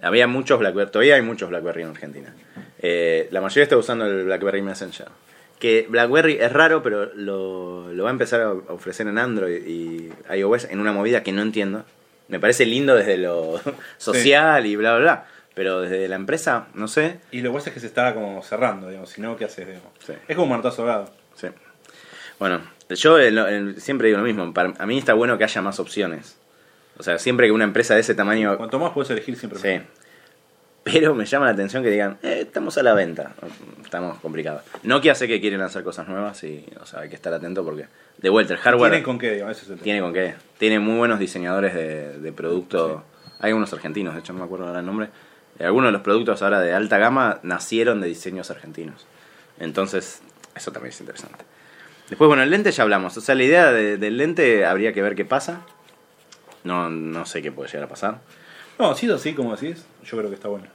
Había 0.02 0.26
muchos 0.26 0.58
BlackBerry, 0.58 0.90
todavía 0.90 1.14
hay 1.16 1.22
muchos 1.22 1.48
BlackBerry 1.48 1.82
en 1.82 1.88
Argentina. 1.88 2.34
Eh, 2.80 3.28
la 3.30 3.40
mayoría 3.40 3.62
está 3.64 3.76
usando 3.76 4.06
el 4.06 4.24
BlackBerry 4.24 4.62
Messenger. 4.62 5.08
Que 5.58 5.86
BlackBerry 5.88 6.38
es 6.40 6.52
raro, 6.52 6.82
pero 6.82 7.06
lo, 7.14 7.90
lo 7.92 8.04
va 8.04 8.10
a 8.10 8.12
empezar 8.12 8.40
a 8.42 8.50
ofrecer 8.52 9.06
en 9.06 9.18
Android 9.18 9.66
y 9.66 10.10
iOS 10.34 10.64
en 10.70 10.80
una 10.80 10.92
movida 10.92 11.22
que 11.22 11.32
no 11.32 11.40
entiendo. 11.42 11.84
Me 12.28 12.38
parece 12.40 12.66
lindo 12.66 12.94
desde 12.94 13.16
lo 13.16 13.60
social 13.98 14.66
y 14.66 14.76
bla, 14.76 14.92
bla, 14.96 15.00
bla. 15.02 15.24
Pero 15.54 15.80
desde 15.82 16.08
la 16.08 16.16
empresa, 16.16 16.66
no 16.74 16.88
sé. 16.88 17.20
Y 17.30 17.40
lo 17.40 17.50
que 17.52 17.54
pasa 17.58 17.70
es 17.70 17.74
que 17.74 17.80
se 17.80 17.86
está 17.86 18.12
como 18.12 18.42
cerrando, 18.42 18.88
digamos, 18.88 19.08
si 19.10 19.20
no, 19.20 19.36
¿qué 19.36 19.44
haces? 19.44 19.66
Digamos? 19.68 19.92
Sí. 20.04 20.12
Es 20.26 20.34
como 20.34 20.44
un 20.44 20.50
martazo 20.50 20.82
ahogado. 20.82 21.10
Sí. 21.36 21.46
Bueno, 22.40 22.60
yo 22.90 23.18
en 23.20 23.34
lo- 23.36 23.48
en- 23.48 23.80
siempre 23.80 24.08
digo 24.08 24.18
lo 24.18 24.24
mismo. 24.26 24.52
Para, 24.52 24.74
a 24.76 24.84
mí 24.86 24.98
está 24.98 25.14
bueno 25.14 25.38
que 25.38 25.44
haya 25.44 25.62
más 25.62 25.78
opciones. 25.78 26.36
O 26.98 27.02
sea, 27.02 27.18
siempre 27.18 27.46
que 27.46 27.52
una 27.52 27.64
empresa 27.64 27.94
de 27.94 28.00
ese 28.00 28.14
tamaño. 28.14 28.56
Cuanto 28.56 28.78
más 28.78 28.92
puedes 28.92 29.10
elegir, 29.10 29.36
siempre 29.36 29.58
Sí. 29.58 29.68
mejor. 29.68 29.86
Pero 30.84 31.14
me 31.14 31.24
llama 31.24 31.46
la 31.46 31.52
atención 31.52 31.82
que 31.82 31.90
digan, 31.90 32.18
eh, 32.22 32.40
estamos 32.42 32.76
a 32.76 32.82
la 32.82 32.92
venta. 32.92 33.32
Estamos 33.82 34.18
complicados. 34.20 34.62
Nokia 34.82 35.14
sé 35.14 35.26
que 35.26 35.40
quieren 35.40 35.58
lanzar 35.60 35.82
cosas 35.82 36.06
nuevas 36.08 36.44
y, 36.44 36.66
o 36.78 36.84
sea, 36.84 37.00
hay 37.00 37.08
que 37.08 37.14
estar 37.14 37.32
atento 37.32 37.64
porque, 37.64 37.86
de 38.18 38.28
vuelta, 38.28 38.52
el 38.52 38.60
hardware 38.60 38.90
Tienen 38.90 39.04
con 39.04 39.18
qué, 39.18 39.32
digamos, 39.32 39.56
ese 39.56 39.64
es 39.64 39.70
el 39.72 39.78
tiene 39.82 40.00
con 40.00 40.12
qué. 40.12 40.34
Tiene 40.58 40.78
muy 40.80 40.98
buenos 40.98 41.18
diseñadores 41.18 41.72
de, 41.74 42.18
de 42.18 42.32
producto. 42.32 43.02
Hay 43.40 43.52
unos 43.54 43.72
argentinos, 43.72 44.12
de 44.14 44.20
hecho 44.20 44.34
no 44.34 44.40
me 44.40 44.44
acuerdo 44.44 44.66
ahora 44.66 44.80
el 44.80 44.86
nombre. 44.86 45.08
Eh, 45.58 45.64
Algunos 45.64 45.88
de 45.88 45.92
los 45.92 46.02
productos 46.02 46.42
ahora 46.42 46.60
de 46.60 46.74
alta 46.74 46.98
gama 46.98 47.40
nacieron 47.42 48.02
de 48.02 48.08
diseños 48.08 48.50
argentinos. 48.50 49.06
Entonces, 49.58 50.20
eso 50.54 50.70
también 50.70 50.92
es 50.92 51.00
interesante. 51.00 51.44
Después, 52.10 52.28
bueno, 52.28 52.42
el 52.42 52.50
lente 52.50 52.70
ya 52.72 52.82
hablamos. 52.82 53.16
O 53.16 53.22
sea, 53.22 53.34
la 53.34 53.44
idea 53.44 53.72
de- 53.72 53.96
del 53.96 54.18
lente 54.18 54.66
habría 54.66 54.92
que 54.92 55.00
ver 55.00 55.14
qué 55.14 55.24
pasa. 55.24 55.62
No, 56.64 56.90
no 56.90 57.24
sé 57.26 57.42
qué 57.42 57.52
puede 57.52 57.68
llegar 57.70 57.84
a 57.84 57.88
pasar. 57.88 58.18
No, 58.78 58.94
si 58.94 59.06
es 59.06 59.12
así 59.12 59.34
como 59.34 59.54
decís, 59.56 59.84
yo 60.04 60.16
creo 60.18 60.28
que 60.30 60.34
está 60.36 60.48
bueno. 60.48 60.66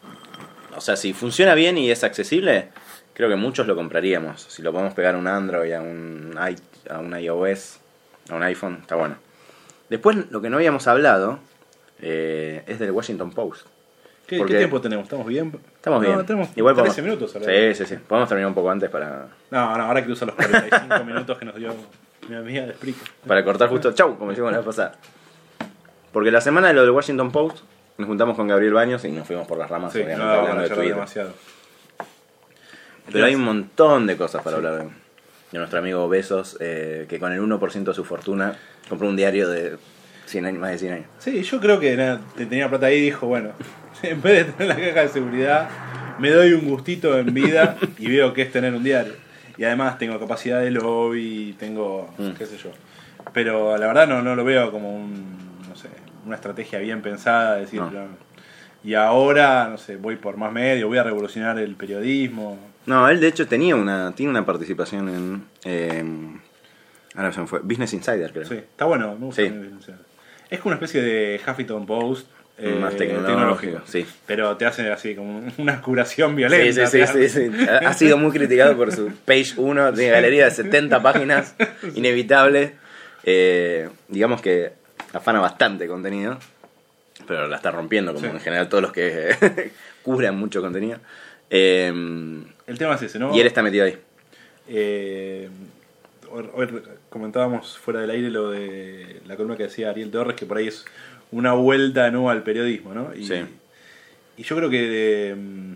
O 0.75 0.81
sea, 0.81 0.95
si 0.95 1.13
funciona 1.13 1.53
bien 1.55 1.77
y 1.77 1.91
es 1.91 2.03
accesible, 2.03 2.69
creo 3.13 3.27
que 3.27 3.35
muchos 3.35 3.67
lo 3.67 3.75
compraríamos. 3.75 4.41
Si 4.43 4.61
lo 4.61 4.71
podemos 4.71 4.93
pegar 4.93 5.15
a 5.15 5.17
un 5.17 5.27
Android, 5.27 5.73
a 5.73 5.81
un, 5.81 6.37
i- 6.49 6.89
a 6.89 6.99
un 6.99 7.19
iOS, 7.19 7.79
a 8.29 8.35
un 8.35 8.43
iPhone, 8.43 8.77
está 8.81 8.95
bueno. 8.95 9.15
Después, 9.89 10.17
lo 10.29 10.41
que 10.41 10.49
no 10.49 10.57
habíamos 10.57 10.87
hablado 10.87 11.39
eh, 12.01 12.63
es 12.67 12.79
del 12.79 12.91
Washington 12.91 13.31
Post. 13.31 13.65
¿Qué, 14.27 14.37
Porque- 14.37 14.53
qué 14.53 14.59
tiempo 14.59 14.79
tenemos? 14.79 15.03
¿Estamos 15.05 15.25
bien? 15.25 15.59
Estamos 15.75 16.01
No, 16.03 16.07
bien. 16.07 16.25
Tenemos 16.25 16.49
Igual 16.55 16.75
13 16.75 17.01
podemos- 17.01 17.19
minutos. 17.19 17.35
ahora. 17.35 17.73
Sí, 17.73 17.83
sí, 17.83 17.95
sí. 17.95 17.95
Podemos 18.07 18.29
terminar 18.29 18.47
un 18.49 18.53
poco 18.53 18.69
antes 18.69 18.89
para, 18.91 19.27
No, 19.49 19.77
no, 19.77 19.83
ahora 19.85 20.05
que 20.05 20.11
usa 20.11 20.27
los 20.27 20.35
45 20.35 21.03
minutos 21.05 21.37
que 21.39 21.45
nos 21.45 21.55
dio 21.55 21.73
mi 22.29 22.35
amiga 22.35 22.67
de 22.67 22.75
para 23.25 23.43
cortar 23.43 23.67
justo. 23.69 23.91
Chau, 23.91 24.15
como 24.17 24.29
decimos 24.29 24.51
la 24.51 24.59
vez 24.59 24.67
pasada. 24.67 24.91
Porque 26.11 26.31
la 26.31 26.41
semana 26.41 26.67
de 26.69 26.73
lo 26.73 26.81
del 26.81 26.91
Washington 26.91 27.31
Post, 27.31 27.59
nos 27.97 28.07
juntamos 28.07 28.35
con 28.35 28.47
Gabriel 28.47 28.73
Baños 28.73 29.03
y 29.05 29.11
nos 29.11 29.27
fuimos 29.27 29.47
por 29.47 29.57
las 29.57 29.69
ramas, 29.69 29.93
Sí, 29.93 29.99
no, 29.99 30.05
obviamente, 30.05 30.25
no, 30.25 30.31
hablando 30.39 30.61
de 30.63 30.69
Twitter. 30.69 30.93
demasiado. 30.95 31.33
Pero 33.11 33.25
hay 33.25 33.35
un 33.35 33.43
montón 33.43 34.05
de 34.07 34.17
cosas 34.17 34.43
para 34.43 34.57
hablar 34.57 34.73
de, 34.77 34.83
de 35.51 35.57
nuestro 35.57 35.79
amigo 35.79 36.07
Besos, 36.07 36.57
eh, 36.59 37.05
que 37.09 37.19
con 37.19 37.31
el 37.33 37.41
1% 37.41 37.83
de 37.83 37.93
su 37.93 38.03
fortuna 38.05 38.55
compró 38.87 39.07
un 39.09 39.15
diario 39.15 39.49
de 39.49 39.77
100 40.27 40.45
años, 40.45 40.59
más 40.61 40.71
de 40.71 40.77
100 40.77 40.93
años. 40.93 41.05
Sí, 41.17 41.41
yo 41.43 41.59
creo 41.59 41.79
que 41.79 41.95
nada, 41.97 42.21
te- 42.37 42.45
tenía 42.45 42.69
plata 42.69 42.85
ahí 42.85 42.97
y 42.97 43.01
dijo, 43.01 43.25
bueno, 43.27 43.51
en 44.03 44.21
vez 44.21 44.45
de 44.47 44.53
tener 44.53 44.67
la 44.67 44.75
caja 44.75 45.01
de 45.01 45.09
seguridad, 45.09 45.69
me 46.19 46.29
doy 46.29 46.53
un 46.53 46.67
gustito 46.69 47.17
en 47.17 47.33
vida 47.33 47.77
y 47.97 48.07
veo 48.09 48.33
que 48.33 48.43
es 48.43 48.51
tener 48.51 48.73
un 48.73 48.83
diario. 48.83 49.13
Y 49.57 49.63
además 49.65 49.97
tengo 49.97 50.17
capacidad 50.19 50.61
de 50.61 50.71
lobby, 50.71 51.55
tengo, 51.59 52.09
Mm. 52.17 52.29
qué 52.31 52.45
sé 52.45 52.57
yo. 52.57 52.69
Pero 53.33 53.75
la 53.77 53.87
verdad 53.87 54.07
no, 54.07 54.21
no 54.21 54.35
lo 54.35 54.43
veo 54.45 54.71
como 54.71 54.95
un, 54.95 55.48
una 56.25 56.35
estrategia 56.35 56.79
bien 56.79 57.01
pensada, 57.01 57.55
de 57.55 57.61
decir, 57.61 57.81
No. 57.81 58.29
Y 58.81 58.93
ahora, 58.93 59.67
no 59.69 59.77
sé, 59.77 59.97
voy 59.97 60.15
por 60.15 60.37
más 60.37 60.53
medios, 60.53 60.87
voy 60.87 60.97
a 60.97 61.03
revolucionar 61.03 61.59
el 61.59 61.75
periodismo. 61.75 62.57
No, 62.85 63.09
él 63.09 63.19
de 63.19 63.27
hecho 63.27 63.45
tenía 63.45 63.75
una, 63.75 64.13
tiene 64.15 64.29
una 64.29 64.45
participación 64.45 65.09
en... 65.09 65.43
eh, 65.65 66.03
ahora 67.13 67.33
se 67.33 67.41
me 67.41 67.47
fue. 67.47 67.59
Business 67.59 67.93
Insider, 67.93 68.31
creo. 68.31 68.45
Sí, 68.45 68.55
está 68.55 68.85
bueno, 68.85 69.15
me 69.19 69.25
gusta. 69.25 69.41
Sí. 69.41 69.51
Es 70.49 70.59
como 70.59 70.71
una 70.71 70.75
especie 70.75 71.01
de 71.01 71.41
Huffington 71.45 71.85
Post. 71.85 72.27
eh, 72.57 72.77
Más 72.79 72.95
tecnológico, 72.95 73.81
sí. 73.85 74.05
Pero 74.25 74.55
te 74.55 74.65
hacen 74.65 74.89
así 74.91 75.13
como 75.13 75.43
una 75.57 75.81
curación 75.81 76.35
violenta. 76.37 76.87
sí, 76.87 77.05
sí, 77.05 77.27
sí, 77.27 77.49
sí. 77.49 77.65
Ha 77.69 77.89
ha 77.89 77.93
sido 77.93 78.17
muy 78.17 78.31
criticado 78.31 78.77
por 78.77 78.93
su 78.93 79.11
page 79.25 79.55
1, 79.57 79.93
tiene 79.93 80.11
galería 80.11 80.45
de 80.45 80.51
70 80.51 81.01
páginas, 81.03 81.53
inevitable. 81.95 82.75
Eh, 83.25 83.89
digamos 84.07 84.41
que 84.41 84.78
afana 85.13 85.39
bastante 85.39 85.87
contenido, 85.87 86.37
pero 87.27 87.47
la 87.47 87.55
está 87.57 87.71
rompiendo, 87.71 88.13
como 88.13 88.25
Sí. 88.27 88.31
en 88.31 88.39
general 88.39 88.69
todos 88.69 88.81
los 88.83 88.91
que 88.91 89.71
cubran 90.03 90.37
mucho 90.37 90.61
contenido. 90.61 90.99
Eh, 91.49 91.87
El 92.67 92.77
tema 92.77 92.95
es 92.95 93.01
ese, 93.03 93.19
¿no? 93.19 93.35
y 93.35 93.39
él 93.41 93.47
está 93.47 93.61
metido 93.63 93.85
ahí. 93.85 93.97
Eh, 94.67 95.49
hoy, 96.53 96.67
comentábamos 97.09 97.77
fuera 97.77 98.01
del 98.01 98.11
aire 98.11 98.29
lo 98.29 98.51
de 98.51 99.21
la 99.25 99.35
columna 99.35 99.57
que 99.57 99.63
decía 99.63 99.89
Ariel 99.89 100.11
Torres, 100.11 100.35
que 100.35 100.45
por 100.45 100.57
ahí 100.57 100.67
es 100.67 100.85
una 101.31 101.53
vuelta 101.53 102.05
de 102.05 102.11
nuevo 102.11 102.29
al 102.29 102.43
periodismo, 102.43 102.93
¿no? 102.93 103.13
Y, 103.15 103.25
Sí. 103.25 103.43
y 104.37 104.43
yo 104.43 104.55
creo 104.55 104.69
que 104.69 105.35
mm, 105.37 105.73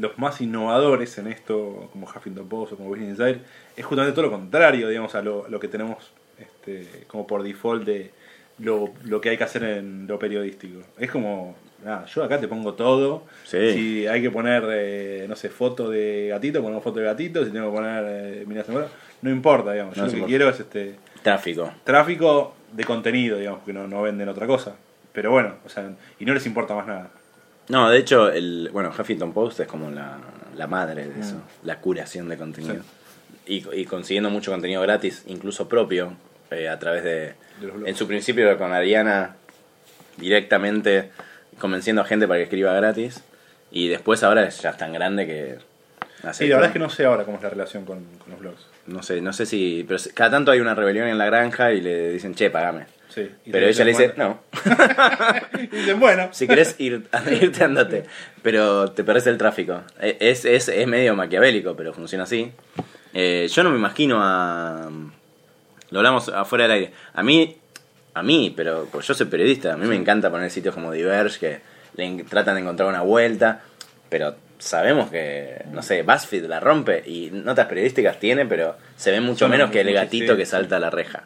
los 0.00 0.18
más 0.18 0.40
innovadores 0.40 1.16
en 1.18 1.26
esto, 1.28 1.88
como 1.92 2.06
Huffington 2.06 2.48
Post 2.48 2.72
o 2.72 2.76
como 2.76 2.88
Business 2.90 3.10
Insider, 3.10 3.40
es 3.76 3.84
justamente 3.84 4.14
todo 4.14 4.26
lo 4.26 4.30
contrario, 4.32 4.88
digamos, 4.88 5.14
a 5.14 5.22
lo, 5.22 5.46
lo 5.48 5.60
que 5.60 5.68
tenemos 5.68 6.10
este, 6.38 7.04
como 7.06 7.26
por 7.26 7.42
default 7.42 7.84
de 7.84 8.10
lo, 8.58 8.90
lo 9.04 9.20
que 9.20 9.30
hay 9.30 9.36
que 9.38 9.44
hacer 9.44 9.62
en 9.64 10.06
lo 10.06 10.18
periodístico. 10.18 10.80
Es 10.98 11.10
como, 11.10 11.54
nada, 11.84 12.06
yo 12.06 12.24
acá 12.24 12.40
te 12.40 12.48
pongo 12.48 12.74
todo. 12.74 13.24
Sí. 13.44 13.72
Si 13.72 14.06
hay 14.06 14.22
que 14.22 14.30
poner, 14.30 14.64
eh, 14.70 15.26
no 15.28 15.36
sé, 15.36 15.48
foto 15.48 15.90
de 15.90 16.28
gatito, 16.30 16.62
ponemos 16.62 16.82
foto 16.82 17.00
de 17.00 17.06
gatito. 17.06 17.44
Si 17.44 17.50
tengo 17.50 17.70
que 17.70 17.76
poner 17.76 18.04
eh, 18.06 18.62
Zamora, 18.64 18.88
no 19.22 19.30
importa, 19.30 19.72
digamos. 19.72 19.94
Yo 19.94 20.02
No 20.02 20.06
lo 20.06 20.10
se 20.10 20.14
que 20.16 20.18
importa. 20.20 20.30
quiero 20.30 20.48
es 20.50 20.60
este 20.60 20.96
Tráfico. 21.22 21.70
tráfico 21.84 22.54
de 22.72 22.84
contenido, 22.84 23.38
digamos, 23.38 23.62
que 23.64 23.72
no, 23.72 23.86
no 23.88 24.02
venden 24.02 24.28
otra 24.28 24.46
cosa. 24.46 24.74
Pero 25.12 25.30
bueno, 25.30 25.54
o 25.64 25.68
sea, 25.68 25.90
y 26.18 26.24
no 26.24 26.34
les 26.34 26.46
importa 26.46 26.74
más 26.74 26.86
nada. 26.86 27.10
No, 27.68 27.90
de 27.90 27.98
hecho, 27.98 28.30
el 28.30 28.70
bueno, 28.72 28.90
Huffington 28.96 29.32
Post 29.32 29.60
es 29.60 29.66
como 29.66 29.90
la, 29.90 30.18
la 30.54 30.66
madre 30.66 31.08
de 31.08 31.20
eso, 31.20 31.36
la 31.64 31.80
curación 31.80 32.28
de 32.28 32.36
contenido. 32.36 32.76
Y, 33.46 33.64
y 33.74 33.84
consiguiendo 33.86 34.30
mucho 34.30 34.50
contenido 34.52 34.82
gratis, 34.82 35.24
incluso 35.26 35.68
propio, 35.68 36.12
eh, 36.50 36.68
a 36.68 36.78
través 36.78 37.02
de... 37.02 37.34
En 37.84 37.96
su 37.96 38.06
principio 38.06 38.56
con 38.58 38.72
Ariana, 38.72 39.36
directamente 40.16 41.10
convenciendo 41.58 42.02
a 42.02 42.04
gente 42.04 42.26
para 42.28 42.38
que 42.38 42.44
escriba 42.44 42.72
gratis. 42.74 43.22
Y 43.70 43.88
después 43.88 44.22
ahora 44.22 44.48
ya 44.48 44.70
es 44.70 44.76
tan 44.76 44.92
grande 44.92 45.26
que... 45.26 45.58
hace 46.22 46.44
Sí, 46.44 46.50
la 46.50 46.56
verdad 46.56 46.70
es 46.70 46.72
que 46.72 46.78
no 46.78 46.90
sé 46.90 47.04
ahora 47.04 47.24
cómo 47.24 47.36
es 47.38 47.42
la 47.42 47.50
relación 47.50 47.84
con, 47.84 48.04
con 48.18 48.30
los 48.30 48.40
blogs. 48.40 48.66
No 48.86 49.02
sé, 49.02 49.20
no 49.20 49.32
sé 49.32 49.46
si... 49.46 49.84
Pero 49.86 50.00
cada 50.14 50.30
tanto 50.30 50.50
hay 50.50 50.60
una 50.60 50.74
rebelión 50.74 51.08
en 51.08 51.18
la 51.18 51.26
granja 51.26 51.72
y 51.72 51.80
le 51.80 52.10
dicen, 52.12 52.34
che, 52.34 52.50
pagame. 52.50 52.86
Sí. 53.08 53.30
Pero 53.50 53.66
ella 53.66 53.84
le 53.84 53.90
dice, 53.90 54.12
no. 54.16 54.40
Y 55.58 55.66
dicen, 55.68 55.98
bueno. 55.98 56.28
Si 56.32 56.46
querés 56.46 56.76
ir, 56.78 57.06
irte, 57.40 57.64
andate. 57.64 58.04
Pero 58.42 58.92
te 58.92 59.04
perdés 59.04 59.26
el 59.26 59.38
tráfico. 59.38 59.82
E, 60.00 60.16
Es, 60.20 60.44
es, 60.44 60.68
es 60.68 60.86
medio 60.86 61.16
maquiavélico, 61.16 61.74
pero 61.74 61.92
funciona 61.94 62.24
así. 62.24 62.52
Eh, 63.14 63.48
yo 63.50 63.62
no 63.62 63.70
me 63.70 63.78
imagino 63.78 64.18
a. 64.20 64.90
Lo 65.90 66.00
hablamos 66.00 66.28
afuera 66.28 66.64
del 66.64 66.72
aire. 66.72 66.92
A 67.14 67.22
mí, 67.22 67.56
a 68.14 68.22
mí, 68.22 68.52
pero 68.56 68.88
pues 68.90 69.06
yo 69.06 69.14
soy 69.14 69.26
periodista. 69.26 69.74
A 69.74 69.76
mí 69.76 69.86
me 69.86 69.96
encanta 69.96 70.30
poner 70.30 70.50
sitios 70.50 70.74
como 70.74 70.92
Diverge 70.92 71.38
que 71.38 71.60
le 71.96 72.24
tratan 72.24 72.54
de 72.56 72.62
encontrar 72.62 72.88
una 72.88 73.02
vuelta. 73.02 73.60
Pero 74.08 74.36
sabemos 74.58 75.10
que, 75.10 75.64
no 75.72 75.82
sé, 75.82 76.02
BuzzFeed 76.02 76.46
la 76.46 76.60
rompe 76.60 77.02
y 77.06 77.30
notas 77.32 77.66
periodísticas 77.66 78.18
tiene, 78.18 78.46
pero 78.46 78.76
se 78.96 79.10
ve 79.10 79.20
mucho 79.20 79.40
Son 79.40 79.50
menos 79.50 79.70
que 79.70 79.80
el 79.80 79.92
gatito 79.92 80.32
sí. 80.32 80.38
que 80.38 80.46
salta 80.46 80.76
a 80.76 80.80
la 80.80 80.90
reja. 80.90 81.24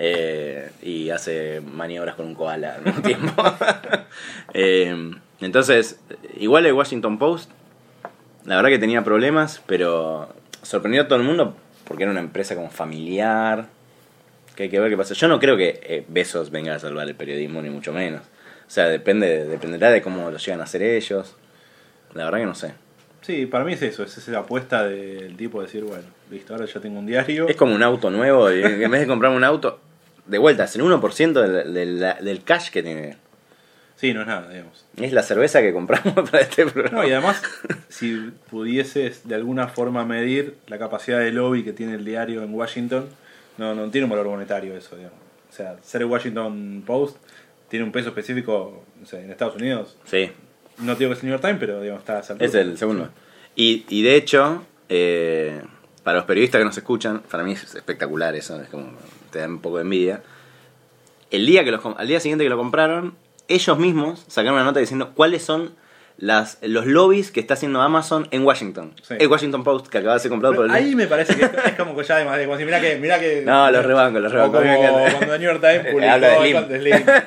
Eh, 0.00 0.70
y 0.82 1.10
hace 1.10 1.60
maniobras 1.60 2.14
con 2.14 2.26
un 2.26 2.34
koala 2.34 2.76
al 2.76 2.82
mismo 2.84 3.02
tiempo. 3.02 3.32
Eh, 4.54 5.12
entonces, 5.40 6.00
igual 6.38 6.64
el 6.64 6.72
Washington 6.72 7.18
Post, 7.18 7.50
la 8.46 8.56
verdad 8.56 8.70
que 8.70 8.78
tenía 8.78 9.04
problemas, 9.04 9.62
pero 9.66 10.34
sorprendió 10.62 11.02
a 11.02 11.08
todo 11.08 11.18
el 11.18 11.24
mundo 11.24 11.54
porque 11.84 12.04
era 12.04 12.12
una 12.12 12.20
empresa 12.20 12.54
como 12.54 12.70
familiar. 12.70 13.66
Que 14.58 14.64
hay 14.64 14.70
que 14.70 14.80
ver 14.80 14.90
qué 14.90 14.96
pasa. 14.96 15.14
Yo 15.14 15.28
no 15.28 15.38
creo 15.38 15.56
que 15.56 15.78
eh, 15.84 16.04
Besos 16.08 16.50
venga 16.50 16.74
a 16.74 16.80
salvar 16.80 17.06
el 17.06 17.14
periodismo, 17.14 17.62
ni 17.62 17.70
mucho 17.70 17.92
menos. 17.92 18.22
O 18.22 18.70
sea, 18.70 18.88
depende, 18.88 19.46
dependerá 19.46 19.88
de 19.92 20.02
cómo 20.02 20.32
lo 20.32 20.36
llegan 20.36 20.60
a 20.60 20.64
hacer 20.64 20.82
ellos. 20.82 21.36
La 22.12 22.24
verdad 22.24 22.40
que 22.40 22.46
no 22.46 22.56
sé. 22.56 22.72
Sí, 23.20 23.46
para 23.46 23.62
mí 23.62 23.74
es 23.74 23.82
eso, 23.82 24.02
es 24.02 24.18
esa 24.18 24.40
apuesta 24.40 24.82
del 24.82 25.36
tipo 25.36 25.60
de 25.60 25.66
decir, 25.66 25.84
bueno, 25.84 26.02
listo, 26.28 26.54
ahora 26.54 26.66
ya 26.66 26.80
tengo 26.80 26.98
un 26.98 27.06
diario. 27.06 27.46
Es 27.46 27.54
como 27.54 27.72
un 27.72 27.84
auto 27.84 28.10
nuevo, 28.10 28.50
y 28.50 28.60
en 28.64 28.90
vez 28.90 29.02
de 29.02 29.06
comprarme 29.06 29.36
un 29.36 29.44
auto, 29.44 29.78
de 30.26 30.38
vuelta, 30.38 30.64
es 30.64 30.74
el 30.74 30.82
1% 30.82 31.32
del, 31.40 31.72
del, 31.72 32.14
del 32.20 32.42
cash 32.42 32.70
que 32.70 32.82
tiene. 32.82 33.16
Sí, 33.94 34.12
no 34.12 34.22
es 34.22 34.26
nada, 34.26 34.48
digamos. 34.48 34.86
Es 34.96 35.12
la 35.12 35.22
cerveza 35.22 35.60
que 35.60 35.72
compramos 35.72 36.14
para 36.32 36.42
este 36.42 36.66
programa. 36.66 37.02
No, 37.02 37.08
y 37.08 37.12
además, 37.12 37.40
si 37.88 38.32
pudieses 38.50 39.28
de 39.28 39.36
alguna 39.36 39.68
forma 39.68 40.04
medir 40.04 40.56
la 40.66 40.80
capacidad 40.80 41.20
de 41.20 41.30
lobby 41.30 41.62
que 41.62 41.72
tiene 41.72 41.94
el 41.94 42.04
diario 42.04 42.42
en 42.42 42.52
Washington, 42.52 43.08
no, 43.58 43.74
no 43.74 43.90
tiene 43.90 44.04
un 44.04 44.10
valor 44.10 44.26
monetario 44.28 44.76
eso, 44.76 44.96
digamos. 44.96 45.18
O 45.50 45.52
sea, 45.52 45.76
ser 45.82 46.02
el 46.02 46.08
Washington 46.08 46.82
Post 46.86 47.16
tiene 47.68 47.84
un 47.84 47.92
peso 47.92 48.08
específico 48.08 48.84
no 48.98 49.06
sé, 49.06 49.22
en 49.22 49.30
Estados 49.30 49.56
Unidos. 49.56 49.96
Sí, 50.04 50.30
No 50.78 50.94
digo 50.94 51.10
que 51.10 51.16
es 51.16 51.22
el 51.22 51.28
New 51.28 51.32
York 51.34 51.42
Times, 51.42 51.58
pero 51.60 51.80
digamos, 51.80 52.00
está. 52.00 52.20
Es 52.20 52.54
el 52.54 52.78
segundo. 52.78 53.10
Y, 53.54 53.84
y 53.88 54.02
de 54.02 54.14
hecho, 54.14 54.62
eh, 54.88 55.60
para 56.02 56.18
los 56.18 56.26
periodistas 56.26 56.60
que 56.60 56.64
nos 56.64 56.76
escuchan, 56.78 57.22
para 57.30 57.42
mí 57.42 57.52
es 57.52 57.74
espectacular 57.74 58.34
eso, 58.34 58.60
es 58.60 58.68
como 58.68 58.92
te 59.30 59.40
da 59.40 59.46
un 59.46 59.60
poco 59.60 59.76
de 59.76 59.82
envidia. 59.82 60.22
El 61.30 61.44
día 61.44 61.64
que 61.64 61.70
los, 61.70 61.84
al 61.84 62.08
día 62.08 62.20
siguiente 62.20 62.44
que 62.44 62.50
lo 62.50 62.56
compraron, 62.56 63.14
ellos 63.48 63.78
mismos 63.78 64.24
sacaron 64.28 64.54
una 64.54 64.64
nota 64.64 64.80
diciendo 64.80 65.12
cuáles 65.14 65.42
son 65.42 65.74
las, 66.18 66.58
los 66.62 66.84
lobbies 66.86 67.30
que 67.30 67.40
está 67.40 67.54
haciendo 67.54 67.80
Amazon 67.80 68.26
en 68.32 68.44
Washington. 68.44 68.92
Sí. 69.02 69.14
El 69.18 69.28
Washington 69.28 69.62
Post 69.64 69.86
que 69.86 69.98
acaba 69.98 70.14
de 70.14 70.20
ser 70.20 70.30
comprado 70.30 70.54
por 70.56 70.64
el... 70.66 70.70
Ahí 70.72 70.94
me 70.96 71.06
parece 71.06 71.36
que 71.36 71.44
es 71.44 71.74
como 71.76 71.96
que 71.96 72.02
ya 72.04 72.16
además, 72.16 72.38
como 72.44 72.58
si 72.58 72.64
mira 72.64 72.80
que, 72.80 72.96
mira 72.96 73.18
que. 73.20 73.42
No, 73.46 73.70
los 73.70 73.84
rebanco, 73.86 74.18
los 74.18 74.32
rebanco, 74.32 74.58
como 74.58 74.76
cuando 75.16 75.38
New 75.38 75.48
York 75.48 75.60
Times 75.60 75.86
publicó 75.92 76.10
Habla 76.12 76.62
de 76.62 76.78
Slim. 76.80 77.06
de. 77.06 77.22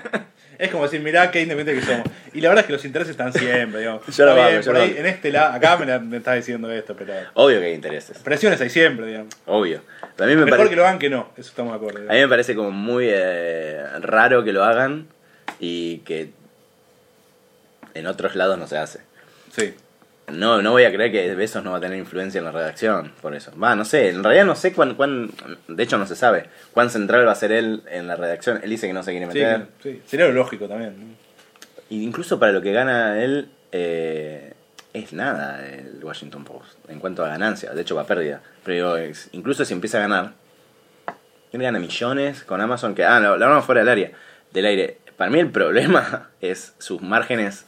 Es 0.59 0.69
como 0.69 0.83
decir, 0.83 1.01
mirá 1.01 1.31
qué 1.31 1.41
independiente 1.41 1.81
que 1.81 1.91
somos. 1.91 2.07
Y 2.33 2.41
la 2.41 2.49
verdad 2.49 2.61
es 2.63 2.67
que 2.67 2.73
los 2.73 2.85
intereses 2.85 3.11
están 3.11 3.33
siempre, 3.33 3.79
digamos. 3.79 4.05
Yo 4.15 4.25
lo 4.25 4.31
Está 4.31 4.41
banco, 4.43 4.49
bien, 4.51 4.61
yo 4.61 4.65
por 4.67 4.73
lo 4.75 4.81
ahí, 4.81 4.87
banco. 4.89 4.99
en 4.99 5.05
este 5.07 5.31
lado, 5.31 5.53
acá 5.53 5.77
me, 5.77 5.85
la- 5.87 5.97
me 5.99 6.17
estás 6.17 6.35
diciendo 6.35 6.69
esto, 6.71 6.95
pero. 6.95 7.13
Obvio 7.33 7.59
que 7.59 7.65
hay 7.65 7.73
intereses, 7.73 8.19
Presiones 8.19 8.61
hay 8.61 8.69
siempre, 8.69 9.07
digamos. 9.07 9.33
obvio. 9.47 9.81
A 10.19 10.23
mí 10.25 10.35
me 10.35 10.35
Mejor 10.35 10.49
parece... 10.51 10.69
que 10.69 10.75
lo 10.75 10.83
hagan 10.85 10.99
que 10.99 11.09
no, 11.09 11.29
eso 11.35 11.49
estamos 11.49 11.71
de 11.71 11.77
acuerdo. 11.77 12.01
A 12.07 12.13
mí 12.13 12.19
me 12.19 12.27
parece 12.27 12.53
como 12.55 12.69
muy 12.69 13.07
eh, 13.09 13.81
raro 14.01 14.43
que 14.43 14.53
lo 14.53 14.63
hagan 14.63 15.07
y 15.59 15.99
que 15.99 16.29
en 17.93 18.07
otros 18.07 18.35
lados 18.35 18.57
no 18.57 18.67
se 18.67 18.77
hace. 18.77 18.99
Sí. 19.51 19.73
No, 20.31 20.61
no 20.61 20.71
voy 20.71 20.85
a 20.85 20.93
creer 20.93 21.11
que 21.11 21.35
Besos 21.35 21.63
no 21.63 21.71
va 21.71 21.77
a 21.77 21.81
tener 21.81 21.97
influencia 21.97 22.39
en 22.39 22.45
la 22.45 22.51
redacción 22.51 23.11
por 23.21 23.35
eso. 23.35 23.51
Va, 23.59 23.75
no 23.75 23.83
sé, 23.83 24.09
en 24.09 24.23
realidad 24.23 24.45
no 24.45 24.55
sé 24.55 24.71
cuán, 24.71 24.95
cuán, 24.95 25.31
de 25.67 25.83
hecho 25.83 25.97
no 25.97 26.05
se 26.05 26.15
sabe 26.15 26.45
cuán 26.73 26.89
central 26.89 27.27
va 27.27 27.33
a 27.33 27.35
ser 27.35 27.51
él 27.51 27.83
en 27.91 28.07
la 28.07 28.15
redacción. 28.15 28.61
Él 28.63 28.69
dice 28.69 28.87
que 28.87 28.93
no 28.93 29.03
se 29.03 29.11
quiere 29.11 29.25
Sí, 29.25 29.33
meter. 29.39 29.65
sí. 29.83 30.01
Sería 30.05 30.27
lo 30.27 30.33
lógico 30.33 30.67
también. 30.69 31.17
Y 31.89 32.03
incluso 32.03 32.39
para 32.39 32.53
lo 32.53 32.61
que 32.61 32.71
gana 32.71 33.21
él, 33.21 33.49
eh, 33.73 34.53
es 34.93 35.11
nada 35.11 35.65
el 35.67 35.99
Washington 36.01 36.45
Post 36.45 36.77
en 36.87 36.99
cuanto 36.99 37.25
a 37.25 37.27
ganancia. 37.29 37.71
De 37.73 37.81
hecho, 37.81 37.95
va 37.95 38.03
a 38.03 38.07
pérdida. 38.07 38.41
Pero 38.63 38.95
es- 38.97 39.27
incluso 39.33 39.65
si 39.65 39.73
empieza 39.73 39.97
a 39.97 40.01
ganar, 40.01 40.31
él 41.51 41.61
gana 41.61 41.79
millones 41.79 42.43
con 42.43 42.61
Amazon. 42.61 42.95
Que, 42.95 43.03
ah, 43.03 43.19
lo, 43.19 43.37
lo 43.37 43.45
hablamos 43.45 43.65
fuera 43.65 43.81
del 43.81 43.89
área. 43.89 44.11
Del 44.53 44.65
aire. 44.65 44.97
Para 45.17 45.29
mí 45.29 45.39
el 45.39 45.49
problema 45.51 46.29
es 46.41 46.73
sus 46.77 47.01
márgenes. 47.01 47.65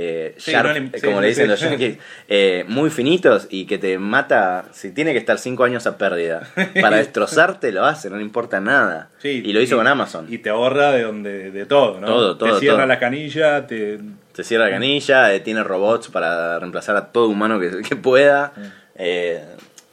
Eh, 0.00 0.34
Sí, 0.38 0.52
sharp, 0.52 0.68
no 0.68 0.72
le- 0.74 0.78
eh, 0.86 0.90
sí, 0.94 1.00
como 1.06 1.20
le 1.20 1.28
dicen 1.28 1.48
los 1.48 1.58
yankees, 1.60 1.98
eh, 2.28 2.64
muy 2.68 2.88
finitos 2.90 3.48
y 3.50 3.66
que 3.66 3.78
te 3.78 3.98
mata. 3.98 4.66
Si 4.72 4.92
tiene 4.92 5.12
que 5.12 5.18
estar 5.18 5.38
5 5.38 5.64
años 5.64 5.86
a 5.88 5.98
pérdida 5.98 6.48
para 6.80 6.96
destrozarte, 7.04 7.72
lo 7.72 7.84
hace, 7.84 8.08
no 8.10 8.16
le 8.16 8.22
importa 8.22 8.60
nada. 8.60 9.10
Y 9.22 9.52
lo 9.52 9.60
hizo 9.60 9.76
con 9.76 9.86
Amazon. 9.88 10.26
Y 10.28 10.38
te 10.38 10.50
ahorra 10.50 10.92
de 10.92 11.02
donde 11.02 11.50
de 11.50 11.66
todo, 11.66 12.00
¿no? 12.00 12.06
Todo, 12.06 12.36
todo, 12.38 12.54
Te 12.54 12.60
cierra 12.60 12.76
todo. 12.78 12.86
la 12.86 12.98
canilla, 12.98 13.66
te... 13.66 13.98
Se 14.34 14.44
cierra 14.44 14.66
la 14.66 14.70
canilla, 14.70 15.34
eh, 15.34 15.40
tiene 15.40 15.64
robots 15.64 16.08
para 16.08 16.60
reemplazar 16.60 16.94
a 16.96 17.06
todo 17.06 17.28
humano 17.28 17.58
que, 17.58 17.82
que 17.88 17.96
pueda. 17.96 18.52
Eh, 18.94 19.42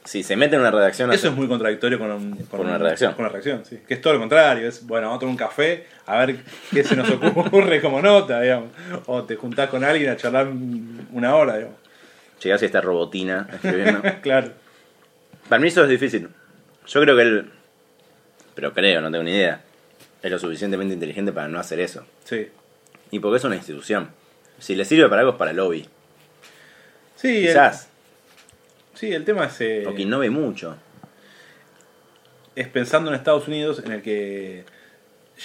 si 0.06 0.24
se 0.24 0.36
mete 0.36 0.56
en 0.56 0.62
una 0.62 0.72
redacción. 0.72 1.12
Eso 1.12 1.28
es 1.30 1.36
muy 1.36 1.48
contradictorio 1.48 2.00
con, 2.00 2.12
un- 2.12 2.36
con 2.38 2.46
Con 2.48 2.60
una 2.62 2.76
un- 2.76 2.82
redacción. 2.82 3.14
Con 3.14 3.26
una 3.26 3.30
redacción, 3.30 3.66
sí. 3.66 3.80
Que 3.88 3.96
es 3.96 4.02
todo 4.02 4.14
lo 4.14 4.20
contrario. 4.20 4.68
Es, 4.68 4.86
bueno, 4.88 5.08
vamos 5.08 5.18
a 5.18 5.20
tomar 5.20 5.32
un 5.32 5.38
café, 5.38 5.86
a 6.06 6.26
ver 6.26 6.38
qué 6.72 6.84
se 6.84 6.96
nos 6.96 7.10
ocurre 7.10 7.82
como 7.82 8.02
nota, 8.02 8.40
digamos. 8.42 8.70
O 9.08 9.24
te 9.24 9.36
juntás 9.36 9.70
con 9.70 9.84
alguien 9.84 10.10
a 10.12 10.16
charlar 10.18 10.48
una 11.12 11.36
hora, 11.36 11.58
digamos. 11.58 11.78
Llegás 12.42 12.62
y 12.62 12.66
está 12.66 12.82
robotina 12.82 13.48
escribiendo. 13.52 14.02
claro. 14.22 14.52
Para 15.50 15.60
mí 15.62 15.68
eso 15.68 15.84
es 15.84 15.90
difícil. 15.90 16.30
Yo 16.88 17.02
creo 17.02 17.16
que 17.16 17.22
él. 17.24 17.52
Pero 18.56 18.74
creo, 18.74 19.02
no 19.02 19.12
tengo 19.12 19.24
ni 19.24 19.32
idea. 19.32 19.62
Es 20.22 20.32
lo 20.32 20.40
suficientemente 20.40 20.94
inteligente 20.94 21.32
para 21.32 21.48
no 21.48 21.60
hacer 21.60 21.80
eso. 21.80 22.06
Sí. 22.24 22.48
Y 23.12 23.20
porque 23.20 23.38
es 23.38 23.44
una 23.44 23.56
institución. 23.56 24.10
Si 24.60 24.76
le 24.76 24.86
sirve 24.86 25.08
para 25.10 25.22
algo 25.22 25.34
es 25.34 25.38
para 25.38 25.54
lobby. 25.54 25.88
Sí, 27.16 27.40
el, 27.40 27.48
Quizás. 27.48 27.90
Sí, 28.96 29.14
el 29.14 29.24
tema 29.24 29.46
es, 29.46 29.62
eh, 29.62 29.86
O 29.88 29.94
que 29.94 30.02
innove 30.02 30.30
mucho. 30.30 30.76
es 32.56 32.68
pensando 32.70 33.10
en 33.12 33.16
Estados 33.16 33.48
Unidos 33.48 33.82
en 33.86 33.92
el 33.92 34.02
que 34.02 34.64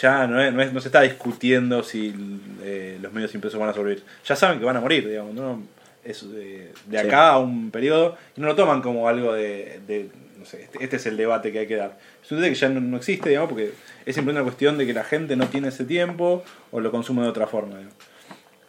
ya 0.01 0.27
no, 0.29 0.41
es- 0.41 0.53
no, 0.53 0.63
es- 0.63 0.73
no 0.73 0.81
se 0.81 0.89
está 0.89 1.03
discutiendo 1.03 1.83
si 1.83 2.15
eh, 2.63 2.99
los 3.03 3.13
medios 3.13 3.35
impresos 3.35 3.59
van 3.59 3.69
a 3.71 3.73
sobrevivir. 3.75 4.05
Ya 4.25 4.37
saben 4.37 4.59
que 4.61 4.65
van 4.65 4.77
a 4.77 4.81
morir, 4.81 5.09
digamos, 5.09 5.35
¿no? 5.35 5.63
Es 6.05 6.23
eh, 6.33 6.73
de 6.87 6.99
Sí. 7.01 7.07
acá 7.07 7.31
a 7.31 7.39
un 7.39 7.71
periodo 7.71 8.17
y 8.37 8.41
no 8.41 8.47
lo 8.47 8.55
toman 8.55 8.81
como 8.81 9.09
algo 9.09 9.33
de, 9.35 9.81
de, 9.87 10.09
no 10.39 10.45
sé, 10.47 10.63
este, 10.63 10.83
este 10.85 10.97
es 10.97 11.07
el 11.07 11.17
debate 11.17 11.51
que 11.53 11.59
hay 11.61 11.67
que 11.67 11.77
dar. 11.77 11.99
Es 12.25 12.31
un 12.31 12.39
debate 12.39 12.55
que 12.55 12.61
ya 12.61 12.69
no, 12.69 12.81
no 12.81 12.97
existe, 12.97 13.29
digamos, 13.31 13.51
porque 13.51 13.73
es 14.07 14.15
simplemente 14.15 14.41
una 14.41 14.45
cuestión 14.45 14.79
de 14.79 14.87
que 14.87 14.95
la 14.95 15.05
gente 15.05 15.35
no 15.37 15.49
tiene 15.49 15.69
ese 15.69 15.85
tiempo 15.85 16.45
o 16.71 16.81
lo 16.81 16.91
consume 16.93 17.23
de 17.23 17.29
otra 17.29 17.47
forma. 17.49 17.75
digamos. 17.79 17.95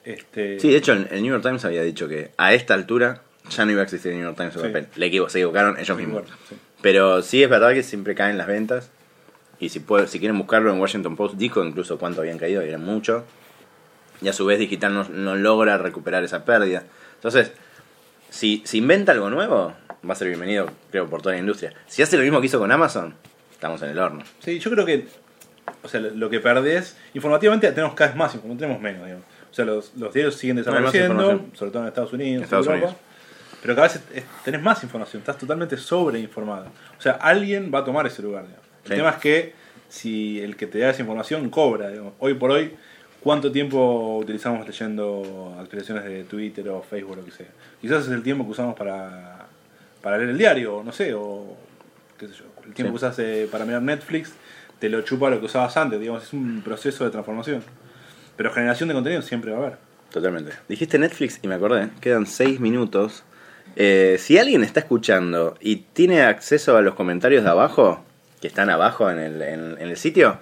Este, 0.03 0.59
Sí, 0.59 0.71
de 0.71 0.77
hecho, 0.77 0.93
el 0.93 1.21
New 1.21 1.31
York 1.31 1.43
Times 1.43 1.63
había 1.63 1.83
dicho 1.83 2.07
que 2.07 2.31
a 2.37 2.53
esta 2.55 2.73
altura 2.73 3.21
ya 3.51 3.65
no 3.65 3.71
iba 3.71 3.81
a 3.81 3.83
existir 3.83 4.11
el 4.11 4.17
New 4.17 4.25
York 4.27 4.37
Times 4.37 4.55
en 4.55 4.61
Sí. 4.61 4.67
papel. 4.67 4.87
Le 4.95 5.05
equivo- 5.07 5.29
se 5.29 5.39
equivocaron 5.39 5.77
ellos 5.79 5.97
mismos. 5.97 6.23
sí. 6.49 6.55
Pero 6.81 7.21
sí 7.21 7.43
es 7.43 7.49
verdad 7.49 7.73
que 7.73 7.83
siempre 7.83 8.15
caen 8.15 8.37
las 8.37 8.47
ventas. 8.47 8.89
Y 9.59 9.69
si, 9.69 9.79
puede- 9.79 10.07
si 10.07 10.17
quieren 10.19 10.37
buscarlo 10.39 10.73
en 10.73 10.79
Washington 10.79 11.15
Post, 11.15 11.35
dijo 11.35 11.63
incluso 11.63 11.99
cuánto 11.99 12.21
habían 12.21 12.39
caído, 12.39 12.65
y 12.65 12.69
eran 12.69 12.83
mucho. 12.83 13.23
Y 14.21 14.27
a 14.27 14.33
su 14.33 14.45
vez 14.45 14.57
digital 14.57 14.93
no, 14.93 15.03
no 15.09 15.35
logra 15.35 15.77
recuperar 15.77 16.23
esa 16.23 16.43
pérdida. 16.45 16.83
Entonces, 17.15 17.51
si, 18.29 18.63
si 18.65 18.79
inventa 18.79 19.11
algo 19.11 19.29
nuevo, 19.29 19.73
va 20.07 20.13
a 20.13 20.15
ser 20.15 20.27
bienvenido, 20.29 20.67
creo, 20.89 21.07
por 21.07 21.21
toda 21.21 21.35
la 21.35 21.39
industria. 21.41 21.73
Si 21.87 22.01
hace 22.01 22.17
lo 22.17 22.23
mismo 22.23 22.39
que 22.41 22.47
hizo 22.47 22.57
con 22.59 22.71
Amazon, 22.71 23.13
estamos 23.51 23.81
en 23.83 23.91
el 23.91 23.99
horno. 23.99 24.23
Sí, 24.39 24.57
yo 24.59 24.71
creo 24.71 24.85
que 24.85 25.07
o 25.83 25.87
sea, 25.87 25.99
lo 25.99 26.29
que 26.29 26.39
perdés, 26.39 26.97
informativamente 27.13 27.71
tenemos 27.71 27.93
cada 27.95 28.09
vez 28.09 28.17
más, 28.17 28.35
no 28.43 28.55
tenemos 28.55 28.81
menos, 28.81 29.03
digamos. 29.05 29.25
O 29.49 29.53
sea, 29.53 29.65
los, 29.65 29.93
los 29.97 30.13
diarios 30.13 30.35
siguen 30.35 30.57
desapareciendo, 30.57 31.45
sobre 31.53 31.71
todo 31.71 31.83
en 31.83 31.87
Estados 31.89 32.13
Unidos, 32.13 32.47
En 32.47 32.55
Europa, 32.55 32.73
Unidos. 32.73 32.95
Pero 33.61 33.75
cada 33.75 33.87
vez 33.87 33.99
tenés 34.43 34.61
más 34.61 34.81
información, 34.83 35.19
estás 35.21 35.37
totalmente 35.37 35.77
sobreinformado. 35.77 36.65
O 36.97 37.01
sea, 37.01 37.13
alguien 37.13 37.71
va 37.73 37.79
a 37.79 37.85
tomar 37.85 38.05
ese 38.07 38.21
lugar. 38.21 38.43
digamos. 38.45 38.65
El 38.83 38.89
Sí. 38.89 38.95
tema 38.95 39.09
es 39.11 39.15
que 39.17 39.53
si 39.89 40.39
el 40.41 40.55
que 40.55 40.67
te 40.67 40.79
da 40.79 40.89
esa 40.89 41.01
información 41.01 41.49
cobra, 41.49 41.89
digamos. 41.89 42.13
hoy 42.19 42.33
por 42.33 42.51
hoy, 42.51 42.73
¿cuánto 43.21 43.51
tiempo 43.51 44.17
utilizamos 44.17 44.65
leyendo 44.65 45.55
actualizaciones 45.59 46.03
de 46.05 46.23
Twitter 46.23 46.67
o 46.69 46.81
Facebook 46.81 47.11
o 47.13 47.15
lo 47.17 47.25
que 47.25 47.31
sea? 47.31 47.47
Quizás 47.81 48.05
es 48.05 48.11
el 48.11 48.23
tiempo 48.23 48.45
que 48.45 48.51
usamos 48.51 48.75
para, 48.75 49.45
para 50.01 50.17
leer 50.17 50.29
el 50.29 50.37
diario, 50.37 50.77
o 50.77 50.83
no 50.83 50.91
sé, 50.91 51.13
o 51.13 51.55
qué 52.17 52.27
sé 52.27 52.33
yo, 52.33 52.45
el 52.65 52.73
tiempo 52.73 52.97
Sí. 52.97 53.01
que 53.01 53.05
usas 53.05 53.19
eh, 53.19 53.47
para 53.51 53.65
mirar 53.65 53.81
Netflix 53.81 54.33
te 54.79 54.89
lo 54.89 55.01
chupa 55.03 55.29
lo 55.29 55.39
que 55.39 55.45
usabas 55.45 55.77
antes, 55.77 55.99
digamos, 55.99 56.23
es 56.23 56.33
un 56.33 56.61
proceso 56.63 57.03
de 57.03 57.11
transformación. 57.11 57.61
Pero 58.37 58.51
generación 58.51 58.87
de 58.89 58.95
contenido 58.95 59.21
siempre 59.21 59.51
va 59.51 59.57
a 59.57 59.61
haber. 59.67 59.77
Totalmente. 60.11 60.53
Dijiste 60.67 60.97
Netflix 60.97 61.39
y 61.43 61.47
me 61.47 61.55
acordé, 61.55 61.89
quedan 62.01 62.25
seis 62.25 62.59
minutos. 62.59 63.23
Eh, 63.75 64.17
si 64.19 64.37
alguien 64.37 64.63
está 64.63 64.81
escuchando 64.81 65.57
y 65.59 65.77
tiene 65.77 66.21
acceso 66.23 66.77
a 66.77 66.81
los 66.81 66.93
comentarios 66.95 67.43
de 67.43 67.49
abajo, 67.49 68.03
que 68.41 68.47
están 68.47 68.69
abajo 68.69 69.09
en 69.09 69.19
el, 69.19 69.41
en, 69.41 69.77
en 69.79 69.89
el 69.89 69.97
sitio, 69.97 70.39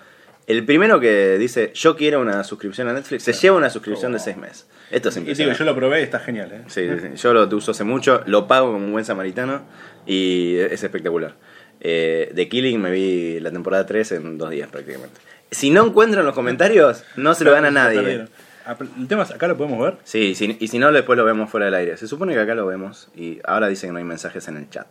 el 0.47 0.65
primero 0.65 0.99
que 0.99 1.38
dice 1.38 1.71
yo 1.75 1.95
quiero 1.95 2.21
una 2.21 2.43
suscripción 2.43 2.88
a 2.88 2.93
Netflix, 2.93 3.23
se 3.23 3.34
lleva 3.34 3.57
una 3.57 3.69
suscripción 3.69 4.13
de 4.13 4.19
seis 4.19 4.36
meses. 4.38 4.65
Esto 4.89 5.09
es 5.09 5.17
Y 5.17 5.19
digo, 5.19 5.30
impresionante. 5.32 5.59
yo 5.59 5.65
lo 5.65 5.75
probé 5.75 5.99
y 5.99 6.03
está 6.03 6.19
genial, 6.19 6.51
¿eh? 6.51 6.61
Sí, 6.67 6.88
sí, 6.89 6.95
sí. 6.99 7.21
Yo 7.21 7.34
lo 7.34 7.45
uso 7.55 7.71
hace 7.71 7.84
mucho, 7.84 8.23
lo 8.25 8.47
pago 8.47 8.71
como 8.71 8.84
un 8.86 8.91
buen 8.91 9.05
samaritano 9.05 9.61
y 10.07 10.55
es 10.57 10.82
espectacular. 10.82 11.36
Eh, 11.82 12.32
The 12.34 12.49
Killing 12.49 12.82
me 12.82 12.89
vi 12.89 13.39
la 13.39 13.51
temporada 13.51 13.86
3 13.86 14.11
en 14.13 14.38
dos 14.39 14.49
días 14.49 14.67
prácticamente. 14.69 15.19
Si 15.51 15.69
no 15.69 15.86
encuentro 15.86 16.19
en 16.21 16.25
los 16.25 16.36
comentarios, 16.36 17.03
no 17.15 17.34
se 17.36 17.43
lo 17.43 17.51
gana 17.51 17.67
a 17.67 17.71
nadie. 17.71 18.25
El 18.99 19.07
tema 19.07 19.24
es, 19.24 19.32
acá 19.32 19.47
lo 19.47 19.57
podemos 19.57 19.80
ver. 19.84 19.97
Sí, 20.03 20.36
si- 20.36 20.57
y 20.59 20.67
si 20.67 20.80
no, 20.80 20.91
después 20.91 21.17
lo 21.17 21.26
vemos 21.26 21.49
fuera 21.49 21.65
del 21.67 21.76
aire. 21.76 21.97
Se 21.97 22.07
supone 22.07 22.34
que 22.34 22.39
acá 22.39 22.55
lo 22.55 22.65
vemos 22.65 23.09
y 23.15 23.39
ahora 23.45 23.67
dicen 23.67 23.89
que 23.89 23.93
no 23.93 23.97
hay 23.99 24.05
mensajes 24.05 24.47
en 24.47 24.57
el 24.57 24.70
chat. 24.70 24.88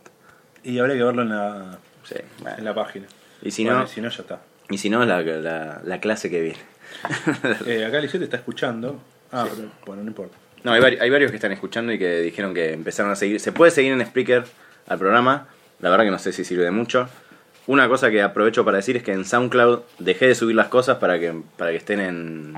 Y 0.63 0.79
habría 0.79 0.95
que 0.97 1.03
verlo 1.03 1.21
en 1.21 1.29
la, 1.29 1.77
Sí, 2.03 2.15
bueno. 2.41 2.57
en 2.57 2.65
la 2.65 2.73
página. 2.73 3.07
Y 3.41 3.51
si 3.51 3.63
Bueno, 3.63 3.79
no, 3.79 3.85
y 3.85 3.87
si 3.87 4.01
no, 4.01 4.09
ya 4.09 4.21
está. 4.21 4.39
y 4.69 4.77
si 4.77 4.89
no 4.89 5.05
la, 5.05 5.21
la, 5.21 5.81
la 5.83 5.99
clase 5.99 6.29
que 6.29 6.41
viene. 6.41 6.59
Eh, 7.65 7.85
acá 7.85 7.99
Lisette 7.99 8.23
está 8.23 8.37
escuchando. 8.37 8.99
Ah, 9.31 9.45
Sí. 9.45 9.53
pero 9.55 9.69
bueno, 9.85 10.03
no 10.03 10.09
importa. 10.09 10.35
No, 10.63 10.73
hay, 10.73 10.81
hay 10.99 11.09
varios 11.09 11.31
que 11.31 11.37
están 11.37 11.51
escuchando 11.53 11.93
y 11.93 11.99
que 11.99 12.19
dijeron 12.21 12.53
que 12.53 12.73
empezaron 12.73 13.11
a 13.11 13.15
seguir. 13.15 13.39
Se 13.39 13.51
puede 13.53 13.71
seguir 13.71 13.93
en 13.93 14.05
Spreaker 14.05 14.43
al 14.87 14.97
programa. 14.97 15.47
La 15.79 15.89
verdad 15.89 16.03
que 16.03 16.11
no 16.11 16.19
sé 16.19 16.33
si 16.33 16.43
sirve 16.43 16.63
de 16.65 16.71
mucho. 16.71 17.07
Una 17.67 17.87
cosa 17.87 18.09
que 18.09 18.21
aprovecho 18.21 18.65
para 18.65 18.77
decir 18.77 18.97
es 18.97 19.03
que 19.03 19.13
en 19.13 19.23
SoundCloud 19.23 19.81
dejé 19.99 20.27
de 20.27 20.35
subir 20.35 20.55
las 20.55 20.67
cosas 20.67 20.97
para 20.97 21.19
que, 21.19 21.33
para 21.55 21.71
que 21.71 21.77
estén 21.77 21.99
en, 22.01 22.53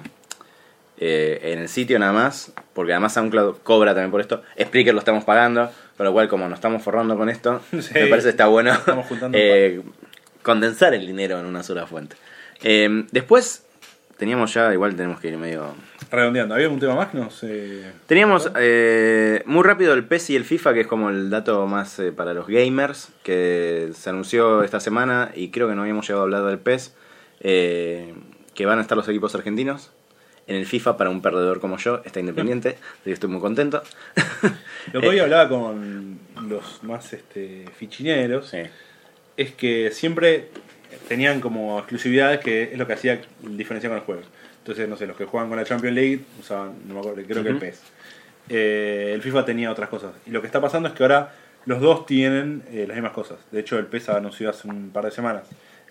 eh, 1.01 1.39
en 1.51 1.59
el 1.59 1.67
sitio 1.67 1.99
nada 1.99 2.13
más. 2.13 2.53
Porque 2.73 2.93
además 2.93 3.13
SoundCloud 3.13 3.57
cobra 3.63 3.93
también 3.93 4.11
por 4.11 4.21
esto. 4.21 4.41
Spreaker 4.61 4.93
lo 4.93 4.99
estamos 4.99 5.25
pagando. 5.25 5.69
Con 5.97 6.05
lo 6.05 6.13
cual, 6.13 6.29
como 6.29 6.47
nos 6.47 6.57
estamos 6.57 6.81
forrando 6.81 7.17
con 7.17 7.27
esto, 7.29 7.61
Sí. 7.71 7.91
me 7.93 8.07
parece 8.07 8.27
que 8.27 8.29
está 8.29 8.47
bueno 8.47 8.71
eh, 9.33 9.81
condensar 10.41 10.93
el 10.93 11.05
dinero 11.05 11.39
en 11.39 11.45
una 11.45 11.61
sola 11.63 11.85
fuente. 11.85 12.15
Eh, 12.63 13.05
después, 13.11 13.65
teníamos 14.17 14.53
ya, 14.53 14.73
igual 14.73 14.95
tenemos 14.95 15.19
que 15.19 15.27
ir 15.27 15.37
medio 15.37 15.73
Redondeando, 16.09 16.55
¿había 16.55 16.65
algún 16.67 16.79
tema 16.79 16.95
más 16.95 17.07
que 17.09 17.17
nos. 17.19 17.39
eh, 17.43 17.91
Teníamos 18.07 18.51
eh, 18.59 19.43
muy 19.45 19.63
rápido 19.63 19.93
el 19.93 20.03
PES 20.05 20.31
y 20.31 20.35
el 20.35 20.43
FIFA, 20.43 20.73
que 20.73 20.81
es 20.81 20.87
como 20.87 21.09
el 21.09 21.29
dato 21.29 21.65
más 21.67 21.99
eh, 21.99 22.11
para 22.11 22.33
los 22.33 22.47
gamers, 22.47 23.09
que 23.23 23.91
se 23.93 24.09
anunció 24.09 24.63
esta 24.63 24.79
semana 24.79 25.31
y 25.35 25.49
creo 25.51 25.67
que 25.69 25.75
no 25.75 25.81
habíamos 25.83 26.05
llegado 26.07 26.21
a 26.21 26.25
hablar 26.25 26.43
del 26.45 26.59
PES, 26.59 26.95
eh, 27.41 28.13
que 28.55 28.65
van 28.65 28.79
a 28.79 28.81
estar 28.81 28.97
los 28.97 29.07
equipos 29.07 29.33
argentinos. 29.35 29.91
En 30.47 30.55
el 30.55 30.65
FIFA, 30.65 30.97
para 30.97 31.09
un 31.09 31.21
perdedor 31.21 31.59
como 31.61 31.77
yo, 31.77 32.01
está 32.03 32.19
independiente, 32.19 32.69
así 32.93 33.03
que 33.05 33.11
estoy 33.11 33.29
muy 33.29 33.39
contento. 33.39 33.83
Lo 34.91 34.99
que 35.01 35.07
hoy 35.07 35.19
hablaba 35.19 35.47
con 35.47 36.19
los 36.47 36.83
más 36.83 37.13
este, 37.13 37.65
fichineros 37.77 38.49
Sí. 38.49 38.57
es 39.37 39.51
que 39.53 39.91
siempre 39.91 40.49
tenían 41.07 41.39
como 41.41 41.77
exclusividades 41.79 42.39
que 42.39 42.63
es 42.63 42.77
lo 42.77 42.85
que 42.87 42.93
hacía 42.93 43.21
diferenciar 43.43 43.91
con 43.91 43.97
los 43.97 44.05
juegos. 44.05 44.25
Entonces, 44.57 44.89
no 44.89 44.97
sé, 44.97 45.07
los 45.07 45.15
que 45.15 45.25
juegan 45.25 45.47
con 45.49 45.57
la 45.57 45.63
Champions 45.63 45.95
League 45.95 46.21
usaban, 46.39 46.73
no 46.87 46.95
me 46.95 46.99
acuerdo, 46.99 47.21
creo 47.25 47.43
que 47.43 47.49
el 47.49 47.55
Ujú. 47.55 47.59
PES. 47.65 47.81
Eh, 48.49 49.11
el 49.13 49.21
FIFA 49.21 49.45
tenía 49.45 49.71
otras 49.71 49.89
cosas. 49.89 50.11
Y 50.25 50.31
lo 50.31 50.41
que 50.41 50.47
está 50.47 50.59
pasando 50.59 50.89
es 50.89 50.95
que 50.95 51.03
ahora 51.03 51.33
los 51.65 51.79
dos 51.79 52.05
tienen 52.05 52.63
eh, 52.71 52.85
las 52.87 52.95
mismas 52.95 53.13
cosas. 53.13 53.37
De 53.51 53.59
hecho, 53.59 53.77
el 53.79 53.85
PES 53.85 54.09
anunció 54.09 54.49
hace 54.49 54.67
un 54.67 54.89
par 54.91 55.05
de 55.05 55.11
semanas 55.11 55.43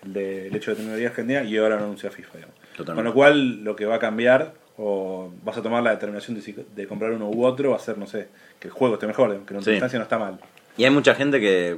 el, 0.03 0.13
de- 0.13 0.47
el 0.47 0.55
hecho 0.55 0.71
de 0.71 0.77
tener 0.77 0.97
una 0.97 1.07
argentina 1.07 1.43
y 1.43 1.57
ahora 1.57 1.77
lo 1.77 1.85
anuncia 1.85 2.11
FIFA. 2.11 2.29
digamos. 2.35 2.55
Totalmente. 2.81 2.95
Con 2.97 3.05
lo 3.05 3.13
cual, 3.13 3.63
lo 3.63 3.75
que 3.75 3.85
va 3.85 3.95
a 3.95 3.99
cambiar, 3.99 4.53
o 4.77 5.31
vas 5.43 5.57
a 5.57 5.61
tomar 5.61 5.83
la 5.83 5.91
determinación 5.91 6.35
de, 6.35 6.41
si- 6.41 6.55
de 6.75 6.87
comprar 6.87 7.11
uno 7.11 7.29
u 7.29 7.45
otro, 7.45 7.71
va 7.71 7.75
a 7.75 7.79
ser, 7.79 7.97
no 7.97 8.07
sé, 8.07 8.27
que 8.59 8.67
el 8.67 8.73
juego 8.73 8.95
esté 8.95 9.07
mejor, 9.07 9.37
que 9.45 9.53
en 9.53 9.63
Sí. 9.63 9.71
instancia 9.71 9.99
no 9.99 10.03
está 10.03 10.17
mal. 10.17 10.39
Y 10.77 10.83
hay 10.85 10.89
mucha 10.91 11.15
gente 11.15 11.39
que. 11.39 11.77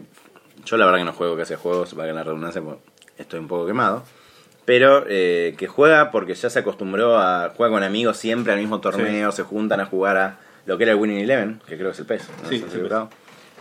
Yo 0.66 0.78
la 0.78 0.86
verdad 0.86 1.00
que 1.00 1.06
no 1.06 1.14
juego 1.14 1.36
casi 1.36 1.54
a 1.54 1.58
juegos, 1.58 1.94
para 1.94 2.08
que 2.08 2.14
la 2.14 2.24
redundancia, 2.24 2.62
estoy 3.18 3.40
un 3.40 3.48
poco 3.48 3.66
quemado. 3.66 4.04
Pero 4.66 5.04
eh, 5.10 5.56
que 5.58 5.68
juega 5.68 6.10
porque 6.12 6.36
ya 6.36 6.50
se 6.50 6.60
acostumbró 6.60 7.18
a. 7.18 7.52
Juega 7.58 7.74
con 7.74 7.84
amigos 7.84 8.18
siempre 8.18 8.54
al 8.54 8.60
mismo 8.60 8.80
torneo, 8.80 9.32
se 9.32 9.44
juntan 9.44 9.82
a 9.82 9.86
jugar 9.86 10.18
a 10.18 10.38
lo 10.66 10.78
que 10.78 10.84
era 10.84 10.94
el 10.94 11.00
Winning 11.00 11.18
Eleven, 11.20 11.62
que 11.68 11.76
creo 11.76 11.90
que 11.90 11.94
es 11.94 12.00
el 12.00 12.06
PES. 12.06 12.30
no 12.44 12.50
Sí, 12.50 12.60
sé. 12.70 12.82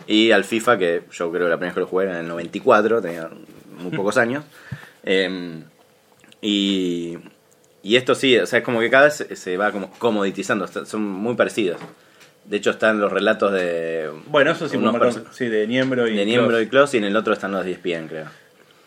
Y 0.07 0.31
al 0.31 0.43
FIFA, 0.45 0.77
que 0.77 1.03
yo 1.11 1.29
creo 1.31 1.45
que 1.45 1.49
la 1.49 1.57
primera 1.57 1.67
vez 1.69 1.73
que 1.73 1.79
lo 1.81 1.87
jugué 1.87 2.05
era 2.05 2.13
en 2.13 2.19
el 2.21 2.27
94, 2.29 3.01
tenía 3.01 3.29
muy 3.79 3.91
pocos 3.97 4.17
años. 4.17 4.45
Eh, 5.03 5.61
y, 6.41 7.17
y 7.83 7.95
esto 7.97 8.15
sí, 8.15 8.37
o 8.37 8.45
sea, 8.47 8.59
es 8.59 8.65
como 8.65 8.79
que 8.79 8.89
cada 8.89 9.05
vez 9.05 9.25
se- 9.33 9.57
va 9.57 9.71
como 9.71 9.91
comoditizando, 9.99 10.65
son 10.85 11.03
muy 11.03 11.35
parecidos. 11.35 11.79
De 12.45 12.57
hecho 12.57 12.71
están 12.71 12.99
los 12.99 13.11
relatos 13.11 13.53
de, 13.53 14.09
Bueno, 14.27 14.51
eso 14.51 14.67
sí, 14.67 14.77
perso- 14.77 15.23
sí, 15.31 15.47
de 15.47 15.67
Niembro 15.67 16.07
y 16.07 16.15
de 16.15 16.25
Niembro 16.25 16.59
y 16.59 16.67
Klaus 16.67 16.93
y 16.93 16.97
en 16.97 17.03
el 17.05 17.15
otro 17.15 17.33
están 17.33 17.51
los 17.51 17.63
de 17.63 17.71
ESPN, 17.71 18.07
creo. 18.07 18.25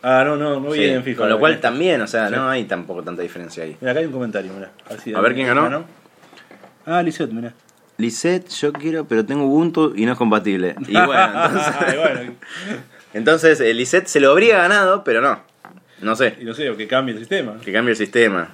Ah, 0.03 0.23
no, 0.25 0.35
no, 0.35 0.59
no 0.59 0.71
Sí, 0.73 0.79
vi 0.79 0.89
en 0.89 1.03
FIFA. 1.03 1.21
con 1.21 1.29
lo 1.29 1.39
cual 1.39 1.59
también, 1.59 1.99
o 2.01 2.07
sea, 2.07 2.27
Sí. 2.29 2.35
no 2.35 2.47
hay 2.49 2.65
tampoco 2.65 3.01
tanta 3.01 3.23
diferencia 3.23 3.63
ahí. 3.63 3.75
Mira, 3.81 3.91
acá 3.91 3.99
hay 4.01 4.05
un 4.05 4.11
comentario, 4.11 4.51
mira. 4.53 4.71
A 5.17 5.21
ver 5.21 5.33
quién 5.33 5.47
ganó. 5.47 5.85
Ah, 6.85 7.01
Lisette, 7.01 7.31
mira. 7.31 7.53
Lisette, 7.97 8.47
yo 8.49 8.71
quiero, 8.71 9.05
pero 9.05 9.25
tengo 9.25 9.45
Ubuntu 9.45 9.93
y 9.95 10.05
no 10.05 10.11
es 10.11 10.17
compatible. 10.19 10.75
Y 10.87 10.93
bueno, 10.93 11.45
entonces, 11.45 11.95
bueno, 11.97 12.33
entonces 13.15 13.59
eh, 13.59 13.73
Lisette 13.73 14.07
se 14.07 14.19
lo 14.19 14.29
habría 14.31 14.57
ganado, 14.59 15.03
pero 15.03 15.19
no. 15.21 15.41
No 15.99 16.15
sé. 16.15 16.35
y 16.39 16.45
no 16.45 16.53
sé, 16.53 16.69
o 16.69 16.77
que 16.77 16.87
cambie 16.87 17.13
el 17.13 17.19
sistema. 17.19 17.57
Que 17.65 17.73
cambie 17.73 17.91
el 17.91 17.97
sistema. 17.97 18.49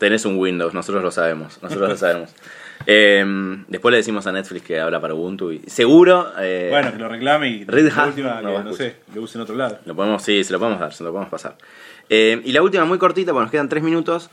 Tenés 0.00 0.24
un 0.24 0.36
Windows, 0.36 0.74
nosotros 0.74 1.04
lo 1.04 1.10
sabemos. 1.12 1.62
Nosotros 1.62 1.88
lo 1.90 1.96
sabemos. 1.96 2.34
Eh, 2.86 3.22
después 3.68 3.90
le 3.92 3.98
decimos 3.98 4.26
a 4.26 4.32
Netflix 4.32 4.64
que 4.64 4.80
habla 4.80 5.02
para 5.02 5.12
Ubuntu 5.12 5.52
y 5.52 5.58
seguro. 5.66 6.32
eh, 6.40 6.68
Bueno, 6.70 6.90
que 6.90 6.98
lo 6.98 7.10
reclame 7.10 7.48
y 7.50 7.64
Red 7.66 7.92
la 7.94 8.02
Hat 8.02 8.08
última, 8.08 8.40
no 8.40 8.70
que, 8.70 8.74
sé, 8.74 8.96
lo 9.14 9.20
use 9.20 9.36
en 9.36 9.42
otro 9.42 9.54
lado. 9.54 9.80
Lo 9.84 9.94
podemos, 9.94 10.22
sí, 10.22 10.42
se 10.44 10.50
lo 10.54 10.58
podemos 10.58 10.80
dar, 10.80 10.94
se 10.94 11.04
lo 11.04 11.10
podemos 11.10 11.30
pasar. 11.30 11.58
Eh, 12.08 12.40
y 12.42 12.52
la 12.52 12.62
última, 12.62 12.86
muy 12.86 12.96
cortita, 12.96 13.32
porque 13.32 13.42
nos 13.42 13.50
quedan 13.50 13.68
tres 13.68 13.82
minutos, 13.82 14.30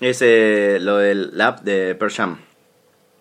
es 0.00 0.20
eh, 0.20 0.76
lo 0.78 0.98
del 0.98 1.30
la 1.38 1.46
app 1.46 1.60
de 1.62 1.94
Pearl 1.94 2.12
Jam. 2.12 2.38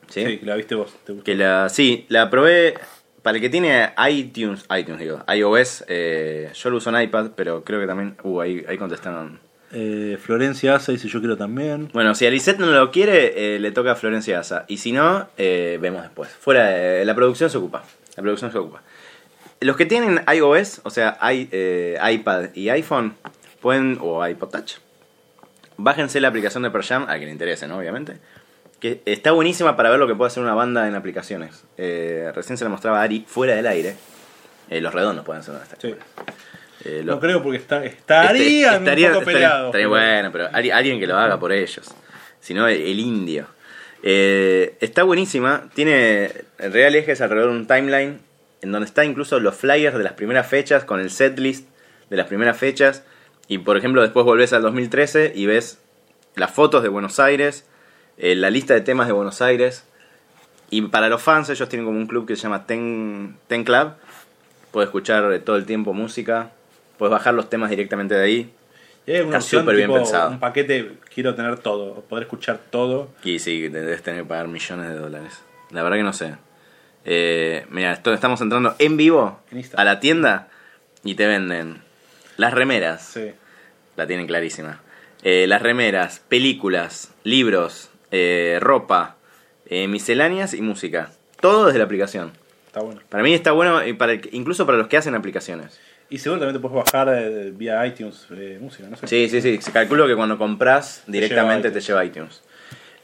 ¿Sí? 0.10 0.26
Sí, 0.26 0.40
la 0.44 0.56
viste 0.58 0.76
vos. 0.76 0.94
Te 1.06 1.14
gustó. 1.14 1.24
Que 1.24 1.36
la, 1.36 1.70
sí, 1.70 2.06
la 2.10 2.30
probé 2.30 2.74
para 3.22 3.38
el 3.38 3.42
que 3.42 3.50
tiene 3.50 3.94
iTunes, 4.10 4.66
iTunes 4.78 5.00
digo, 5.00 5.24
iOS, 5.34 5.86
eh, 5.88 6.52
yo 6.54 6.70
lo 6.70 6.78
uso 6.78 6.90
en 6.90 7.02
iPad, 7.02 7.32
pero 7.38 7.64
creo 7.64 7.80
que 7.80 7.88
también, 7.88 8.18
uh, 8.24 8.42
ahí, 8.42 8.66
ahí 8.68 8.78
contestaron. 8.78 9.40
Eh, 9.72 10.18
Florencia 10.22 10.76
Asa 10.76 10.92
dice 10.92 11.08
yo 11.08 11.20
quiero 11.20 11.38
también. 11.38 11.90
Bueno, 11.94 12.16
si 12.16 12.26
Alicet 12.26 12.58
no 12.60 12.68
lo 12.68 12.92
quiere, 12.92 13.56
eh, 13.56 13.60
le 13.60 13.72
toca 13.72 13.92
a 13.92 13.96
Florencia 13.96 14.40
Asa. 14.40 14.66
Y 14.68 14.78
si 14.78 14.92
no, 14.92 15.28
eh, 15.38 15.78
vemos 15.82 16.02
después. 16.04 16.30
Fuera 16.30 16.66
de, 16.70 17.04
la 17.06 17.16
producción 17.16 17.50
se 17.50 17.58
ocupa. 17.58 17.84
La 18.16 18.22
producción 18.24 18.52
se 18.52 18.58
ocupa. 18.58 18.82
Los 19.62 19.76
que 19.78 19.86
tienen 19.86 20.22
iOS, 20.34 20.82
o 20.84 20.90
sea, 20.90 21.18
i- 21.34 21.50
eh, 21.52 21.98
iPad 22.12 22.50
y 22.54 22.70
iPhone, 22.70 23.16
pueden, 23.62 23.98
o 24.02 24.26
iPod 24.26 24.50
Touch, 24.50 24.74
bájense 25.78 26.20
la 26.22 26.28
aplicación 26.30 26.64
de 26.64 26.70
Jam, 26.82 27.04
a 27.04 27.14
quien 27.16 27.26
le 27.26 27.32
interese, 27.32 27.68
¿no? 27.68 27.78
Obviamente. 27.78 28.18
Que 28.80 29.02
está 29.06 29.32
buenísima 29.32 29.76
para 29.76 29.90
ver 29.90 29.98
lo 30.00 30.08
que 30.08 30.14
puede 30.16 30.28
hacer 30.28 30.44
una 30.44 30.54
banda 30.54 30.88
en 30.88 30.96
aplicaciones. 30.96 31.64
Eh, 31.78 32.32
recién 32.36 32.58
se 32.58 32.64
la 32.66 32.70
mostraba 32.70 33.00
a 33.00 33.04
Ari 33.04 33.26
fuera 33.28 33.56
del 33.56 33.66
aire. 33.68 33.96
Eh, 34.70 34.82
los 34.82 34.94
redondos 34.94 35.26
pueden 35.26 35.42
ser 35.44 35.52
una 35.56 35.60
de 35.60 35.66
estas. 35.74 35.80
Sí. 35.82 35.96
Eh, 36.86 37.02
lo- 37.04 37.16
No 37.16 37.20
creo 37.20 37.42
porque 37.44 37.58
está, 37.58 37.84
estarían 37.84 38.36
este- 38.36 38.78
estaría- 38.78 39.08
un 39.08 39.14
poco 39.14 39.22
estaría- 39.22 39.34
peleados. 39.50 39.66
estaría 39.68 39.88
bueno, 39.88 40.32
pero 40.32 40.50
alguien 40.54 40.76
alguien 40.76 41.00
que 41.00 41.08
lo 41.08 41.18
haga 41.18 41.40
por 41.40 41.52
ellos. 41.52 41.94
Si 42.40 42.54
no, 42.54 42.68
el, 42.68 42.80
el 42.82 43.00
indio. 43.00 43.48
Eh, 44.04 44.78
está 44.82 45.04
buenísima. 45.04 45.70
Tiene. 45.74 46.32
El 46.60 46.72
real 46.72 46.94
eje 46.96 47.14
es 47.14 47.22
alrededor 47.22 47.52
de 47.52 47.58
un 47.58 47.68
timeline. 47.68 48.20
En 48.62 48.72
donde 48.72 48.86
está 48.86 49.04
incluso 49.06 49.40
los 49.40 49.56
flyers 49.56 49.98
de 49.98 50.04
las 50.04 50.14
primeras 50.14 50.48
fechas. 50.48 50.84
Con 50.86 51.00
el 51.00 51.10
setlist 51.10 51.68
de 52.10 52.18
las 52.18 52.28
primeras 52.28 52.58
fechas. 52.58 53.04
Y 53.48 53.58
por 53.60 53.78
ejemplo, 53.78 54.02
después 54.02 54.26
volvés 54.26 54.54
al 54.54 54.62
2013 54.62 55.32
y 55.36 55.46
ves 55.48 55.80
las 56.36 56.52
fotos 56.52 56.84
de 56.84 56.90
Buenos 56.90 57.20
Aires. 57.20 57.66
eh, 58.18 58.34
la 58.36 58.50
lista 58.50 58.74
de 58.74 58.80
temas 58.82 59.08
de 59.08 59.14
Buenos 59.14 59.42
Aires. 59.42 59.84
Y 60.70 60.82
para 60.84 61.10
los 61.10 61.22
fans, 61.22 61.50
ellos 61.50 61.68
tienen 61.68 61.86
como 61.86 61.98
un 61.98 62.08
club 62.08 62.26
que 62.28 62.36
se 62.38 62.44
llama 62.44 62.66
Ten, 62.66 63.36
Ten 63.48 63.64
Club. 63.66 63.92
Puedes 64.72 64.88
escuchar 64.88 65.40
todo 65.40 65.58
el 65.58 65.66
tiempo 65.66 65.94
música. 65.94 66.52
Puedes 66.98 67.12
bajar 67.12 67.34
los 67.34 67.50
temas 67.50 67.70
directamente 67.70 68.16
de 68.16 68.24
ahí. 68.24 68.54
Y 69.08 69.12
hay 69.12 69.22
una 69.22 69.38
Está 69.38 69.60
súper 69.60 69.76
bien 69.76 69.92
pensado. 69.92 70.32
Un 70.32 70.40
paquete, 70.40 70.94
quiero 71.14 71.36
tener 71.36 71.60
todo, 71.60 72.02
poder 72.02 72.24
escuchar 72.24 72.60
todo. 72.70 73.10
Y 73.24 73.40
sí, 73.40 73.70
te 73.72 73.82
debes 73.82 74.02
tener 74.02 74.24
que 74.24 74.28
pagar 74.28 74.48
millones 74.48 74.90
de 74.90 74.96
dólares. 74.96 75.42
La 75.72 75.84
verdad 75.84 75.98
que 75.98 76.04
no 76.04 76.14
sé. 76.14 76.36
Eh, 77.06 77.66
mira, 77.70 77.92
estamos 77.94 78.42
entrando 78.42 78.76
en 78.80 78.98
vivo 78.98 79.40
a 79.76 79.84
la 79.84 80.00
tienda 80.00 80.48
y 81.04 81.16
te 81.16 81.28
venden 81.28 81.82
las 82.38 82.54
remeras. 82.54 83.06
Sí. 83.06 83.32
La 83.96 84.08
tienen 84.08 84.28
clarísima. 84.28 84.82
Eh, 85.24 85.46
las 85.48 85.62
remeras, 85.62 86.20
películas, 86.28 87.14
libros, 87.24 87.90
eh, 88.12 88.60
ropa, 88.62 89.16
eh, 89.68 89.88
misceláneas 89.88 90.54
y 90.54 90.62
música. 90.62 91.12
Todo 91.40 91.66
desde 91.66 91.80
la 91.80 91.86
aplicación. 91.86 92.32
Está 92.68 92.82
bueno. 92.82 93.02
Para 93.10 93.24
mí 93.24 93.34
está 93.34 93.52
bueno, 93.52 93.86
y 93.86 93.94
para 93.94 94.14
incluso 94.32 94.66
para 94.66 94.78
los 94.78 94.88
que 94.88 94.98
hacen 94.98 95.16
aplicaciones. 95.16 95.80
Y 96.10 96.18
seguro 96.20 96.40
también 96.42 96.62
te 96.62 96.68
puedes 96.68 96.86
bajar 96.86 97.10
eh, 97.18 97.52
vía 97.56 97.86
iTunes 97.86 98.28
eh, 98.32 98.58
música, 98.62 98.88
no 98.90 98.96
sé. 98.96 99.08
Sí, 99.08 99.28
sí, 99.30 99.42
sí. 99.42 99.60
Se 99.62 99.72
calculo 99.72 100.06
que 100.08 100.16
cuando 100.16 100.38
compras 100.38 101.04
directamente 101.08 101.72
te 101.72 101.80
lleva 101.82 102.04
lleva 102.04 102.06
iTunes. 102.06 102.42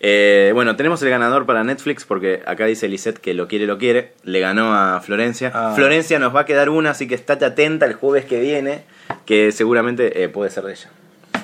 Eh, 0.04 0.52
bueno, 0.54 0.76
tenemos 0.76 1.02
el 1.04 1.10
ganador 1.10 1.46
para 1.46 1.64
Netflix 1.64 2.06
porque 2.06 2.42
acá 2.46 2.66
dice 2.66 2.88
Lisette 2.88 3.20
que 3.20 3.34
lo 3.34 3.48
quiere, 3.48 3.66
lo 3.68 3.78
quiere. 3.78 4.14
Le 4.24 4.40
ganó 4.40 4.74
a 4.76 5.00
Florencia. 5.02 5.52
Ah. 5.54 5.74
Florencia 5.76 6.18
nos 6.20 6.36
va 6.36 6.42
a 6.42 6.46
quedar 6.46 6.70
una, 6.70 6.92
así 6.92 7.08
que 7.08 7.16
estate 7.16 7.46
atenta 7.46 7.86
el 7.86 7.94
jueves 7.94 8.26
que 8.26 8.40
viene, 8.40 8.84
que 9.26 9.52
seguramente 9.52 10.28
puede 10.30 10.50
ser 10.50 10.64
de 10.64 10.72
ella. 10.74 10.90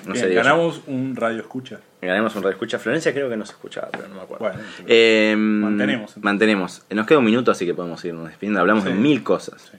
No 0.05 0.13
Bien, 0.13 0.23
sé, 0.23 0.29
digo 0.29 0.41
yo. 0.41 0.45
ganamos 0.49 0.81
un 0.87 1.15
radio 1.15 1.39
escucha. 1.41 1.79
Ganamos 2.01 2.35
un 2.35 2.41
radio 2.43 2.53
escucha. 2.53 2.79
Florencia 2.79 3.13
creo 3.13 3.29
que 3.29 3.35
no 3.37 3.45
se 3.45 3.51
escuchaba, 3.51 3.89
pero 3.91 4.07
no 4.07 4.15
me 4.15 4.21
acuerdo. 4.21 4.45
Bueno, 4.45 4.59
Eh, 4.87 5.35
mantenemos, 5.37 6.01
entonces. 6.11 6.23
Mantenemos. 6.23 6.81
Nos 6.91 7.05
queda 7.07 7.17
un 7.19 7.25
minuto, 7.25 7.51
así 7.51 7.65
que 7.65 7.73
podemos 7.73 8.03
irnos 8.05 8.27
despidiendo. 8.27 8.59
Hablamos 8.61 8.83
Sí. 8.85 8.89
de 8.91 8.95
mil 8.95 9.23
cosas. 9.23 9.71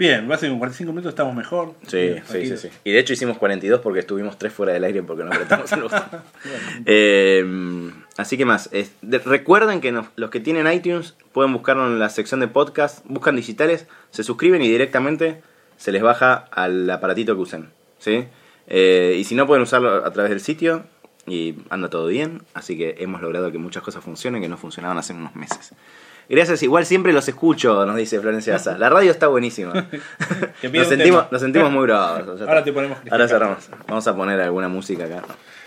Bien, 0.00 0.28
va 0.30 0.34
a 0.34 0.38
ser 0.38 0.48
con 0.48 0.58
45 0.58 0.92
minutos 0.92 1.10
estamos 1.10 1.34
mejor. 1.34 1.74
Sí, 1.86 2.14
sí, 2.26 2.46
sí, 2.46 2.56
sí. 2.56 2.68
Y 2.84 2.90
de 2.92 2.98
hecho 3.00 3.12
hicimos 3.12 3.36
42 3.36 3.80
porque 3.82 4.00
estuvimos 4.00 4.38
tres 4.38 4.50
fuera 4.50 4.72
del 4.72 4.82
aire 4.84 5.02
porque 5.02 5.22
no 5.24 5.30
apretamos 5.30 5.70
el 5.72 5.82
botón. 5.82 6.02
Eh, 6.86 7.44
así 8.16 8.38
que 8.38 8.46
más. 8.46 8.70
es- 8.72 8.92
de- 9.02 9.18
recuerden 9.18 9.82
que 9.82 9.92
nos- 9.92 10.06
los 10.16 10.30
que 10.30 10.40
tienen 10.40 10.66
iTunes 10.72 11.14
pueden 11.32 11.52
buscarlo 11.52 11.86
en 11.86 11.98
la 11.98 12.08
sección 12.08 12.40
de 12.40 12.48
podcast, 12.48 13.04
buscan 13.04 13.36
digitales, 13.36 13.86
se 14.10 14.24
suscriben 14.24 14.62
y 14.62 14.68
directamente 14.70 15.42
se 15.76 15.92
les 15.92 16.00
baja 16.02 16.46
al 16.50 16.88
aparatito 16.88 17.34
que 17.34 17.40
usen. 17.42 17.68
¿sí? 17.98 18.24
Eh, 18.68 19.16
y 19.18 19.24
si 19.24 19.34
no 19.34 19.46
pueden 19.46 19.62
usarlo 19.62 20.06
a 20.06 20.10
través 20.14 20.30
del 20.30 20.40
sitio 20.40 20.84
y 21.26 21.56
anda 21.68 21.90
todo 21.90 22.06
bien. 22.06 22.40
Así 22.54 22.78
que 22.78 22.94
hemos 23.00 23.20
logrado 23.20 23.52
que 23.52 23.58
muchas 23.58 23.82
cosas 23.82 24.02
funcionen 24.02 24.40
que 24.40 24.48
no 24.48 24.56
funcionaban 24.56 24.96
hace 24.96 25.12
unos 25.12 25.36
meses. 25.36 25.74
Gracias, 26.30 26.62
igual 26.62 26.86
siempre 26.86 27.12
los 27.12 27.28
escucho, 27.28 27.84
nos 27.84 27.96
dice 27.96 28.20
Florencia 28.20 28.54
Asa. 28.54 28.78
La 28.78 28.88
radio 28.88 29.10
está 29.10 29.26
buenísima. 29.26 29.72
Nos, 30.72 30.86
sentimos, 30.86 31.32
nos 31.32 31.40
sentimos 31.40 31.72
muy 31.72 31.88
ya 31.88 32.18
Ahora 32.18 32.62
te 32.62 32.72
ponemos 32.72 32.98
Ahora 33.10 33.26
cerramos. 33.26 33.68
Vamos 33.88 34.06
a 34.06 34.14
poner 34.14 34.40
alguna 34.40 34.68
música 34.68 35.06
acá. 35.06 35.22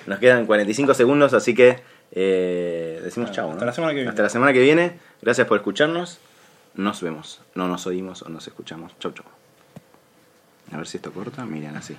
Nos 0.06 0.20
quedan 0.20 0.46
45 0.46 0.94
segundos, 0.94 1.34
así 1.34 1.54
que 1.54 1.82
eh, 2.14 3.02
decimos 3.04 3.30
Bueno, 3.30 3.36
chau. 3.36 3.50
hasta 3.52 3.60
¿no? 3.60 3.66
la 3.66 3.74
semana 3.74 3.92
que 3.92 3.96
viene. 3.96 4.10
Hasta 4.10 4.24
la 4.24 4.30
semana 4.30 4.54
que 4.54 4.62
viene. 4.62 5.00
Gracias 5.22 5.48
por 5.48 5.58
escucharnos. 5.58 6.20
Nos 6.76 7.02
vemos. 7.02 7.42
No 7.56 7.68
nos 7.68 7.86
oímos 7.86 8.22
o 8.22 8.30
nos 8.30 8.48
escuchamos. 8.48 8.98
Chau, 9.00 9.12
chau. 9.12 9.26
A 10.72 10.78
ver 10.78 10.88
si 10.88 10.96
esto 10.96 11.12
corta. 11.12 11.46
Miren 11.46 11.76
así. 11.76 11.98